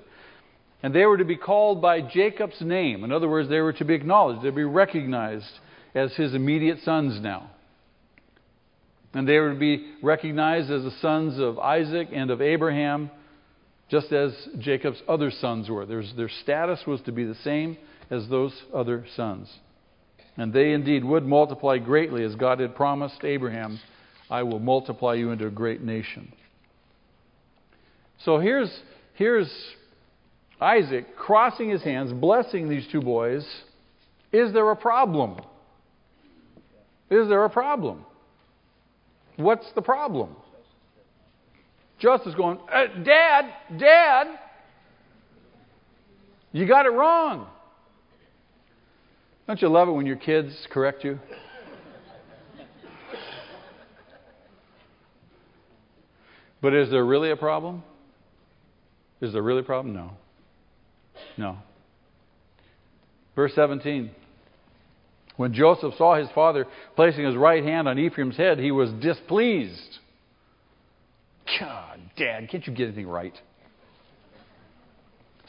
And 0.83 0.95
they 0.95 1.07
were 1.07 1.17
to 1.17 1.25
be 1.25 1.37
called 1.37 1.81
by 1.81 2.01
Jacob's 2.01 2.61
name. 2.61 3.03
In 3.03 3.13
other 3.13 3.29
words, 3.29 3.49
they 3.49 3.61
were 3.61 3.73
to 3.75 3.85
be 3.85 3.95
acknowledged, 3.95 4.43
they'd 4.43 4.55
be 4.55 4.65
recognized 4.65 5.51
as 5.95 6.15
his 6.15 6.35
immediate 6.35 6.81
sons 6.85 7.21
now. 7.21 7.51
And 9.15 9.27
they 9.27 9.39
were 9.39 9.55
to 9.55 9.59
be 9.59 9.93
recognized 10.03 10.71
as 10.71 10.83
the 10.83 10.91
sons 11.01 11.39
of 11.39 11.59
Isaac 11.59 12.09
and 12.13 12.31
of 12.31 12.43
Abraham, 12.43 13.11
just 13.89 14.13
as 14.13 14.33
Jacob's 14.59 15.03
other 15.09 15.31
sons 15.31 15.71
were. 15.71 15.87
Their, 15.87 16.03
their 16.17 16.29
status 16.43 16.81
was 16.87 17.01
to 17.03 17.13
be 17.13 17.25
the 17.25 17.37
same 17.37 17.79
as 18.11 18.29
those 18.29 18.53
other 18.75 19.07
sons. 19.17 19.51
And 20.37 20.53
they 20.53 20.73
indeed 20.73 21.05
would 21.05 21.25
multiply 21.25 21.79
greatly, 21.79 22.23
as 22.23 22.35
God 22.35 22.61
had 22.61 22.75
promised 22.75 23.25
Abraham, 23.25 23.81
I 24.29 24.43
will 24.43 24.59
multiply 24.59 25.15
you 25.15 25.31
into 25.31 25.47
a 25.47 25.51
great 25.51 25.83
nation. 25.83 26.33
So 28.25 28.39
here's, 28.39 28.71
here's 29.15 29.51
Isaac 30.61 31.17
crossing 31.17 31.71
his 31.71 31.83
hands, 31.83 32.13
blessing 32.13 32.69
these 32.69 32.87
two 32.91 33.01
boys, 33.01 33.47
Is 34.33 34.53
there 34.53 34.71
a 34.71 34.77
problem? 34.77 35.41
Is 37.11 37.29
there 37.29 37.45
a 37.45 37.51
problem? 37.51 38.05
What's 39.37 39.71
the 39.75 39.83
problem? 39.83 40.35
Joseph's 41.99 42.35
going, 42.35 42.59
uh, 42.73 42.87
Dad, 43.03 43.53
Dad, 43.79 44.27
you 46.53 46.67
got 46.67 46.87
it 46.87 46.91
wrong. 46.91 47.49
Don't 49.47 49.63
you 49.63 49.69
love 49.69 49.89
it 49.89 49.93
when 49.93 50.07
your 50.07 50.17
kids 50.17 50.67
correct 50.71 51.05
you? 51.05 51.19
But 56.61 56.75
is 56.75 56.91
there 56.91 57.05
really 57.05 57.31
a 57.31 57.37
problem? 57.37 57.85
Is 59.21 59.33
there 59.33 59.43
really 59.43 59.61
a 59.61 59.65
problem? 59.65 59.95
No. 59.95 60.11
No. 61.37 61.59
Verse 63.37 63.53
17. 63.55 64.11
When 65.37 65.53
Joseph 65.53 65.95
saw 65.97 66.17
his 66.17 66.29
father 66.35 66.67
placing 66.97 67.25
his 67.25 67.37
right 67.37 67.63
hand 67.63 67.87
on 67.87 67.99
Ephraim's 67.99 68.37
head, 68.37 68.59
he 68.59 68.73
was 68.73 68.91
displeased. 68.95 69.99
God, 71.61 72.01
Dad, 72.17 72.49
can't 72.49 72.67
you 72.67 72.73
get 72.73 72.89
anything 72.89 73.07
right? 73.07 73.35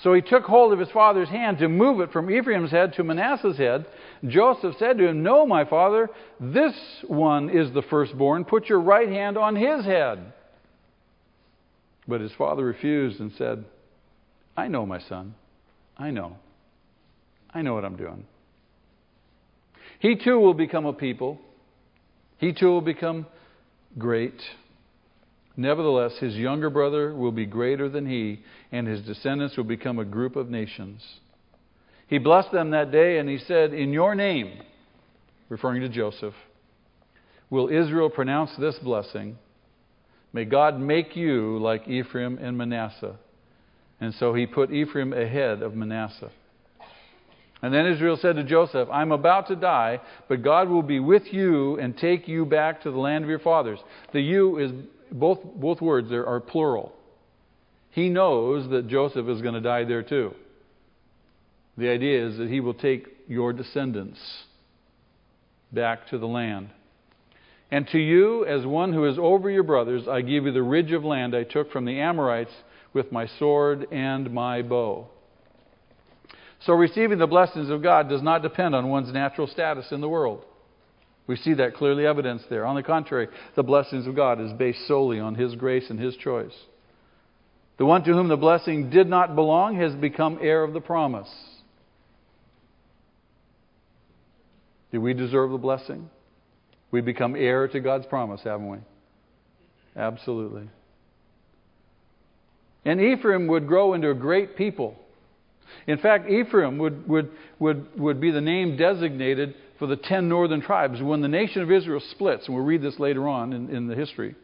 So 0.03 0.13
he 0.13 0.21
took 0.21 0.43
hold 0.43 0.73
of 0.73 0.79
his 0.79 0.91
father's 0.91 1.29
hand 1.29 1.57
to 1.57 1.67
move 1.67 2.01
it 2.01 2.11
from 2.11 2.29
Ephraim's 2.29 2.69
head 2.69 2.93
to 2.93 3.03
Manasseh's 3.03 3.57
head. 3.57 3.85
Joseph 4.27 4.75
said 4.77 4.97
to 4.99 5.07
him, 5.07 5.23
No, 5.23 5.45
my 5.47 5.65
father, 5.65 6.09
this 6.39 6.75
one 7.07 7.49
is 7.49 7.73
the 7.73 7.81
firstborn. 7.81 8.45
Put 8.45 8.69
your 8.69 8.79
right 8.79 9.09
hand 9.09 9.37
on 9.37 9.55
his 9.55 9.85
head. 9.85 10.33
But 12.07 12.21
his 12.21 12.31
father 12.37 12.63
refused 12.63 13.19
and 13.19 13.31
said, 13.37 13.65
I 14.55 14.67
know, 14.67 14.85
my 14.85 14.99
son. 14.99 15.33
I 15.97 16.11
know. 16.11 16.37
I 17.53 17.63
know 17.63 17.73
what 17.73 17.83
I'm 17.83 17.97
doing. 17.97 18.25
He 19.99 20.15
too 20.15 20.39
will 20.39 20.53
become 20.53 20.85
a 20.85 20.93
people. 20.93 21.39
He 22.37 22.53
too 22.53 22.67
will 22.67 22.81
become 22.81 23.25
great. 23.97 24.39
Nevertheless, 25.57 26.13
his 26.19 26.35
younger 26.35 26.69
brother 26.69 27.15
will 27.15 27.31
be 27.31 27.47
greater 27.47 27.89
than 27.89 28.05
he, 28.05 28.43
and 28.71 28.87
his 28.87 29.01
descendants 29.01 29.57
will 29.57 29.63
become 29.63 29.97
a 29.97 30.05
group 30.05 30.35
of 30.35 30.49
nations. 30.49 31.01
He 32.07 32.19
blessed 32.19 32.51
them 32.51 32.69
that 32.69 32.91
day, 32.91 33.17
and 33.17 33.27
he 33.27 33.39
said, 33.39 33.73
In 33.73 33.91
your 33.91 34.13
name, 34.13 34.61
referring 35.49 35.81
to 35.81 35.89
Joseph, 35.89 36.35
will 37.49 37.69
Israel 37.69 38.09
pronounce 38.09 38.51
this 38.57 38.77
blessing 38.79 39.37
May 40.33 40.45
God 40.45 40.79
make 40.79 41.15
you 41.15 41.57
like 41.57 41.87
Ephraim 41.87 42.37
and 42.39 42.57
Manasseh. 42.57 43.15
And 43.99 44.13
so 44.15 44.33
he 44.33 44.45
put 44.45 44.71
Ephraim 44.71 45.13
ahead 45.13 45.61
of 45.61 45.73
Manasseh. 45.73 46.29
And 47.63 47.73
then 47.73 47.87
Israel 47.87 48.19
said 48.21 48.35
to 48.35 48.43
Joseph, 48.43 48.87
I'm 48.91 49.11
about 49.11 49.47
to 49.47 49.55
die, 49.55 49.99
but 50.29 50.43
God 50.43 50.69
will 50.69 50.83
be 50.83 50.99
with 50.99 51.33
you 51.33 51.79
and 51.79 51.97
take 51.97 52.27
you 52.27 52.45
back 52.45 52.83
to 52.83 52.91
the 52.91 52.99
land 52.99 53.23
of 53.23 53.29
your 53.31 53.39
fathers. 53.39 53.79
The 54.13 54.21
you 54.21 54.59
is 54.59 54.71
both, 55.11 55.39
both 55.43 55.81
words 55.81 56.09
there 56.09 56.27
are 56.27 56.39
plural. 56.39 56.93
He 57.91 58.09
knows 58.09 58.69
that 58.69 58.87
Joseph 58.87 59.27
is 59.27 59.41
going 59.41 59.55
to 59.55 59.61
die 59.61 59.83
there 59.83 60.03
too. 60.03 60.33
The 61.77 61.89
idea 61.89 62.27
is 62.27 62.37
that 62.37 62.49
he 62.49 62.59
will 62.59 62.73
take 62.73 63.07
your 63.27 63.53
descendants 63.53 64.19
back 65.71 66.07
to 66.09 66.17
the 66.17 66.27
land. 66.27 66.69
And 67.69 67.87
to 67.89 67.99
you, 67.99 68.45
as 68.45 68.65
one 68.65 68.93
who 68.93 69.05
is 69.05 69.17
over 69.19 69.49
your 69.49 69.63
brothers, 69.63 70.07
I 70.07 70.21
give 70.21 70.45
you 70.45 70.51
the 70.51 70.63
ridge 70.63 70.91
of 70.91 71.03
land 71.03 71.35
I 71.35 71.43
took 71.43 71.71
from 71.71 71.85
the 71.85 71.99
Amorites 71.99 72.53
with 72.93 73.11
my 73.11 73.27
sword 73.39 73.87
and 73.91 74.33
my 74.33 74.61
bow. 74.61 75.07
So, 76.61 76.73
receiving 76.73 77.19
the 77.19 77.27
blessings 77.27 77.69
of 77.69 77.83
God 77.83 78.09
does 78.09 78.23
not 78.23 78.41
depend 78.41 78.73
on 78.73 78.89
one's 78.89 79.13
natural 79.13 79.47
status 79.47 79.91
in 79.91 80.01
the 80.01 80.09
world. 80.09 80.43
We 81.27 81.35
see 81.35 81.53
that 81.55 81.75
clearly 81.75 82.05
evidenced 82.05 82.49
there. 82.49 82.65
On 82.65 82.75
the 82.75 82.83
contrary, 82.83 83.27
the 83.55 83.63
blessings 83.63 84.07
of 84.07 84.15
God 84.15 84.39
is 84.39 84.53
based 84.53 84.87
solely 84.87 85.19
on 85.19 85.35
His 85.35 85.55
grace 85.55 85.89
and 85.89 85.99
His 85.99 86.15
choice. 86.15 86.53
The 87.77 87.85
one 87.85 88.03
to 88.05 88.13
whom 88.13 88.29
the 88.29 88.37
blessing 88.37 88.89
did 88.89 89.07
not 89.07 89.35
belong 89.35 89.75
has 89.75 89.93
become 89.93 90.39
heir 90.41 90.63
of 90.63 90.73
the 90.73 90.79
promise. 90.81 91.29
Do 94.91 95.01
we 95.01 95.13
deserve 95.13 95.51
the 95.51 95.57
blessing? 95.57 96.09
We 96.91 97.01
become 97.01 97.35
heir 97.35 97.67
to 97.67 97.79
God's 97.81 98.05
promise, 98.05 98.41
haven't 98.43 98.69
we? 98.69 98.77
Absolutely. 99.95 100.69
And 102.85 103.01
Ephraim 103.01 103.47
would 103.47 103.67
grow 103.67 103.93
into 103.93 104.09
a 104.09 104.15
great 104.15 104.55
people. 104.55 104.95
In 105.85 105.97
fact, 105.97 106.29
Ephraim 106.29 106.77
would, 106.77 107.07
would, 107.07 107.31
would, 107.59 107.99
would 107.99 108.21
be 108.21 108.31
the 108.31 108.39
name 108.39 108.77
designated 108.77 109.55
for 109.79 109.87
the 109.87 109.95
ten 109.95 110.27
northern 110.29 110.61
tribes. 110.61 111.01
When 111.01 111.21
the 111.21 111.27
nation 111.27 111.61
of 111.61 111.71
Israel 111.71 112.01
splits, 112.11 112.47
and 112.47 112.55
we'll 112.55 112.65
read 112.65 112.81
this 112.81 112.99
later 112.99 113.27
on 113.27 113.53
in, 113.53 113.69
in 113.69 113.87
the 113.87 113.95
history, 113.95 114.35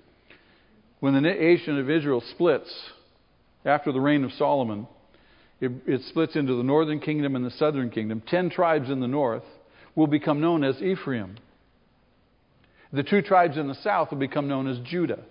when 0.99 1.13
the 1.13 1.21
nation 1.21 1.77
of 1.77 1.89
Israel 1.89 2.23
splits 2.31 2.73
after 3.65 3.91
the 3.91 3.99
reign 3.99 4.23
of 4.23 4.31
Solomon, 4.33 4.87
it, 5.59 5.71
it 5.85 6.01
splits 6.09 6.35
into 6.35 6.55
the 6.55 6.63
northern 6.63 6.99
kingdom 6.99 7.35
and 7.35 7.45
the 7.45 7.51
southern 7.51 7.89
kingdom. 7.89 8.21
Ten 8.27 8.49
tribes 8.49 8.89
in 8.89 8.99
the 8.99 9.07
north 9.07 9.43
will 9.95 10.07
become 10.07 10.41
known 10.41 10.63
as 10.63 10.81
Ephraim. 10.81 11.37
The 12.91 13.03
two 13.03 13.21
tribes 13.21 13.57
in 13.57 13.67
the 13.67 13.75
south 13.75 14.11
will 14.11 14.19
become 14.19 14.47
known 14.47 14.67
as 14.67 14.77
Judah. 14.79 15.23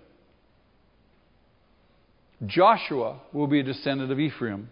Joshua 2.45 3.21
will 3.31 3.47
be 3.47 3.61
a 3.61 3.63
descendant 3.63 4.11
of 4.11 4.19
Ephraim. 4.19 4.69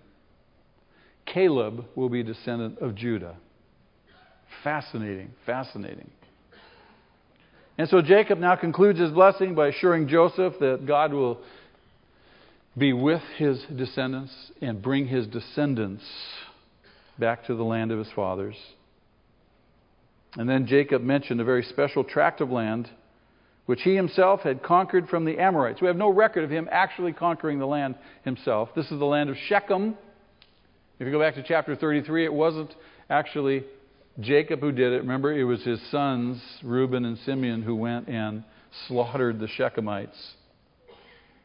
Caleb 1.26 1.86
will 1.96 2.10
be 2.10 2.20
a 2.20 2.24
descendant 2.24 2.80
of 2.80 2.96
Judah. 2.96 3.38
Fascinating, 4.64 5.32
fascinating. 5.46 6.10
And 7.78 7.90
so 7.90 8.02
Jacob 8.02 8.38
now 8.38 8.56
concludes 8.56 9.00
his 9.00 9.12
blessing 9.12 9.56
by 9.56 9.70
assuring 9.70 10.08
Joseph 10.08 10.54
that 10.60 10.86
God 10.86 11.14
will 11.14 11.40
be 12.78 12.94
with 12.94 13.22
his 13.38 13.62
descendants 13.76 14.34
and 14.62 14.82
bring 14.82 15.08
his 15.08 15.28
descendants 15.28 16.04
back 17.18 17.46
to 17.48 17.56
the 17.56 17.64
land 17.64 17.92
of 17.92 18.00
his 18.00 18.10
fathers. 18.16 18.56
And 20.38 20.48
then 20.48 20.68
Jacob 20.68 21.02
mentioned 21.02 21.42
a 21.42 21.44
very 21.44 21.64
special 21.64 22.04
tract 22.04 22.40
of 22.40 22.50
land 22.50 22.90
which 23.66 23.82
he 23.84 23.96
himself 23.96 24.42
had 24.42 24.64
conquered 24.64 25.08
from 25.08 25.24
the 25.24 25.40
Amorites. 25.40 25.82
We 25.82 25.88
have 25.88 25.96
no 25.96 26.10
record 26.10 26.44
of 26.44 26.50
him 26.50 26.68
actually 26.72 27.14
conquering 27.14 27.60
the 27.60 27.68
land 27.68 27.96
himself. 28.24 28.70
This 28.76 28.86
is 28.92 29.00
the 29.00 29.06
land 29.06 29.30
of 29.30 29.38
Shechem. 29.48 29.98
If 31.00 31.06
you 31.06 31.12
go 31.12 31.20
back 31.20 31.36
to 31.36 31.44
chapter 31.44 31.76
33, 31.76 32.26
it 32.26 32.34
wasn't 32.34 32.76
actually 33.10 33.64
Jacob 34.20 34.60
who 34.60 34.72
did 34.72 34.94
it. 34.94 34.98
Remember, 34.98 35.34
it 35.34 35.44
was 35.44 35.64
his 35.64 35.80
sons, 35.90 36.42
Reuben 36.64 37.06
and 37.06 37.18
Simeon, 37.20 37.62
who 37.62 37.76
went 37.76 38.08
and 38.08 38.44
slaughtered 38.88 39.40
the 39.40 39.48
Shechemites. 39.48 40.34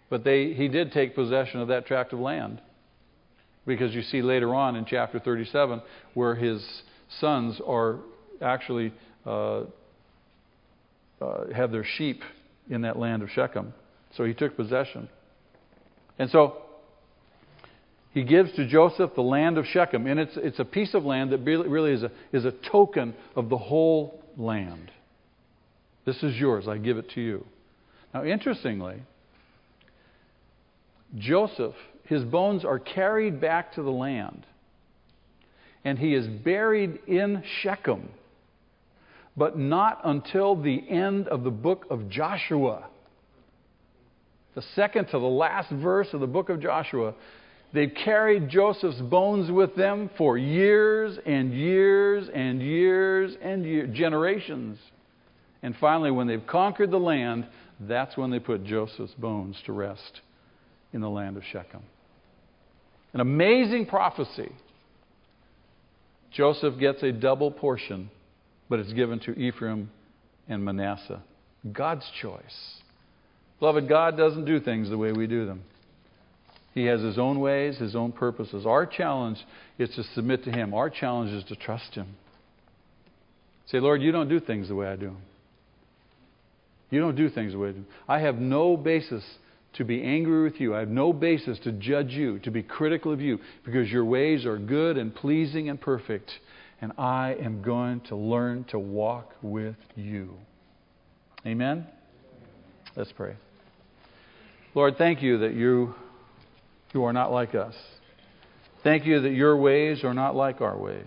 But 0.09 0.25
they, 0.25 0.53
he 0.53 0.69
did 0.69 0.93
take 0.93 1.14
possession 1.14 1.61
of 1.61 1.69
that 1.69 1.87
tract 1.87 2.12
of 2.12 2.19
land. 2.19 2.61
Because 3.67 3.95
you 3.95 4.03
see 4.03 4.23
later 4.23 4.55
on 4.55 4.77
in 4.77 4.85
chapter 4.85 5.19
37 5.19 5.83
where 6.14 6.35
his 6.35 6.64
sons 7.21 7.61
are 7.67 7.99
actually 8.41 8.93
uh, 9.25 9.62
uh, 11.21 11.53
have 11.55 11.73
their 11.73 11.85
sheep 11.97 12.23
in 12.71 12.83
that 12.83 12.99
land 12.99 13.23
of 13.23 13.31
Shechem. 13.31 13.75
So 14.17 14.25
he 14.25 14.35
took 14.35 14.57
possession. 14.57 15.09
And 16.19 16.31
so 16.31 16.62
he 18.17 18.25
gives 18.25 18.51
to 18.53 18.67
Joseph 18.67 19.11
the 19.14 19.21
land 19.21 19.59
of 19.59 19.67
Shechem. 19.67 20.07
And 20.07 20.19
it's, 20.19 20.39
it's 20.39 20.59
a 20.59 20.64
piece 20.64 20.95
of 20.95 21.05
land 21.05 21.33
that 21.33 21.41
really 21.41 21.93
is 21.93 22.03
a, 22.03 22.11
is 22.33 22.47
a 22.47 22.51
token 22.51 23.12
of 23.35 23.51
the 23.51 23.59
whole 23.59 24.23
land. 24.39 24.91
This 26.07 26.23
is 26.23 26.35
yours. 26.35 26.67
I 26.67 26.79
give 26.79 26.97
it 26.97 27.11
to 27.11 27.21
you. 27.21 27.45
Now, 28.14 28.25
interestingly, 28.25 29.03
Joseph, 31.19 31.75
his 32.05 32.25
bones 32.25 32.64
are 32.64 32.79
carried 32.79 33.39
back 33.39 33.75
to 33.75 33.83
the 33.83 33.91
land. 33.91 34.47
And 35.85 35.99
he 35.99 36.14
is 36.14 36.27
buried 36.27 37.01
in 37.07 37.43
Shechem 37.61 38.09
but 39.37 39.59
not 39.59 40.01
until 40.05 40.57
the 40.57 40.89
end 40.89 41.29
of 41.29 41.45
the 41.45 41.51
book 41.51 41.85
of 41.91 42.09
Joshua. 42.09 42.87
The 44.55 44.62
second 44.75 45.09
to 45.09 45.19
the 45.19 45.27
last 45.27 45.71
verse 45.71 46.09
of 46.14 46.21
the 46.21 46.27
book 46.27 46.49
of 46.49 46.62
Joshua. 46.62 47.12
They've 47.73 47.93
carried 48.05 48.49
Joseph's 48.49 49.01
bones 49.01 49.51
with 49.51 49.75
them 49.75 50.11
for 50.17 50.39
years 50.39 51.19
and 51.27 51.53
years 51.53 52.29
and 52.33 52.62
years 52.62 53.37
and 53.43 53.64
years, 53.64 53.97
generations. 53.97 54.79
And 55.62 55.75
finally, 55.81 56.11
when 56.11 56.27
they've 56.27 56.47
conquered 56.47 56.91
the 56.91 56.99
land, 56.99 57.47
that's 57.81 58.17
when 58.17 58.31
they 58.31 58.39
put 58.39 58.64
Joseph's 58.64 59.14
bones 59.14 59.57
to 59.67 59.73
rest 59.73 60.21
in 60.93 61.01
the 61.01 61.11
land 61.11 61.37
of 61.37 61.43
Shechem. 61.53 61.83
An 63.12 63.21
amazing 63.21 63.87
prophecy. 63.87 64.53
Joseph 66.31 66.79
gets 66.79 67.03
a 67.03 67.12
double 67.12 67.51
portion 67.51 68.11
but 68.69 68.81
it's 68.81 68.93
given 68.93 69.21
to 69.21 69.33
Ephraim 69.33 69.91
and 70.49 70.64
Manasseh. 70.64 71.23
God's 71.73 72.09
choice. 72.21 72.81
Beloved, 73.59 73.89
God 73.89 74.17
doesn't 74.17 74.45
do 74.45 74.61
things 74.61 74.91
the 74.91 74.99
way 74.99 75.12
we 75.12 75.27
do 75.27 75.47
them. 75.47 75.62
He 76.77 76.85
has 76.85 77.01
His 77.01 77.18
own 77.18 77.41
ways, 77.41 77.79
His 77.79 77.97
own 77.97 78.12
purposes. 78.12 78.66
Our 78.66 78.85
challenge 78.85 79.39
is 79.79 79.89
to 79.97 80.03
submit 80.14 80.45
to 80.45 80.53
Him. 80.53 80.74
Our 80.74 80.91
challenge 80.91 81.33
is 81.33 81.43
to 81.45 81.57
trust 81.57 81.95
Him. 81.95 82.14
Say, 83.68 83.81
Lord, 83.81 84.03
you 84.03 84.12
don't 84.12 84.29
do 84.29 84.39
things 84.39 84.68
the 84.68 84.74
way 84.74 84.87
I 84.87 84.97
do. 84.97 85.16
You 86.91 87.01
don't 87.01 87.16
do 87.16 87.31
things 87.31 87.53
the 87.53 87.59
way 87.59 87.70
I 87.70 87.72
do. 87.72 87.85
I 88.07 88.18
have 88.18 88.37
no 88.37 88.77
basis 88.77 89.24
to 89.72 89.85
be 89.85 90.03
angry 90.03 90.43
with 90.43 90.61
you. 90.61 90.74
I 90.74 90.81
have 90.81 90.91
no 90.91 91.14
basis 91.14 91.59
to 91.61 91.72
judge 91.72 92.11
you, 92.11 92.41
to 92.41 92.51
be 92.51 92.62
critical 92.62 93.11
of 93.11 93.22
you, 93.22 93.39
because 93.64 93.91
your 93.91 94.05
ways 94.05 94.45
are 94.45 94.59
good 94.59 94.99
and 94.99 95.14
pleasing 95.14 95.70
and 95.70 95.81
perfect. 95.81 96.31
And 96.83 96.93
I 96.99 97.37
am 97.41 97.62
going 97.62 98.03
to 98.09 98.16
learn 98.16 98.64
to 98.64 98.79
walk 98.79 99.33
with 99.41 99.77
you. 99.95 100.35
Amen? 101.47 101.87
Let's 102.95 103.12
pray. 103.12 103.37
Lord, 104.74 104.99
thank 104.99 105.22
you 105.22 105.39
that 105.39 105.55
you, 105.55 105.95
you 106.97 107.05
are 107.05 107.12
not 107.12 107.30
like 107.30 107.55
us. 107.55 107.74
Thank 108.82 109.05
you 109.05 109.20
that 109.20 109.32
your 109.32 109.55
ways 109.55 110.03
are 110.03 110.14
not 110.14 110.34
like 110.34 110.62
our 110.62 110.78
ways. 110.78 111.05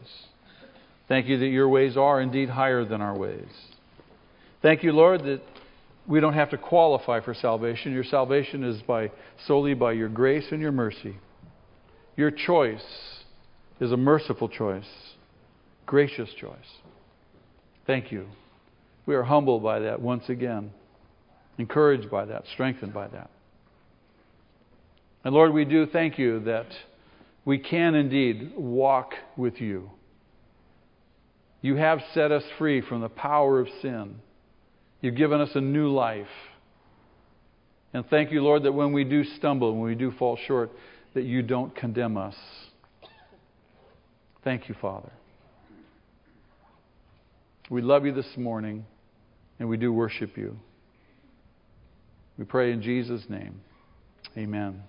Thank 1.08 1.26
you 1.26 1.40
that 1.40 1.48
your 1.48 1.68
ways 1.68 1.98
are 1.98 2.22
indeed 2.22 2.48
higher 2.48 2.86
than 2.86 3.02
our 3.02 3.18
ways. 3.18 3.50
Thank 4.62 4.84
you, 4.84 4.92
Lord, 4.92 5.24
that 5.24 5.42
we 6.08 6.20
don't 6.20 6.36
have 6.36 6.52
to 6.52 6.60
qualify 6.60 7.22
for 7.22 7.34
salvation. 7.34 7.92
Your 7.92 8.04
salvation 8.04 8.64
is 8.64 8.80
by 8.84 9.10
solely 9.48 9.74
by 9.74 9.94
your 9.94 10.10
grace 10.10 10.46
and 10.52 10.62
your 10.62 10.72
mercy. 10.72 11.18
Your 12.16 12.30
choice 12.30 12.86
is 13.80 13.92
a 13.92 13.98
merciful 13.98 14.48
choice, 14.48 14.86
gracious 15.88 16.30
choice. 16.40 16.70
Thank 17.88 18.12
you. 18.12 18.28
We 19.08 19.16
are 19.16 19.24
humbled 19.24 19.64
by 19.64 19.80
that 19.80 20.00
once 20.00 20.30
again, 20.30 20.70
encouraged 21.58 22.12
by 22.12 22.26
that, 22.26 22.44
strengthened 22.54 22.94
by 22.94 23.08
that. 23.08 23.32
And 25.24 25.34
Lord, 25.34 25.54
we 25.54 25.66
do 25.66 25.86
thank 25.86 26.18
you 26.18 26.40
that 26.42 26.68
we 27.46 27.58
can 27.58 27.96
indeed 27.96 28.54
walk 28.56 29.14
with 29.36 29.60
you. 29.60 29.92
You 31.62 31.76
have 31.76 32.02
set 32.14 32.32
us 32.32 32.44
free 32.58 32.82
from 32.82 33.02
the 33.02 33.10
power 33.10 33.60
of 33.60 33.68
sin. 33.82 34.16
You've 35.02 35.16
given 35.16 35.42
us 35.42 35.50
a 35.56 35.62
new 35.62 35.90
life. 35.90 36.28
And 37.94 38.08
thank 38.10 38.32
you, 38.32 38.42
Lord, 38.42 38.64
that 38.64 38.72
when 38.72 38.94
we 38.94 39.04
do 39.04 39.24
stumble, 39.24 39.74
when 39.74 39.84
we 39.84 39.96
do 39.96 40.12
fall 40.12 40.38
short, 40.48 40.72
that 41.16 41.24
you 41.24 41.42
don't 41.42 41.76
condemn 41.76 42.18
us. 42.18 42.36
Thank 44.44 44.70
you, 44.70 44.76
Father. 44.80 45.12
We 47.70 47.82
love 47.82 48.06
you 48.06 48.14
this 48.14 48.38
morning, 48.38 48.86
and 49.60 49.68
we 49.70 49.78
do 49.78 49.92
worship 49.92 50.38
you. 50.38 50.58
We 52.38 52.46
pray 52.46 52.72
in 52.72 52.82
Jesus' 52.82 53.24
name. 53.30 53.60
Amen. 54.38 54.84